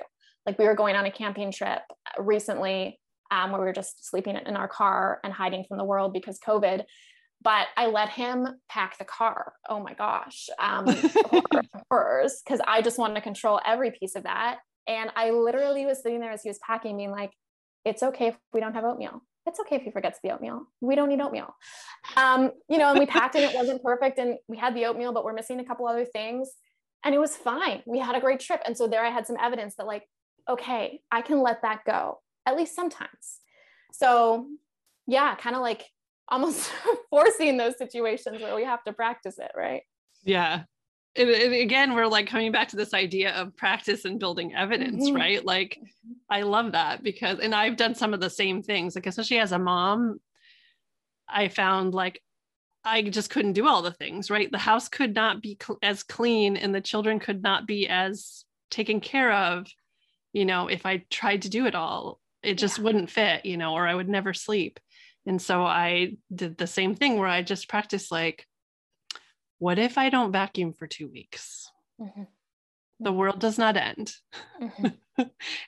like 0.46 0.58
we 0.58 0.66
were 0.66 0.76
going 0.76 0.96
on 0.96 1.06
a 1.06 1.12
camping 1.12 1.52
trip 1.52 1.82
recently 2.18 3.00
um, 3.32 3.52
where 3.52 3.62
we 3.62 3.66
were 3.66 3.74
just 3.74 4.08
sleeping 4.08 4.36
in 4.36 4.56
our 4.56 4.68
car 4.68 5.20
and 5.24 5.34
hiding 5.34 5.64
from 5.68 5.78
the 5.78 5.86
world 5.86 6.14
because 6.14 6.40
COVID. 6.40 6.84
But 7.44 7.68
I 7.76 7.88
let 7.88 8.10
him 8.10 8.48
pack 8.70 9.00
the 9.00 9.06
car. 9.06 9.54
Oh 9.68 9.80
my 9.80 9.94
gosh, 9.94 10.48
um, 10.60 10.86
horrors! 11.90 12.40
Because 12.46 12.60
I 12.68 12.84
just 12.84 13.00
wanted 13.00 13.16
to 13.16 13.22
control 13.22 13.60
every 13.66 13.92
piece 13.92 14.16
of 14.16 14.24
that, 14.24 14.60
And 14.88 15.10
I 15.16 15.32
literally 15.32 15.86
was 15.86 16.04
sitting 16.04 16.20
there 16.20 16.32
as 16.32 16.44
he 16.44 16.50
was 16.50 16.60
packing, 16.60 16.98
being 16.98 17.10
like, 17.10 17.32
it's 17.84 18.04
okay 18.04 18.28
if 18.28 18.38
we 18.54 18.60
don't 18.60 18.76
have 18.76 18.84
oatmeal. 18.84 19.24
It's 19.48 19.60
okay 19.62 19.78
if 19.78 19.82
he 19.82 19.90
forgets 19.90 20.20
the 20.24 20.32
oatmeal. 20.32 20.68
We 20.82 20.96
don't 20.96 21.10
need 21.10 21.20
oatmeal. 21.20 21.56
Um, 22.16 22.52
you 22.70 22.78
know, 22.78 22.92
and 22.92 23.00
we 23.00 23.08
packed 23.08 23.34
and 23.34 23.44
it 23.44 23.56
wasn't 23.56 23.82
perfect 23.82 24.20
and 24.20 24.38
we 24.48 24.58
had 24.58 24.76
the 24.76 24.86
oatmeal, 24.86 25.14
but 25.14 25.26
we're 25.26 25.34
missing 25.34 25.60
a 25.60 25.66
couple 25.66 25.88
other 25.88 26.06
things. 26.06 26.52
And 27.04 27.16
it 27.16 27.18
was 27.18 27.36
fine. 27.36 27.82
We 27.88 27.98
had 27.98 28.16
a 28.16 28.20
great 28.20 28.40
trip. 28.40 28.62
And 28.66 28.78
so 28.78 28.88
there 28.88 29.04
I 29.04 29.10
had 29.10 29.26
some 29.26 29.38
evidence 29.42 29.74
that, 29.78 29.88
like, 29.88 30.04
okay, 30.48 31.02
I 31.12 31.22
can 31.22 31.42
let 31.42 31.62
that 31.64 31.86
go, 31.86 32.20
at 32.46 32.56
least 32.56 32.76
sometimes. 32.76 33.40
So, 33.94 34.48
yeah, 35.08 35.36
kind 35.36 35.56
of 35.56 35.62
like 35.62 35.84
almost 36.28 36.72
forcing 37.10 37.58
those 37.58 37.78
situations 37.78 38.42
where 38.42 38.56
we 38.56 38.64
have 38.64 38.84
to 38.84 38.94
practice 38.94 39.38
it, 39.38 39.52
right? 39.56 39.84
Yeah. 40.24 40.64
Again, 41.16 41.94
we're 41.94 42.08
like 42.08 42.28
coming 42.28 42.54
back 42.54 42.70
to 42.70 42.78
this 42.78 42.94
idea 42.94 43.34
of 43.34 43.56
practice 43.58 44.06
and 44.06 44.20
building 44.20 44.56
evidence, 44.56 45.06
mm-hmm. 45.06 45.16
right? 45.16 45.46
Like. 45.46 45.78
I 46.30 46.44
love 46.44 46.72
that 46.72 47.04
because, 47.04 47.40
and 47.40 47.54
I've 47.54 47.76
done 47.76 47.94
some 47.94 48.14
of 48.14 48.22
the 48.22 48.30
same 48.30 48.64
things, 48.64 48.96
like, 48.96 49.06
especially 49.06 49.40
as 49.40 49.52
a 49.52 49.60
mom, 49.60 50.22
I 51.28 51.50
found 51.50 51.94
like 51.94 52.22
I 52.84 53.02
just 53.04 53.30
couldn't 53.30 53.54
do 53.54 53.68
all 53.68 53.82
the 53.82 53.92
things, 53.92 54.30
right? 54.30 54.52
The 54.52 54.58
house 54.58 54.90
could 54.90 55.14
not 55.14 55.42
be 55.42 55.58
cl- 55.62 55.80
as 55.84 56.04
clean 56.04 56.58
and 56.58 56.74
the 56.74 56.82
children 56.82 57.20
could 57.20 57.44
not 57.44 57.68
be 57.68 57.88
as 57.88 58.46
taken 58.70 59.00
care 59.00 59.32
of, 59.32 59.68
you 60.34 60.46
know, 60.46 60.68
if 60.68 60.86
I 60.86 61.04
tried 61.10 61.44
to 61.44 61.50
do 61.50 61.66
it 61.66 61.76
all. 61.76 62.20
It 62.44 62.56
just 62.56 62.80
yeah. 62.80 62.86
wouldn't 62.86 63.12
fit, 63.12 63.46
you 63.46 63.58
know, 63.58 63.74
or 63.74 63.88
I 63.88 63.94
would 63.94 64.10
never 64.10 64.34
sleep. 64.34 64.80
And 65.28 65.40
so 65.40 65.64
I 65.64 66.18
did 66.34 66.58
the 66.58 66.66
same 66.66 66.96
thing 66.96 67.18
where 67.20 67.28
I 67.28 67.44
just 67.44 67.70
practiced 67.70 68.12
like, 68.12 68.48
what 69.60 69.78
if 69.78 70.00
I 70.00 70.10
don't 70.10 70.32
vacuum 70.32 70.74
for 70.74 70.88
two 70.88 71.08
weeks? 71.08 71.70
Mm-hmm. 72.00 72.24
The 73.00 73.14
world 73.14 73.40
does 73.40 73.60
not 73.60 73.78
end. 73.78 74.12
Mm-hmm. 74.60 74.88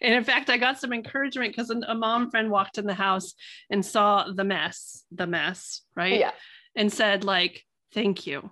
and 0.02 0.14
in 0.16 0.24
fact, 0.24 0.50
I 0.50 0.58
got 0.58 0.80
some 0.80 0.94
encouragement 0.94 1.56
because 1.56 1.70
a 1.70 1.94
mom 1.94 2.32
friend 2.32 2.50
walked 2.50 2.80
in 2.80 2.88
the 2.88 2.96
house 2.96 3.36
and 3.70 3.86
saw 3.86 4.26
the 4.32 4.44
mess, 4.44 5.04
the 5.12 5.28
mess, 5.28 5.82
right? 5.96 6.20
Yeah 6.20 6.32
and 6.76 6.92
said 6.92 7.24
like 7.24 7.64
thank 7.94 8.26
you 8.26 8.50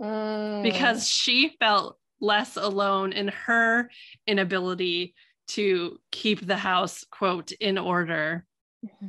mm. 0.00 0.62
because 0.62 1.08
she 1.08 1.56
felt 1.58 1.96
less 2.20 2.56
alone 2.56 3.12
in 3.12 3.28
her 3.28 3.90
inability 4.26 5.14
to 5.48 5.98
keep 6.10 6.44
the 6.44 6.56
house 6.56 7.04
quote 7.10 7.52
in 7.52 7.78
order 7.78 8.44
mm-hmm. 8.84 9.06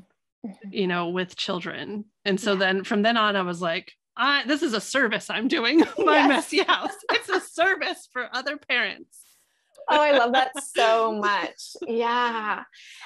Mm-hmm. 0.48 0.70
you 0.72 0.88
know 0.88 1.10
with 1.10 1.36
children 1.36 2.06
and 2.26 2.40
so 2.40 2.54
yeah. 2.54 2.60
then 2.60 2.84
from 2.84 3.02
then 3.02 3.18
on 3.18 3.36
i 3.36 3.42
was 3.42 3.62
like 3.62 3.94
I, 4.20 4.46
this 4.48 4.64
is 4.64 4.74
a 4.74 4.82
service 4.82 5.30
i'm 5.30 5.48
doing 5.48 5.80
my 5.98 6.18
yes. 6.18 6.30
messy 6.30 6.64
house 6.64 6.96
it's 7.12 7.30
a 7.30 7.40
service 7.40 8.08
for 8.12 8.30
other 8.34 8.58
parents 8.58 9.28
oh, 9.90 10.02
I 10.02 10.18
love 10.18 10.34
that 10.34 10.52
so 10.76 11.14
much. 11.14 11.78
Yeah. 11.88 12.64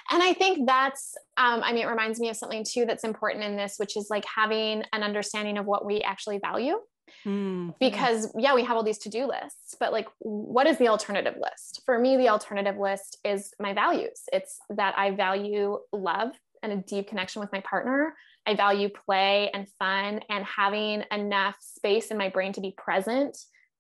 And 0.10 0.24
I 0.24 0.34
think 0.34 0.66
that's, 0.66 1.16
um, 1.38 1.62
I 1.64 1.74
mean, 1.74 1.84
it 1.84 1.90
reminds 1.90 2.20
me 2.20 2.30
of 2.30 2.36
something 2.36 2.66
too 2.68 2.88
that's 2.88 3.04
important 3.04 3.44
in 3.44 3.56
this, 3.56 3.76
which 3.78 3.96
is 3.96 4.08
like 4.10 4.26
having 4.26 4.84
an 4.92 5.04
understanding 5.04 5.60
of 5.60 5.68
what 5.68 5.86
we 5.86 6.02
actually 6.02 6.40
value. 6.40 6.80
Mm-hmm. 7.26 7.72
Because, 7.80 8.32
yeah, 8.38 8.56
we 8.56 8.64
have 8.64 8.78
all 8.78 8.84
these 8.84 9.00
to 9.00 9.10
do 9.10 9.28
lists, 9.28 9.76
but 9.80 9.92
like, 9.92 10.08
what 10.20 10.68
is 10.68 10.78
the 10.78 10.88
alternative 10.88 11.36
list? 11.40 11.82
For 11.86 11.98
me, 11.98 12.18
the 12.18 12.30
alternative 12.30 12.78
list 12.78 13.18
is 13.24 13.54
my 13.60 13.74
values. 13.74 14.24
It's 14.32 14.60
that 14.70 14.98
I 14.98 15.12
value 15.12 15.80
love 15.92 16.32
and 16.64 16.72
a 16.72 16.78
deep 16.78 17.08
connection 17.08 17.40
with 17.40 17.52
my 17.52 17.62
partner. 17.62 18.16
I 18.46 18.56
value 18.56 18.90
play 18.90 19.52
and 19.54 19.68
fun 19.80 20.22
and 20.30 20.46
having 20.46 21.04
enough 21.12 21.56
space 21.60 22.08
in 22.08 22.18
my 22.18 22.30
brain 22.30 22.54
to 22.54 22.62
be 22.62 22.74
present 22.78 23.38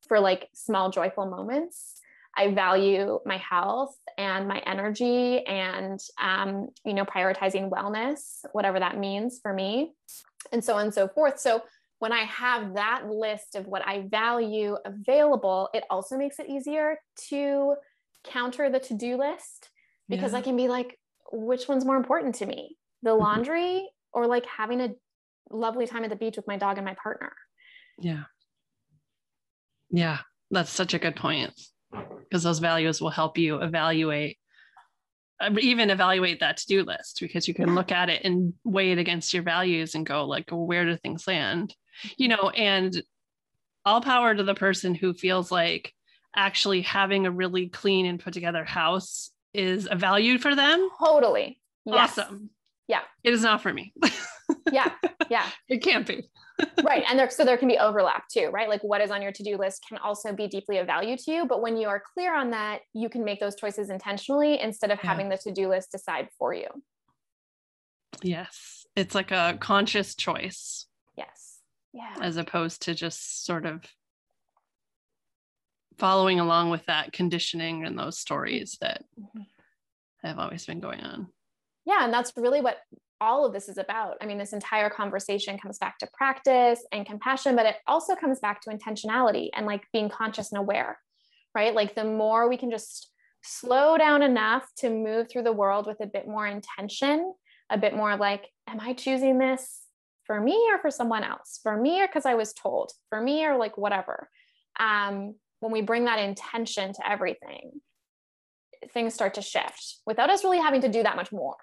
for 0.08 0.20
like 0.20 0.50
small 0.54 0.92
joyful 0.92 1.26
moments 1.26 2.02
I 2.36 2.54
value 2.54 3.20
my 3.26 3.38
health 3.38 3.96
and 4.18 4.48
my 4.48 4.60
energy 4.66 5.46
and, 5.46 6.00
um, 6.22 6.70
you 6.86 6.94
know, 6.94 7.06
prioritizing 7.06 7.70
wellness, 7.70 8.40
whatever 8.54 8.80
that 8.80 8.98
means 8.98 9.40
for 9.42 9.54
me, 9.54 9.94
and 10.52 10.64
so 10.64 10.76
on 10.76 10.84
and 10.84 10.94
so 10.94 11.08
forth. 11.08 11.40
So 11.40 11.64
when 12.02 12.12
I 12.12 12.24
have 12.24 12.74
that 12.74 13.08
list 13.08 13.54
of 13.54 13.68
what 13.68 13.88
I 13.88 14.08
value 14.10 14.76
available, 14.86 15.70
it 15.72 15.84
also 15.88 16.18
makes 16.18 16.40
it 16.40 16.50
easier 16.50 16.98
to 17.30 17.76
counter 18.24 18.72
the 18.72 18.80
to 18.80 18.96
do 18.96 19.18
list 19.18 19.70
because 20.10 20.32
yeah. 20.32 20.40
I 20.40 20.42
can 20.42 20.58
be 20.58 20.68
like, 20.68 20.98
which 21.32 21.68
one's 21.68 21.86
more 21.86 21.98
important 21.98 22.34
to 22.36 22.48
me, 22.48 22.76
the 23.04 23.12
mm-hmm. 23.12 23.20
laundry 23.20 23.88
or 24.14 24.26
like 24.26 24.48
having 24.48 24.82
a 24.82 24.96
lovely 25.52 25.86
time 25.86 26.04
at 26.04 26.10
the 26.10 26.16
beach 26.16 26.36
with 26.36 26.48
my 26.48 26.58
dog 26.58 26.80
and 26.80 26.86
my 26.88 26.96
partner? 26.96 27.34
Yeah. 28.00 28.24
Yeah, 29.92 30.18
that's 30.50 30.72
such 30.72 30.96
a 30.96 31.00
good 31.00 31.16
point 31.16 31.54
because 32.24 32.42
those 32.42 32.58
values 32.58 33.00
will 33.00 33.12
help 33.12 33.38
you 33.38 33.62
evaluate 33.62 34.40
um, 35.40 35.58
even 35.60 35.90
evaluate 35.90 36.40
that 36.40 36.58
to-do 36.58 36.84
list 36.84 37.20
because 37.20 37.48
you 37.48 37.54
can 37.54 37.74
look 37.74 37.92
at 37.92 38.10
it 38.10 38.24
and 38.24 38.54
weigh 38.64 38.92
it 38.92 39.00
against 39.00 39.34
your 39.34 39.44
values 39.44 39.96
and 39.96 40.06
go 40.06 40.26
like 40.26 40.50
where 40.52 40.86
do 40.86 40.96
things 40.98 41.28
land 41.28 41.76
you 42.18 42.28
know 42.28 42.50
and 42.50 43.02
all 43.86 44.02
power 44.02 44.36
to 44.36 44.44
the 44.44 44.56
person 44.56 44.94
who 44.94 45.14
feels 45.14 45.52
like 45.52 45.94
actually 46.36 46.82
having 46.82 47.26
a 47.26 47.32
really 47.32 47.68
clean 47.68 48.06
and 48.06 48.20
put 48.20 48.34
together 48.34 48.64
house 48.64 49.32
is 49.54 49.88
a 49.90 49.96
value 49.96 50.38
for 50.38 50.56
them. 50.56 50.90
Totally. 51.04 51.60
Yes. 51.86 52.18
awesome. 52.18 52.50
Yeah. 52.88 53.02
It 53.24 53.34
is 53.34 53.44
not 53.44 53.62
for 53.62 53.74
me. 53.74 53.94
Yeah. 54.72 54.92
Yeah. 55.30 55.48
It 55.68 55.82
can't 55.82 56.06
be. 56.06 56.30
Right. 56.84 57.04
And 57.10 57.18
there 57.18 57.30
so 57.32 57.44
there 57.44 57.58
can 57.58 57.68
be 57.68 57.80
overlap 57.80 58.26
too 58.28 58.50
right? 58.54 58.70
Like 58.70 58.84
what 58.84 59.02
is 59.02 59.10
on 59.10 59.24
your 59.24 59.32
to-do 59.32 59.58
list 59.58 59.84
can 59.90 59.98
also 59.98 60.32
be 60.32 60.48
deeply 60.48 60.78
of 60.78 60.86
value 60.86 61.18
to 61.18 61.32
you 61.32 61.46
but 61.48 61.60
when 61.60 61.76
you 61.76 61.88
are 61.88 62.04
clear 62.14 62.36
on 62.36 62.52
that 62.52 62.82
you 62.94 63.10
can 63.10 63.24
make 63.24 63.40
those 63.40 63.56
choices 63.56 63.90
intentionally 63.90 64.60
instead 64.60 64.92
of 64.92 65.00
yeah. 65.02 65.10
having 65.10 65.30
the 65.30 65.38
to-do 65.38 65.70
list 65.70 65.92
decide 65.92 66.28
for 66.38 66.54
you. 66.54 66.68
Yes. 68.22 68.86
It's 68.96 69.16
like 69.16 69.32
a 69.32 69.58
conscious 69.60 70.14
choice 70.14 70.86
yeah 71.94 72.16
as 72.22 72.38
opposed 72.38 72.84
to 72.84 72.94
just 72.94 73.46
sort 73.46 73.66
of 73.66 73.84
following 75.98 76.40
along 76.40 76.70
with 76.70 76.86
that 76.86 77.12
conditioning 77.12 77.86
and 77.86 77.98
those 77.98 78.18
stories 78.18 78.78
that 78.82 79.04
mm-hmm. 79.20 79.42
have 80.24 80.40
always 80.40 80.66
been 80.66 80.80
going 80.80 81.02
on 81.02 81.28
yeah 81.86 82.04
and 82.04 82.14
that's 82.14 82.34
really 82.38 82.62
what 82.62 82.78
all 83.22 83.46
of 83.46 83.54
this 83.54 83.70
is 83.70 83.78
about. 83.78 84.18
I 84.20 84.26
mean, 84.26 84.40
this 84.40 84.52
entire 84.52 84.90
conversation 84.90 85.58
comes 85.58 85.78
back 85.78 86.00
to 86.00 86.10
practice 86.12 86.84
and 86.92 87.06
compassion, 87.06 87.56
but 87.56 87.68
it 87.68 87.76
also 87.88 88.16
comes 88.16 88.40
back 88.40 88.62
to 88.62 88.72
intentionality 88.72 89.50
and 89.54 89.66
like 89.68 89.84
being 89.94 90.10
conscious 90.10 90.52
and 90.52 90.60
aware, 90.60 90.98
right? 91.54 91.74
Like 91.74 91.96
the 91.96 92.04
more 92.04 92.50
we 92.50 92.58
can 92.58 92.72
just 92.72 93.12
slow 93.44 93.98
down 93.98 94.24
enough 94.24 94.68
to 94.78 94.90
move 94.90 95.30
through 95.30 95.44
the 95.44 95.54
world 95.54 95.86
with 95.86 96.02
a 96.02 96.08
bit 96.08 96.28
more 96.28 96.48
intention, 96.48 97.34
a 97.70 97.78
bit 97.78 97.96
more 97.96 98.18
like, 98.18 98.48
am 98.68 98.80
I 98.80 98.94
choosing 98.94 99.38
this 99.38 99.81
for 100.32 100.40
me 100.40 100.70
or 100.72 100.80
for 100.80 100.90
someone 100.90 101.26
else? 101.26 101.60
For 101.62 101.76
me 101.76 102.02
or 102.02 102.08
because 102.08 102.26
I 102.26 102.36
was 102.36 102.54
told, 102.54 102.94
for 103.10 103.20
me 103.20 103.46
or 103.46 103.58
like 103.58 103.78
whatever. 103.78 104.30
Um, 104.80 105.36
when 105.60 105.74
we 105.74 105.82
bring 105.82 106.06
that 106.06 106.20
intention 106.20 106.94
to 106.94 107.12
everything, 107.12 107.82
things 108.94 109.14
start 109.14 109.34
to 109.34 109.42
shift 109.42 109.98
without 110.06 110.30
us 110.30 110.46
really 110.46 110.58
having 110.58 110.82
to 110.82 110.90
do 110.90 111.04
that 111.04 111.16
much 111.16 111.32
more 111.32 111.56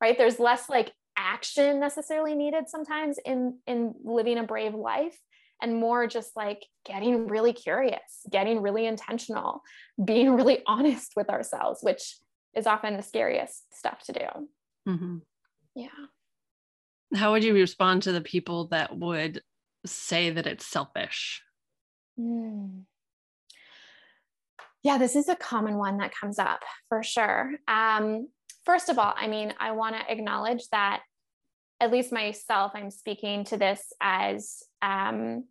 right 0.00 0.18
there's 0.18 0.40
less 0.40 0.68
like 0.68 0.92
action 1.16 1.78
necessarily 1.78 2.34
needed 2.34 2.68
sometimes 2.68 3.18
in 3.24 3.58
in 3.66 3.94
living 4.02 4.38
a 4.38 4.42
brave 4.42 4.74
life 4.74 5.16
and 5.62 5.76
more 5.76 6.06
just 6.06 6.36
like 6.36 6.64
getting 6.84 7.28
really 7.28 7.52
curious 7.52 8.26
getting 8.30 8.60
really 8.60 8.86
intentional 8.86 9.62
being 10.04 10.32
really 10.36 10.62
honest 10.66 11.12
with 11.14 11.28
ourselves 11.28 11.78
which 11.82 12.16
is 12.54 12.66
often 12.66 12.96
the 12.96 13.02
scariest 13.02 13.62
stuff 13.72 14.02
to 14.02 14.12
do 14.12 14.26
mm-hmm. 14.88 15.18
yeah 15.76 15.88
how 17.16 17.32
would 17.32 17.44
you 17.44 17.54
respond 17.54 18.02
to 18.02 18.12
the 18.12 18.20
people 18.20 18.68
that 18.68 18.96
would 18.96 19.42
say 19.86 20.30
that 20.30 20.46
it's 20.46 20.66
selfish 20.66 21.42
mm. 22.18 22.82
yeah 24.82 24.98
this 24.98 25.16
is 25.16 25.28
a 25.28 25.36
common 25.36 25.76
one 25.76 25.98
that 25.98 26.14
comes 26.14 26.38
up 26.38 26.62
for 26.88 27.02
sure 27.02 27.52
um, 27.68 28.28
first 28.64 28.88
of 28.88 28.98
all, 28.98 29.14
I 29.16 29.26
mean, 29.26 29.54
I 29.60 29.72
want 29.72 29.96
to 29.96 30.12
acknowledge 30.12 30.68
that 30.70 31.02
at 31.80 31.90
least 31.90 32.12
myself, 32.12 32.72
I'm 32.74 32.90
speaking 32.90 33.44
to 33.46 33.56
this 33.56 33.92
as 34.00 34.62
um, 34.80 35.44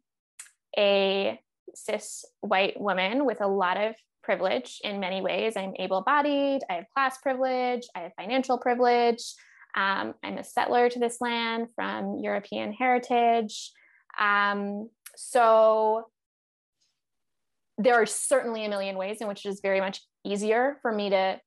a 0.77 1.39
cis 1.75 2.25
white 2.41 2.79
woman 2.79 3.25
with 3.25 3.41
a 3.41 3.47
lot 3.47 3.77
of 3.77 3.95
privilege 4.23 4.79
in 4.83 4.99
many 4.99 5.21
ways. 5.21 5.57
I'm 5.57 5.73
able 5.77 6.01
bodied, 6.01 6.61
I 6.69 6.73
have 6.73 6.85
class 6.93 7.17
privilege, 7.19 7.87
I 7.95 8.01
have 8.01 8.13
financial 8.17 8.57
privilege. 8.57 9.21
Um, 9.75 10.13
I'm 10.23 10.37
a 10.37 10.43
settler 10.43 10.89
to 10.89 10.99
this 10.99 11.19
land 11.19 11.67
from 11.75 12.19
European 12.19 12.73
heritage. 12.73 13.71
Um, 14.19 14.89
so 15.15 16.07
there 17.77 17.95
are 17.95 18.05
certainly 18.05 18.65
a 18.65 18.69
million 18.69 18.97
ways 18.97 19.17
in 19.19 19.27
which 19.27 19.45
it 19.45 19.49
is 19.49 19.61
very 19.61 19.79
much 19.79 20.01
easier 20.23 20.77
for 20.81 20.91
me 20.91 21.09
to 21.09 21.39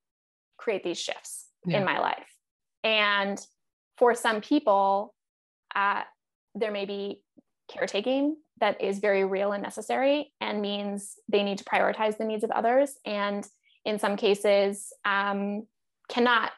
create 0.57 0.83
these 0.83 0.99
shifts 0.99 1.47
yeah. 1.67 1.79
in 1.79 1.85
my 1.85 1.99
life. 1.99 2.27
And 2.83 3.41
for 3.99 4.15
some 4.15 4.41
people, 4.41 5.15
uh, 5.75 6.03
there 6.55 6.73
may 6.73 6.85
be 6.85 7.23
caretaking 7.69 8.37
that 8.61 8.81
is 8.81 8.99
very 8.99 9.25
real 9.25 9.53
and 9.53 9.63
necessary 9.63 10.33
and 10.41 10.63
means 10.63 11.15
they 11.29 11.43
need 11.43 11.59
to 11.59 11.65
prioritize 11.65 12.17
the 12.17 12.25
needs 12.25 12.45
of 12.45 12.51
others. 12.51 12.95
And 13.05 13.47
in 13.85 13.99
some 13.99 14.17
cases 14.17 14.93
um, 15.05 15.67
cannot 16.09 16.53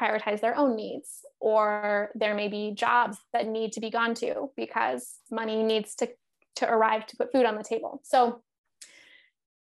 prioritize 0.00 0.40
their 0.40 0.56
own 0.56 0.76
needs 0.76 1.20
or 1.40 2.10
there 2.14 2.34
may 2.34 2.48
be 2.48 2.72
jobs 2.74 3.18
that 3.32 3.46
need 3.46 3.72
to 3.72 3.80
be 3.80 3.90
gone 3.90 4.14
to 4.14 4.50
because 4.56 5.18
money 5.30 5.62
needs 5.62 5.94
to 5.96 6.08
to 6.56 6.68
arrive 6.68 7.06
to 7.06 7.16
put 7.16 7.30
food 7.32 7.46
on 7.46 7.56
the 7.56 7.62
table. 7.62 8.00
So 8.04 8.42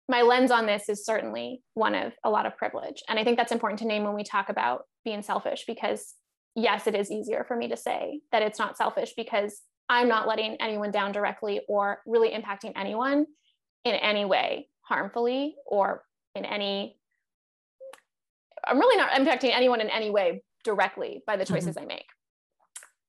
my 0.08 0.22
lens 0.22 0.50
on 0.50 0.66
this 0.66 0.88
is 0.88 1.06
certainly 1.06 1.62
one 1.74 1.94
of 1.94 2.12
a 2.22 2.30
lot 2.30 2.46
of 2.46 2.56
privilege. 2.56 3.02
And 3.08 3.18
i 3.18 3.24
think 3.24 3.36
that's 3.36 3.52
important 3.52 3.78
to 3.80 3.86
name 3.86 4.04
when 4.04 4.14
we 4.14 4.24
talk 4.24 4.48
about 4.48 4.84
being 5.04 5.22
selfish 5.22 5.64
because 5.66 6.14
yes 6.54 6.86
it 6.86 6.94
is 6.94 7.10
easier 7.10 7.44
for 7.46 7.56
me 7.56 7.68
to 7.68 7.76
say 7.76 8.20
that 8.30 8.42
it's 8.42 8.58
not 8.58 8.76
selfish 8.76 9.14
because 9.16 9.62
i'm 9.88 10.08
not 10.08 10.28
letting 10.28 10.56
anyone 10.60 10.90
down 10.90 11.12
directly 11.12 11.62
or 11.68 12.00
really 12.06 12.30
impacting 12.30 12.72
anyone 12.76 13.26
in 13.84 13.94
any 13.94 14.24
way 14.24 14.68
harmfully 14.82 15.56
or 15.66 16.04
in 16.34 16.44
any 16.44 16.98
I'm 18.66 18.78
really 18.78 18.96
not 18.96 19.10
impacting 19.12 19.54
anyone 19.54 19.80
in 19.80 19.90
any 19.90 20.10
way 20.10 20.42
directly 20.64 21.22
by 21.26 21.36
the 21.36 21.44
mm-hmm. 21.44 21.54
choices 21.54 21.76
mm-hmm. 21.76 21.84
I 21.90 21.94
make, 21.94 22.06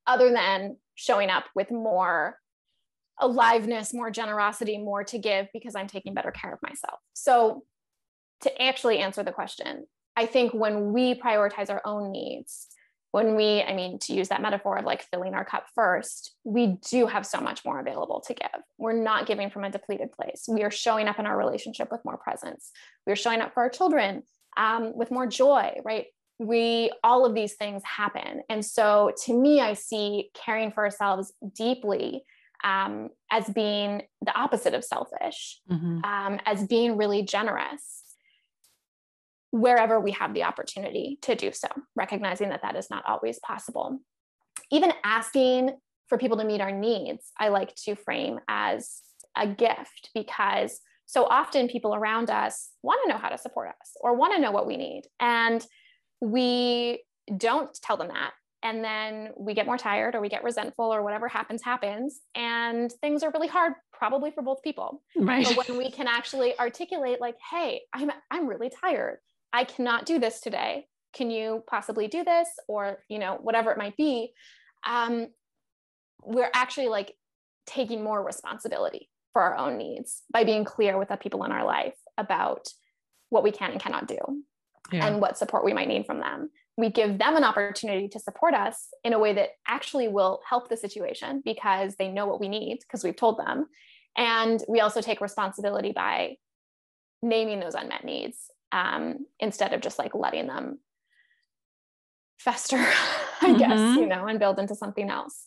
other 0.07 0.31
than 0.31 0.77
showing 0.95 1.29
up 1.29 1.45
with 1.55 1.71
more 1.71 2.37
aliveness, 3.19 3.93
more 3.93 4.09
generosity, 4.09 4.77
more 4.77 5.03
to 5.05 5.17
give 5.17 5.47
because 5.53 5.75
I'm 5.75 5.87
taking 5.87 6.13
better 6.13 6.31
care 6.31 6.53
of 6.53 6.59
myself. 6.61 6.99
So, 7.13 7.63
to 8.41 8.61
actually 8.61 8.99
answer 8.99 9.23
the 9.23 9.31
question, 9.31 9.85
I 10.17 10.25
think 10.25 10.53
when 10.53 10.91
we 10.91 11.15
prioritize 11.15 11.69
our 11.69 11.81
own 11.85 12.11
needs, 12.11 12.67
when 13.11 13.35
we, 13.35 13.61
I 13.61 13.73
mean, 13.73 13.99
to 13.99 14.13
use 14.13 14.29
that 14.29 14.41
metaphor 14.41 14.77
of 14.77 14.85
like 14.85 15.03
filling 15.03 15.35
our 15.35 15.45
cup 15.45 15.67
first, 15.75 16.33
we 16.43 16.77
do 16.89 17.05
have 17.05 17.25
so 17.25 17.39
much 17.39 17.63
more 17.63 17.79
available 17.79 18.21
to 18.27 18.33
give. 18.33 18.61
We're 18.79 19.01
not 19.01 19.27
giving 19.27 19.49
from 19.49 19.63
a 19.63 19.69
depleted 19.69 20.11
place. 20.11 20.45
We 20.47 20.63
are 20.63 20.71
showing 20.71 21.07
up 21.07 21.19
in 21.19 21.27
our 21.27 21.37
relationship 21.37 21.91
with 21.91 22.03
more 22.03 22.17
presence. 22.17 22.71
We 23.05 23.13
are 23.13 23.15
showing 23.15 23.39
up 23.39 23.53
for 23.53 23.61
our 23.61 23.69
children 23.69 24.23
um, 24.57 24.95
with 24.95 25.11
more 25.11 25.27
joy, 25.27 25.79
right? 25.83 26.05
We, 26.39 26.91
all 27.03 27.25
of 27.25 27.35
these 27.35 27.53
things 27.53 27.83
happen. 27.83 28.41
And 28.49 28.65
so 28.65 29.11
to 29.25 29.33
me, 29.33 29.61
I 29.61 29.73
see 29.73 30.29
caring 30.33 30.71
for 30.71 30.83
ourselves 30.83 31.31
deeply 31.55 32.23
um, 32.63 33.09
as 33.31 33.49
being 33.49 34.03
the 34.25 34.35
opposite 34.37 34.73
of 34.73 34.83
selfish, 34.83 35.59
mm-hmm. 35.69 36.03
um, 36.03 36.39
as 36.45 36.65
being 36.65 36.97
really 36.97 37.23
generous 37.23 38.03
wherever 39.51 39.99
we 39.99 40.11
have 40.11 40.33
the 40.33 40.43
opportunity 40.43 41.19
to 41.21 41.35
do 41.35 41.51
so, 41.51 41.67
recognizing 41.95 42.49
that 42.49 42.63
that 42.63 42.75
is 42.75 42.89
not 42.89 43.03
always 43.07 43.37
possible. 43.39 43.99
Even 44.71 44.91
asking 45.03 45.69
for 46.07 46.17
people 46.17 46.37
to 46.37 46.43
meet 46.43 46.59
our 46.59 46.71
needs, 46.71 47.31
I 47.39 47.49
like 47.49 47.75
to 47.85 47.93
frame 47.95 48.39
as 48.47 49.01
a 49.37 49.45
gift 49.47 50.09
because 50.15 50.81
so 51.13 51.25
often 51.25 51.67
people 51.67 51.93
around 51.93 52.31
us 52.31 52.71
want 52.81 52.99
to 53.03 53.13
know 53.13 53.19
how 53.19 53.29
to 53.29 53.37
support 53.37 53.69
us 53.69 53.91
or 54.01 54.15
want 54.15 54.33
to 54.33 54.41
know 54.41 54.49
what 54.49 54.65
we 54.65 54.77
need. 54.77 55.03
And 55.19 55.63
we 56.21 57.03
don't 57.37 57.71
tell 57.83 57.97
them 57.97 58.07
that. 58.07 58.31
And 58.63 58.83
then 58.83 59.29
we 59.37 59.53
get 59.53 59.67
more 59.67 59.77
tired 59.77 60.15
or 60.15 60.21
we 60.21 60.29
get 60.29 60.43
resentful 60.43 60.91
or 60.91 61.03
whatever 61.03 61.27
happens, 61.27 61.61
happens. 61.61 62.21
And 62.33 62.91
things 62.93 63.21
are 63.21 63.29
really 63.31 63.47
hard, 63.47 63.73
probably 63.91 64.31
for 64.31 64.41
both 64.41 64.63
people. 64.63 65.03
Right. 65.15 65.45
But 65.55 65.69
when 65.69 65.77
we 65.77 65.91
can 65.91 66.07
actually 66.07 66.57
articulate, 66.57 67.21
like, 67.21 67.35
hey, 67.51 67.81
I'm, 67.93 68.09
I'm 68.31 68.47
really 68.47 68.71
tired. 68.71 69.19
I 69.51 69.65
cannot 69.65 70.07
do 70.07 70.17
this 70.17 70.39
today. 70.39 70.87
Can 71.13 71.29
you 71.29 71.63
possibly 71.67 72.07
do 72.07 72.23
this? 72.23 72.47
Or, 72.67 73.03
you 73.07 73.19
know, 73.19 73.37
whatever 73.39 73.71
it 73.71 73.77
might 73.77 73.97
be. 73.97 74.33
Um, 74.83 75.27
we're 76.23 76.49
actually 76.55 76.87
like 76.87 77.13
taking 77.67 78.03
more 78.03 78.25
responsibility 78.25 79.09
for 79.33 79.41
our 79.41 79.57
own 79.57 79.77
needs 79.77 80.21
by 80.31 80.43
being 80.43 80.63
clear 80.63 80.97
with 80.97 81.09
the 81.09 81.17
people 81.17 81.43
in 81.43 81.51
our 81.51 81.65
life 81.65 81.95
about 82.17 82.67
what 83.29 83.43
we 83.43 83.51
can 83.51 83.71
and 83.71 83.81
cannot 83.81 84.07
do 84.07 84.17
yeah. 84.91 85.07
and 85.07 85.19
what 85.19 85.37
support 85.37 85.65
we 85.65 85.73
might 85.73 85.87
need 85.87 86.05
from 86.05 86.19
them. 86.19 86.49
We 86.77 86.89
give 86.89 87.17
them 87.17 87.35
an 87.35 87.43
opportunity 87.43 88.07
to 88.09 88.19
support 88.19 88.53
us 88.53 88.87
in 89.03 89.13
a 89.13 89.19
way 89.19 89.33
that 89.33 89.49
actually 89.67 90.07
will 90.07 90.41
help 90.47 90.69
the 90.69 90.77
situation 90.77 91.41
because 91.43 91.95
they 91.95 92.09
know 92.09 92.25
what 92.25 92.39
we 92.39 92.47
need 92.47 92.79
because 92.79 93.03
we've 93.03 93.15
told 93.15 93.37
them. 93.37 93.67
And 94.15 94.63
we 94.67 94.79
also 94.79 95.01
take 95.01 95.21
responsibility 95.21 95.91
by 95.91 96.37
naming 97.21 97.59
those 97.59 97.75
unmet 97.75 98.03
needs 98.03 98.37
um, 98.71 99.25
instead 99.39 99.73
of 99.73 99.81
just 99.81 99.99
like 99.99 100.13
letting 100.15 100.47
them 100.47 100.79
fester, 102.39 102.77
I 103.41 103.49
mm-hmm. 103.49 103.57
guess, 103.57 103.97
you 103.97 104.05
know, 104.05 104.25
and 104.27 104.39
build 104.39 104.59
into 104.59 104.75
something 104.75 105.09
else. 105.09 105.45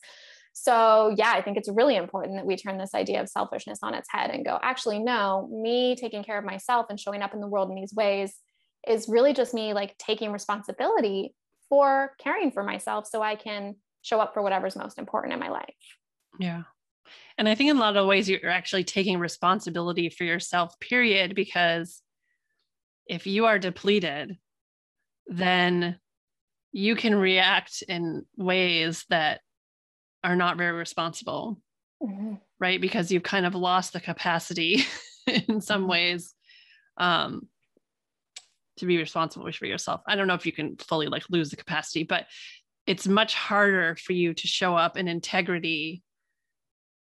So, 0.59 1.15
yeah, 1.19 1.33
I 1.33 1.43
think 1.43 1.59
it's 1.59 1.69
really 1.69 1.97
important 1.97 2.37
that 2.37 2.47
we 2.47 2.57
turn 2.57 2.79
this 2.79 2.95
idea 2.95 3.21
of 3.21 3.29
selfishness 3.29 3.81
on 3.83 3.93
its 3.93 4.09
head 4.11 4.31
and 4.31 4.43
go, 4.43 4.59
actually, 4.63 4.99
no, 4.99 5.47
me 5.53 5.95
taking 5.97 6.25
care 6.25 6.39
of 6.39 6.47
myself 6.47 6.87
and 6.89 6.99
showing 6.99 7.21
up 7.21 7.35
in 7.35 7.43
the 7.43 7.47
world 7.47 7.69
in 7.69 7.75
these 7.75 7.93
ways 7.93 8.35
is 8.89 9.07
really 9.07 9.35
just 9.35 9.53
me 9.53 9.75
like 9.75 9.99
taking 9.99 10.33
responsibility 10.33 11.35
for 11.69 12.15
caring 12.19 12.53
for 12.53 12.63
myself 12.63 13.07
so 13.07 13.21
I 13.21 13.37
can 13.37 13.75
show 14.01 14.19
up 14.19 14.33
for 14.33 14.41
whatever's 14.41 14.77
most 14.77 14.99
important 14.99 15.35
in 15.35 15.41
my 15.41 15.51
life. 15.51 15.75
Yeah. 16.41 16.63
And 17.37 17.51
I 17.51 17.55
think 17.55 17.69
in 17.69 17.77
a 17.77 17.81
lot 17.81 17.99
of 17.99 18.07
ways, 18.07 18.27
you're 18.27 18.49
actually 18.49 18.85
taking 18.85 19.19
responsibility 19.19 20.09
for 20.09 20.25
yourself, 20.25 20.81
period, 20.81 21.35
because 21.35 22.01
if 23.07 23.27
you 23.27 23.45
are 23.45 23.59
depleted, 23.59 24.39
then 25.27 25.99
you 26.73 26.97
can 26.97 27.15
react 27.15 27.83
in 27.87 28.25
ways 28.39 29.05
that 29.11 29.43
are 30.27 30.37
not 30.37 30.59
very 30.59 30.73
responsible, 30.73 31.61
mm-hmm. 32.03 32.35
right? 32.59 32.81
Because 32.81 33.13
you've 33.13 33.23
kind 33.23 33.47
of 33.47 33.55
lost 33.55 33.93
the 33.93 34.01
capacity 34.01 34.85
in 35.49 35.61
some 35.61 35.83
mm-hmm. 35.83 35.91
ways 35.91 36.35
um, 36.97 37.49
to 38.79 38.87
be 38.87 38.99
responsible 38.99 39.51
for 39.53 39.67
yourself. 39.67 40.01
I 40.07 40.17
don't 40.17 40.27
know 40.27 40.35
if 40.35 40.45
you 40.45 40.53
can 40.53 40.77
fully 40.79 41.07
like 41.07 41.23
lose 41.31 41.51
the 41.51 41.57
capacity, 41.57 42.03
but 42.03 42.27
it's 42.89 43.07
much 43.07 43.35
harder 43.35 43.95
for 43.95 44.15
you 44.15 44.35
to 44.35 44.49
show 44.49 44.77
up 44.77 44.97
in 44.97 45.07
integrity 45.07 46.03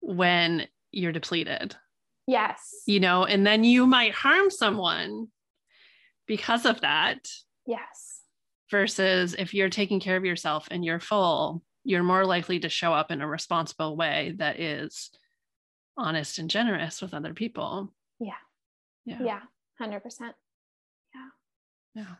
when 0.01 0.67
you're 0.91 1.13
depleted. 1.13 1.77
Yes. 2.27 2.81
You 2.85 2.99
know, 2.99 3.23
and 3.23 3.47
then 3.47 3.63
you 3.63 3.87
might 3.87 4.13
harm 4.13 4.49
someone 4.49 5.27
because 6.27 6.65
of 6.65 6.81
that. 6.81 7.19
Yes. 7.65 8.21
Versus 8.69 9.33
if 9.37 9.53
you're 9.53 9.69
taking 9.69 10.01
care 10.01 10.17
of 10.17 10.25
yourself 10.25 10.67
and 10.71 10.83
you're 10.83 10.99
full, 10.99 11.63
you're 11.83 12.03
more 12.03 12.25
likely 12.25 12.59
to 12.59 12.69
show 12.69 12.93
up 12.93 13.11
in 13.11 13.21
a 13.21 13.27
responsible 13.27 13.95
way 13.95 14.35
that 14.37 14.59
is 14.59 15.11
honest 15.97 16.39
and 16.39 16.49
generous 16.49 17.01
with 17.01 17.13
other 17.13 17.33
people. 17.33 17.93
Yeah. 18.19 18.33
Yeah. 19.05 19.19
Yeah. 19.21 19.39
100%. 19.81 20.01
Yeah. 20.21 20.33
Yeah. 21.95 22.15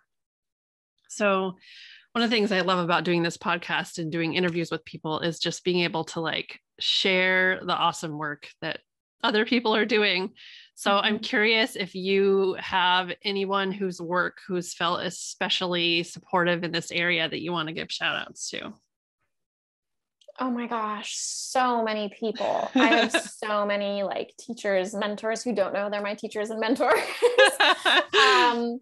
So, 1.09 1.55
one 2.14 2.24
of 2.24 2.30
the 2.30 2.36
things 2.36 2.51
I 2.51 2.61
love 2.61 2.78
about 2.78 3.05
doing 3.05 3.24
this 3.24 3.38
podcast 3.38 3.97
and 3.97 4.11
doing 4.11 4.36
interviews 4.36 4.70
with 4.70 4.86
people 4.86 5.20
is 5.22 5.39
just 5.39 5.64
being 5.64 5.80
able 5.80 6.03
to 6.05 6.20
like 6.20 6.59
share 6.80 7.59
the 7.66 7.74
awesome 7.74 8.20
work 8.20 8.49
that 8.61 8.82
other 9.24 9.45
people 9.45 9.76
are 9.76 9.86
doing. 9.86 10.32
So 10.76 10.91
mm-hmm. 10.91 11.05
I'm 11.05 11.20
curious 11.20 11.76
if 11.76 11.95
you 11.95 12.55
have 12.59 13.11
anyone 13.24 13.72
whose 13.72 13.99
work 14.01 14.38
who's 14.47 14.74
felt 14.74 15.01
especially 15.01 16.03
supportive 16.03 16.64
in 16.64 16.72
this 16.72 16.91
area 16.91 17.28
that 17.28 17.41
you 17.41 17.51
want 17.51 17.70
to 17.70 17.74
give 17.74 17.91
shout 17.91 18.16
outs 18.16 18.49
to. 18.51 18.74
Oh 20.39 20.49
my 20.49 20.65
gosh, 20.65 21.15
so 21.15 21.84
many 21.84 22.09
people. 22.09 22.69
I 22.73 22.88
have 22.88 23.11
so 23.43 23.65
many 23.65 24.03
like 24.03 24.34
teachers, 24.39 24.93
mentors 24.93 25.43
who 25.43 25.53
don't 25.53 25.73
know 25.73 25.89
they're 25.89 26.01
my 26.01 26.15
teachers 26.15 26.49
and 26.49 26.59
mentors. 26.61 26.93
um, 27.93 28.79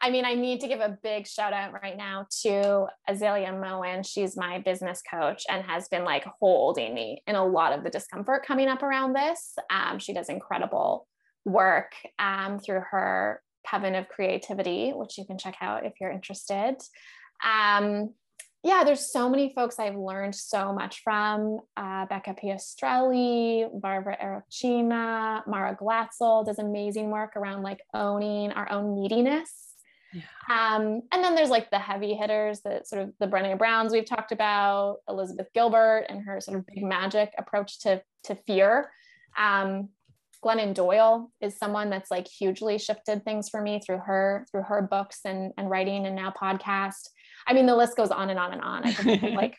I 0.00 0.10
mean, 0.10 0.24
I 0.24 0.34
need 0.34 0.60
to 0.60 0.68
give 0.68 0.80
a 0.80 0.98
big 1.02 1.26
shout 1.26 1.52
out 1.52 1.72
right 1.72 1.96
now 1.96 2.26
to 2.42 2.86
Azalea 3.08 3.52
Moen. 3.52 4.02
She's 4.02 4.36
my 4.36 4.58
business 4.58 5.02
coach 5.08 5.44
and 5.48 5.64
has 5.64 5.88
been 5.88 6.04
like 6.04 6.26
holding 6.40 6.94
me 6.94 7.22
in 7.26 7.36
a 7.36 7.44
lot 7.44 7.72
of 7.72 7.84
the 7.84 7.90
discomfort 7.90 8.44
coming 8.46 8.68
up 8.68 8.82
around 8.82 9.14
this. 9.14 9.56
Um, 9.70 9.98
she 9.98 10.12
does 10.12 10.28
incredible 10.28 11.08
work 11.44 11.92
um, 12.18 12.58
through 12.58 12.82
her 12.90 13.40
Coven 13.68 13.94
of 13.94 14.08
Creativity, 14.08 14.90
which 14.90 15.16
you 15.16 15.24
can 15.24 15.38
check 15.38 15.56
out 15.60 15.86
if 15.86 15.94
you're 16.00 16.10
interested. 16.10 16.76
Um, 17.42 18.14
yeah, 18.64 18.82
there's 18.82 19.12
so 19.12 19.28
many 19.28 19.52
folks 19.54 19.78
I've 19.78 19.94
learned 19.94 20.34
so 20.34 20.72
much 20.72 21.02
from. 21.04 21.60
Uh, 21.76 22.06
Becca 22.06 22.34
Piastrelli, 22.42 23.68
Varvara 23.78 24.16
Erochina, 24.16 25.46
Mara 25.46 25.76
Glatzel 25.76 26.46
does 26.46 26.58
amazing 26.58 27.10
work 27.10 27.36
around 27.36 27.62
like 27.62 27.80
owning 27.92 28.52
our 28.52 28.72
own 28.72 28.94
neediness. 28.94 29.74
Yeah. 30.14 30.22
Um, 30.48 31.02
and 31.12 31.22
then 31.22 31.34
there's 31.34 31.50
like 31.50 31.70
the 31.70 31.78
heavy 31.78 32.14
hitters 32.14 32.62
that 32.62 32.88
sort 32.88 33.02
of 33.02 33.12
the 33.20 33.26
Brené 33.26 33.58
Browns 33.58 33.92
we've 33.92 34.06
talked 34.06 34.32
about, 34.32 34.98
Elizabeth 35.10 35.48
Gilbert 35.52 36.06
and 36.08 36.24
her 36.24 36.40
sort 36.40 36.56
of 36.56 36.66
big 36.66 36.82
magic 36.82 37.34
approach 37.36 37.80
to, 37.80 38.00
to 38.24 38.34
fear. 38.34 38.90
Um, 39.36 39.90
Glennon 40.44 40.74
Doyle 40.74 41.30
is 41.40 41.56
someone 41.56 41.90
that's 41.90 42.10
like 42.10 42.28
hugely 42.28 42.78
shifted 42.78 43.24
things 43.24 43.48
for 43.48 43.60
me 43.60 43.80
through 43.80 43.98
her, 43.98 44.46
through 44.50 44.64
her 44.64 44.82
books 44.82 45.20
and, 45.24 45.52
and 45.56 45.70
writing 45.70 46.06
and 46.06 46.14
now 46.14 46.30
podcast. 46.30 47.08
I 47.46 47.54
mean, 47.54 47.66
the 47.66 47.76
list 47.76 47.96
goes 47.96 48.10
on 48.10 48.30
and 48.30 48.38
on 48.38 48.52
and 48.52 48.62
on. 48.62 48.84
I 48.84 48.92
think 48.92 49.22
like 49.34 49.56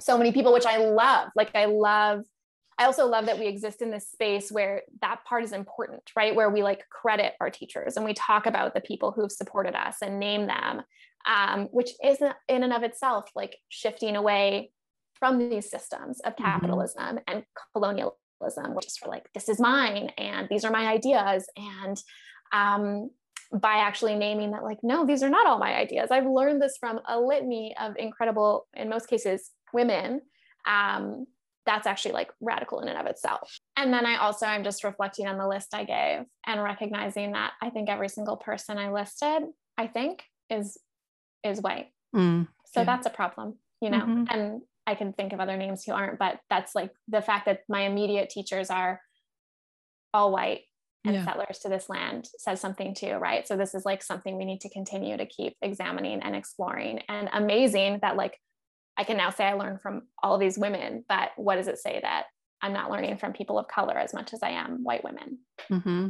so 0.00 0.18
many 0.18 0.32
people, 0.32 0.52
which 0.52 0.66
I 0.66 0.78
love. 0.78 1.28
Like 1.36 1.54
I 1.54 1.66
love 1.66 2.24
I 2.78 2.84
also 2.84 3.06
love 3.06 3.26
that 3.26 3.38
we 3.38 3.46
exist 3.46 3.80
in 3.80 3.90
this 3.90 4.10
space 4.10 4.52
where 4.52 4.82
that 5.00 5.24
part 5.24 5.42
is 5.42 5.52
important, 5.52 6.02
right? 6.14 6.34
Where 6.34 6.50
we 6.50 6.62
like 6.62 6.84
credit 6.90 7.32
our 7.40 7.48
teachers 7.48 7.96
and 7.96 8.04
we 8.04 8.12
talk 8.12 8.44
about 8.44 8.74
the 8.74 8.82
people 8.82 9.12
who've 9.12 9.32
supported 9.32 9.74
us 9.74 9.96
and 10.02 10.20
name 10.20 10.46
them, 10.46 10.82
um, 11.26 11.68
which 11.72 11.90
isn't 12.04 12.34
in 12.48 12.62
and 12.62 12.74
of 12.74 12.82
itself 12.82 13.30
like 13.34 13.56
shifting 13.70 14.14
away 14.14 14.72
from 15.14 15.48
these 15.48 15.70
systems 15.70 16.20
of 16.20 16.34
mm-hmm. 16.34 16.44
capitalism 16.44 17.02
mm-hmm. 17.02 17.18
and 17.26 17.44
colonialism, 17.72 18.18
which 18.38 18.86
is 18.86 18.96
for 18.96 19.08
like, 19.08 19.28
this 19.34 19.48
is 19.48 19.60
mine 19.60 20.10
and 20.18 20.48
these 20.48 20.64
are 20.64 20.70
my 20.70 20.86
ideas. 20.86 21.46
And 21.56 21.96
um, 22.52 23.10
by 23.52 23.74
actually 23.76 24.14
naming 24.14 24.50
that, 24.52 24.64
like, 24.64 24.78
no, 24.82 25.06
these 25.06 25.22
are 25.22 25.28
not 25.28 25.46
all 25.46 25.58
my 25.58 25.74
ideas. 25.74 26.10
I've 26.10 26.26
learned 26.26 26.60
this 26.60 26.76
from 26.78 27.00
a 27.08 27.18
litany 27.18 27.74
of 27.80 27.94
incredible, 27.96 28.66
in 28.74 28.88
most 28.88 29.08
cases, 29.08 29.50
women. 29.72 30.20
Um, 30.66 31.26
that's 31.64 31.86
actually 31.86 32.12
like 32.12 32.30
radical 32.40 32.80
in 32.80 32.88
and 32.88 32.98
of 32.98 33.06
itself. 33.06 33.58
And 33.76 33.92
then 33.92 34.06
I 34.06 34.18
also, 34.18 34.46
I'm 34.46 34.62
just 34.62 34.84
reflecting 34.84 35.26
on 35.26 35.36
the 35.36 35.48
list 35.48 35.74
I 35.74 35.84
gave 35.84 36.26
and 36.46 36.62
recognizing 36.62 37.32
that 37.32 37.54
I 37.60 37.70
think 37.70 37.88
every 37.88 38.08
single 38.08 38.36
person 38.36 38.78
I 38.78 38.92
listed, 38.92 39.42
I 39.76 39.88
think 39.88 40.22
is, 40.48 40.78
is 41.42 41.60
white. 41.60 41.88
Mm, 42.14 42.46
so 42.66 42.80
yeah. 42.80 42.84
that's 42.84 43.06
a 43.06 43.10
problem, 43.10 43.56
you 43.80 43.90
know, 43.90 43.98
mm-hmm. 43.98 44.24
and 44.30 44.62
I 44.86 44.94
can 44.94 45.12
think 45.12 45.32
of 45.32 45.40
other 45.40 45.56
names 45.56 45.84
who 45.84 45.92
aren't, 45.92 46.18
but 46.18 46.40
that's 46.48 46.74
like 46.74 46.90
the 47.08 47.22
fact 47.22 47.46
that 47.46 47.60
my 47.68 47.82
immediate 47.82 48.30
teachers 48.30 48.70
are 48.70 49.00
all 50.14 50.32
white 50.32 50.62
and 51.04 51.14
yeah. 51.14 51.24
settlers 51.24 51.58
to 51.60 51.68
this 51.68 51.88
land 51.88 52.28
says 52.38 52.60
something 52.60 52.94
too, 52.94 53.14
right? 53.14 53.46
So 53.46 53.56
this 53.56 53.74
is 53.74 53.84
like 53.84 54.02
something 54.02 54.36
we 54.36 54.44
need 54.44 54.60
to 54.62 54.70
continue 54.70 55.16
to 55.16 55.26
keep 55.26 55.56
examining 55.62 56.20
and 56.20 56.34
exploring. 56.34 57.00
And 57.08 57.28
amazing 57.32 58.00
that 58.02 58.16
like 58.16 58.38
I 58.96 59.04
can 59.04 59.16
now 59.16 59.30
say 59.30 59.44
I 59.44 59.52
learned 59.54 59.82
from 59.82 60.02
all 60.22 60.38
these 60.38 60.58
women, 60.58 61.04
but 61.08 61.30
what 61.36 61.56
does 61.56 61.68
it 61.68 61.78
say 61.78 62.00
that 62.00 62.24
I'm 62.62 62.72
not 62.72 62.90
learning 62.90 63.18
from 63.18 63.32
people 63.32 63.58
of 63.58 63.68
color 63.68 63.96
as 63.96 64.14
much 64.14 64.32
as 64.32 64.42
I 64.42 64.50
am 64.50 64.82
white 64.82 65.04
women? 65.04 65.38
Mm-hmm. 65.70 66.08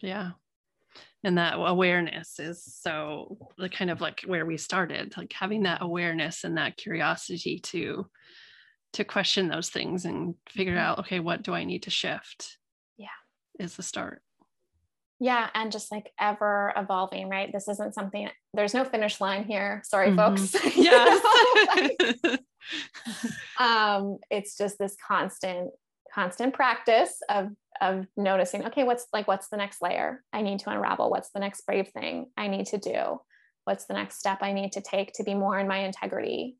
Yeah. 0.00 0.32
And 1.22 1.36
that 1.36 1.54
awareness 1.56 2.38
is 2.38 2.64
so 2.64 3.36
the 3.58 3.68
kind 3.68 3.90
of 3.90 4.00
like 4.00 4.22
where 4.26 4.46
we 4.46 4.56
started, 4.56 5.14
like 5.16 5.32
having 5.32 5.64
that 5.64 5.82
awareness 5.82 6.44
and 6.44 6.56
that 6.56 6.76
curiosity 6.76 7.58
to 7.64 8.06
to 8.94 9.04
question 9.04 9.48
those 9.48 9.68
things 9.68 10.04
and 10.04 10.34
figure 10.48 10.72
mm-hmm. 10.74 10.82
out, 10.82 10.98
okay, 11.00 11.20
what 11.20 11.42
do 11.42 11.54
I 11.54 11.64
need 11.64 11.84
to 11.84 11.90
shift? 11.90 12.58
Yeah. 12.96 13.06
Is 13.58 13.76
the 13.76 13.82
start. 13.82 14.22
Yeah, 15.22 15.50
and 15.54 15.70
just 15.70 15.92
like 15.92 16.10
ever 16.18 16.72
evolving, 16.76 17.28
right? 17.28 17.52
This 17.52 17.68
isn't 17.68 17.94
something, 17.94 18.30
there's 18.54 18.72
no 18.72 18.84
finish 18.84 19.20
line 19.20 19.44
here. 19.44 19.82
Sorry, 19.84 20.10
mm-hmm. 20.10 20.36
folks. 20.36 20.56
Yeah. 20.76 22.36
um, 23.60 24.16
it's 24.30 24.56
just 24.56 24.78
this 24.78 24.96
constant, 25.06 25.70
constant 26.12 26.54
practice 26.54 27.18
of 27.28 27.50
of 27.80 28.06
noticing, 28.16 28.66
okay, 28.66 28.84
what's 28.84 29.06
like 29.12 29.26
what's 29.26 29.48
the 29.48 29.56
next 29.56 29.80
layer 29.82 30.22
I 30.32 30.42
need 30.42 30.60
to 30.60 30.70
unravel? 30.70 31.10
What's 31.10 31.30
the 31.30 31.40
next 31.40 31.66
brave 31.66 31.88
thing 31.88 32.30
I 32.36 32.48
need 32.48 32.66
to 32.66 32.78
do? 32.78 33.20
What's 33.64 33.86
the 33.86 33.94
next 33.94 34.18
step 34.18 34.38
I 34.42 34.52
need 34.52 34.72
to 34.72 34.80
take 34.80 35.12
to 35.14 35.24
be 35.24 35.34
more 35.34 35.58
in 35.58 35.68
my 35.68 35.78
integrity 35.78 36.56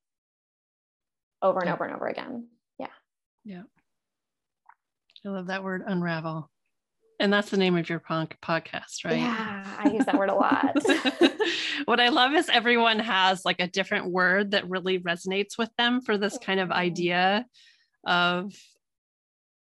over 1.42 1.60
and 1.60 1.68
yeah. 1.68 1.74
over 1.74 1.84
and 1.84 1.94
over 1.94 2.06
again? 2.06 2.48
Yeah. 2.78 2.86
Yeah. 3.44 3.62
I 5.24 5.28
love 5.28 5.48
that 5.48 5.62
word 5.62 5.82
unravel. 5.86 6.50
And 7.18 7.30
that's 7.30 7.50
the 7.50 7.58
name 7.58 7.76
of 7.76 7.90
your 7.90 7.98
punk 7.98 8.38
podcast, 8.42 9.04
right? 9.04 9.18
Yeah, 9.18 9.64
I 9.78 9.90
use 9.90 10.06
that 10.06 10.16
word 10.16 10.30
a 10.30 10.34
lot. 10.34 10.74
what 11.84 12.00
I 12.00 12.08
love 12.08 12.32
is 12.32 12.48
everyone 12.48 12.98
has 12.98 13.44
like 13.44 13.60
a 13.60 13.66
different 13.66 14.06
word 14.06 14.52
that 14.52 14.70
really 14.70 14.98
resonates 14.98 15.58
with 15.58 15.68
them 15.76 16.00
for 16.00 16.16
this 16.16 16.38
kind 16.38 16.60
of 16.60 16.70
mm-hmm. 16.70 16.78
idea 16.78 17.46
of 18.06 18.54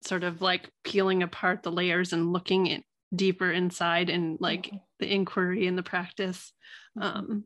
sort 0.07 0.23
of 0.23 0.41
like 0.41 0.69
peeling 0.83 1.23
apart 1.23 1.63
the 1.63 1.71
layers 1.71 2.13
and 2.13 2.31
looking 2.31 2.67
in, 2.67 2.83
deeper 3.15 3.51
inside 3.51 4.09
and 4.09 4.37
like 4.39 4.67
mm-hmm. 4.67 4.77
the 4.99 5.13
inquiry 5.13 5.67
and 5.67 5.77
the 5.77 5.83
practice. 5.83 6.51
Mm-hmm. 6.97 7.17
Um, 7.17 7.43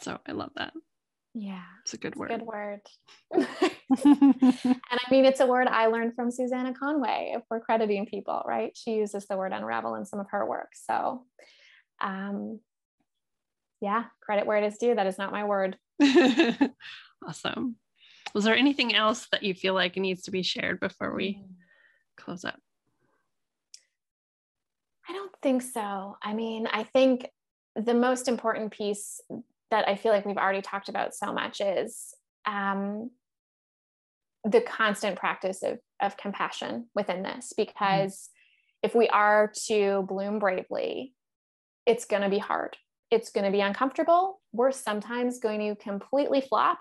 so 0.00 0.18
I 0.26 0.32
love 0.32 0.50
that. 0.56 0.72
Yeah. 1.34 1.62
It's 1.82 1.94
a 1.94 1.98
good 1.98 2.16
word. 2.16 2.30
Good 2.30 2.42
word. 2.42 2.80
and 3.32 3.46
I 4.04 5.10
mean, 5.10 5.24
it's 5.24 5.40
a 5.40 5.46
word 5.46 5.68
I 5.68 5.86
learned 5.86 6.14
from 6.16 6.30
Susannah 6.30 6.74
Conway 6.74 7.34
if 7.36 7.42
we're 7.48 7.60
crediting 7.60 8.06
people, 8.06 8.42
right? 8.44 8.76
She 8.76 8.94
uses 8.94 9.26
the 9.26 9.36
word 9.36 9.52
unravel 9.52 9.94
in 9.94 10.04
some 10.04 10.18
of 10.18 10.26
her 10.30 10.44
work. 10.44 10.72
So, 10.74 11.24
um, 12.00 12.58
yeah, 13.80 14.04
credit 14.20 14.46
where 14.46 14.58
it 14.58 14.66
is 14.66 14.78
due. 14.78 14.94
That 14.94 15.06
is 15.06 15.18
not 15.18 15.32
my 15.32 15.44
word. 15.44 15.76
awesome. 17.26 17.76
Was 18.34 18.44
there 18.44 18.56
anything 18.56 18.94
else 18.94 19.26
that 19.32 19.42
you 19.42 19.54
feel 19.54 19.74
like 19.74 19.96
needs 19.96 20.22
to 20.22 20.30
be 20.30 20.42
shared 20.42 20.80
before 20.80 21.14
we 21.14 21.34
mm. 21.34 21.59
Close 22.20 22.44
up? 22.44 22.58
I 25.08 25.12
don't 25.12 25.32
think 25.42 25.62
so. 25.62 26.16
I 26.22 26.34
mean, 26.34 26.68
I 26.72 26.84
think 26.84 27.28
the 27.74 27.94
most 27.94 28.28
important 28.28 28.72
piece 28.72 29.20
that 29.70 29.88
I 29.88 29.96
feel 29.96 30.12
like 30.12 30.26
we've 30.26 30.36
already 30.36 30.62
talked 30.62 30.88
about 30.88 31.14
so 31.14 31.32
much 31.32 31.60
is 31.60 32.14
um, 32.46 33.10
the 34.44 34.60
constant 34.60 35.18
practice 35.18 35.62
of, 35.62 35.78
of 36.00 36.16
compassion 36.16 36.86
within 36.94 37.22
this. 37.22 37.52
Mm-hmm. 37.52 37.62
Because 37.62 38.12
mm-hmm. 38.12 38.86
if 38.86 38.94
we 38.94 39.08
are 39.08 39.52
to 39.66 40.04
bloom 40.08 40.38
bravely, 40.38 41.14
it's 41.86 42.04
going 42.04 42.22
to 42.22 42.28
be 42.28 42.38
hard. 42.38 42.76
It's 43.10 43.30
going 43.30 43.44
to 43.44 43.50
be 43.50 43.60
uncomfortable. 43.60 44.40
We're 44.52 44.72
sometimes 44.72 45.40
going 45.40 45.60
to 45.60 45.82
completely 45.82 46.40
flop 46.40 46.78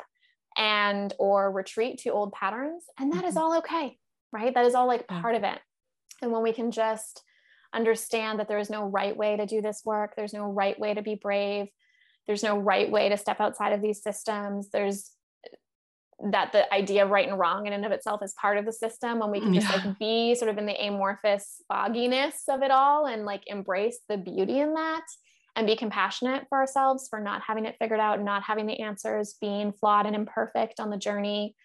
and 0.58 1.14
or 1.20 1.52
retreat 1.52 2.00
to 2.00 2.10
old 2.10 2.34
patterns 2.34 2.84
and 3.00 3.12
that 3.12 3.20
mm-hmm. 3.20 3.28
is 3.28 3.38
all 3.38 3.58
okay 3.60 3.98
right? 4.32 4.54
That 4.54 4.66
is 4.66 4.76
all 4.76 4.88
like 4.88 5.08
part 5.08 5.36
of 5.36 5.44
it. 5.44 5.60
And 6.22 6.32
when 6.32 6.44
we 6.44 6.54
can 6.54 6.72
just 6.72 7.24
understand 7.74 8.40
that 8.40 8.48
there 8.48 8.60
is 8.60 8.70
no 8.70 8.86
right 8.86 9.16
way 9.16 9.38
to 9.38 9.46
do 9.46 9.62
this 9.62 9.82
work 9.86 10.14
there's 10.16 10.34
no 10.34 10.46
right 10.46 10.80
way 10.80 10.94
to 10.94 11.02
be 11.02 11.16
brave 11.16 11.68
there's 12.26 12.44
no 12.44 12.58
right 12.58 12.90
way 12.90 13.10
to 13.10 13.18
step 13.18 13.40
outside 13.40 13.74
of 13.74 13.82
these 13.82 14.02
systems 14.02 14.70
there's 14.72 15.12
that 16.32 16.52
the 16.52 16.72
idea 16.74 17.04
of 17.04 17.12
right 17.12 17.30
and 17.30 17.40
wrong 17.40 17.66
in 17.66 17.74
and 17.74 17.86
of 17.86 17.92
itself 17.92 18.22
is 18.24 18.34
part 18.42 18.58
of 18.58 18.66
the 18.66 18.74
system 18.74 19.20
when 19.20 19.32
we 19.32 19.40
can 19.40 19.54
just 19.54 19.70
yeah. 19.70 19.76
like 19.86 20.00
be 20.00 20.36
sort 20.36 20.50
of 20.50 20.58
in 20.58 20.66
the 20.66 20.86
amorphous 20.86 21.62
fogginess 21.70 22.44
of 22.50 22.62
it 22.62 22.72
all 22.72 23.06
and 23.06 23.24
like 23.24 23.44
embrace 23.48 24.00
the 24.10 24.18
beauty 24.18 24.60
in 24.60 24.74
that 24.74 25.06
and 25.56 25.66
be 25.66 25.78
compassionate 25.78 26.46
for 26.50 26.58
ourselves 26.58 27.08
for 27.10 27.22
not 27.22 27.42
having 27.46 27.66
it 27.66 27.76
figured 27.80 28.02
out 28.02 28.22
not 28.22 28.44
having 28.44 28.66
the 28.66 28.82
answers 28.82 29.36
being 29.40 29.72
flawed 29.72 30.06
and 30.06 30.16
imperfect 30.16 30.80
on 30.82 30.90
the 30.90 30.98
journey. 30.98 31.56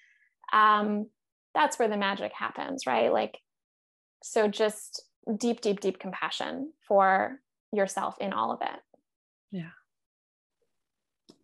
Um, 0.53 1.07
that's 1.55 1.79
where 1.79 1.89
the 1.89 1.97
magic 1.97 2.33
happens 2.33 2.87
right 2.87 3.13
like 3.13 3.39
so 4.23 4.49
just 4.49 5.03
deep 5.39 5.61
deep 5.61 5.81
deep 5.81 5.99
compassion 5.99 6.73
for 6.87 7.41
yourself 7.73 8.17
in 8.21 8.33
all 8.33 8.53
of 8.53 8.61
it 8.63 8.81
yeah 9.51 9.71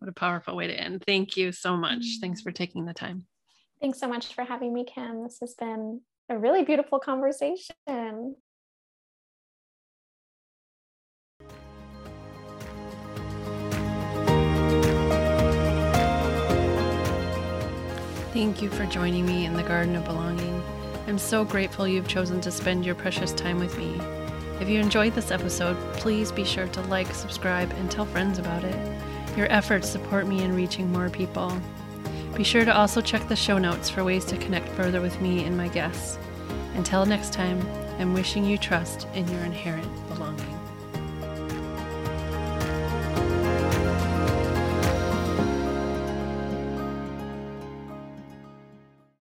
what 0.01 0.09
a 0.09 0.13
powerful 0.13 0.55
way 0.55 0.65
to 0.65 0.73
end. 0.73 1.03
Thank 1.05 1.37
you 1.37 1.51
so 1.51 1.77
much. 1.77 1.99
Mm-hmm. 1.99 2.21
Thanks 2.21 2.41
for 2.41 2.51
taking 2.51 2.85
the 2.85 2.93
time. 2.93 3.27
Thanks 3.79 3.99
so 3.99 4.07
much 4.07 4.33
for 4.33 4.43
having 4.43 4.73
me, 4.73 4.83
Kim. 4.83 5.21
This 5.21 5.37
has 5.41 5.53
been 5.53 6.01
a 6.27 6.39
really 6.39 6.63
beautiful 6.63 6.99
conversation. 6.99 8.35
Thank 18.41 18.63
you 18.63 18.71
for 18.71 18.87
joining 18.87 19.27
me 19.27 19.45
in 19.45 19.53
the 19.53 19.61
Garden 19.61 19.95
of 19.95 20.03
Belonging. 20.03 20.63
I'm 21.05 21.19
so 21.19 21.45
grateful 21.45 21.87
you've 21.87 22.07
chosen 22.07 22.41
to 22.41 22.49
spend 22.49 22.83
your 22.83 22.95
precious 22.95 23.33
time 23.33 23.59
with 23.59 23.77
me. 23.77 24.01
If 24.59 24.67
you 24.67 24.79
enjoyed 24.79 25.13
this 25.13 25.29
episode, 25.29 25.77
please 25.93 26.31
be 26.31 26.43
sure 26.43 26.67
to 26.69 26.81
like, 26.87 27.13
subscribe, 27.13 27.71
and 27.73 27.91
tell 27.91 28.03
friends 28.03 28.39
about 28.39 28.63
it. 28.63 28.97
Your 29.37 29.45
efforts 29.51 29.87
support 29.87 30.25
me 30.25 30.41
in 30.41 30.55
reaching 30.55 30.91
more 30.91 31.07
people. 31.07 31.55
Be 32.35 32.43
sure 32.43 32.65
to 32.65 32.75
also 32.75 32.99
check 32.99 33.27
the 33.27 33.35
show 33.35 33.59
notes 33.59 33.91
for 33.91 34.03
ways 34.03 34.25
to 34.25 34.37
connect 34.37 34.69
further 34.69 35.01
with 35.01 35.21
me 35.21 35.43
and 35.43 35.55
my 35.55 35.67
guests. 35.67 36.17
Until 36.73 37.05
next 37.05 37.33
time, 37.33 37.61
I'm 37.99 38.15
wishing 38.15 38.43
you 38.43 38.57
trust 38.57 39.07
in 39.13 39.27
your 39.27 39.41
inherent 39.41 40.07
belonging. 40.07 40.50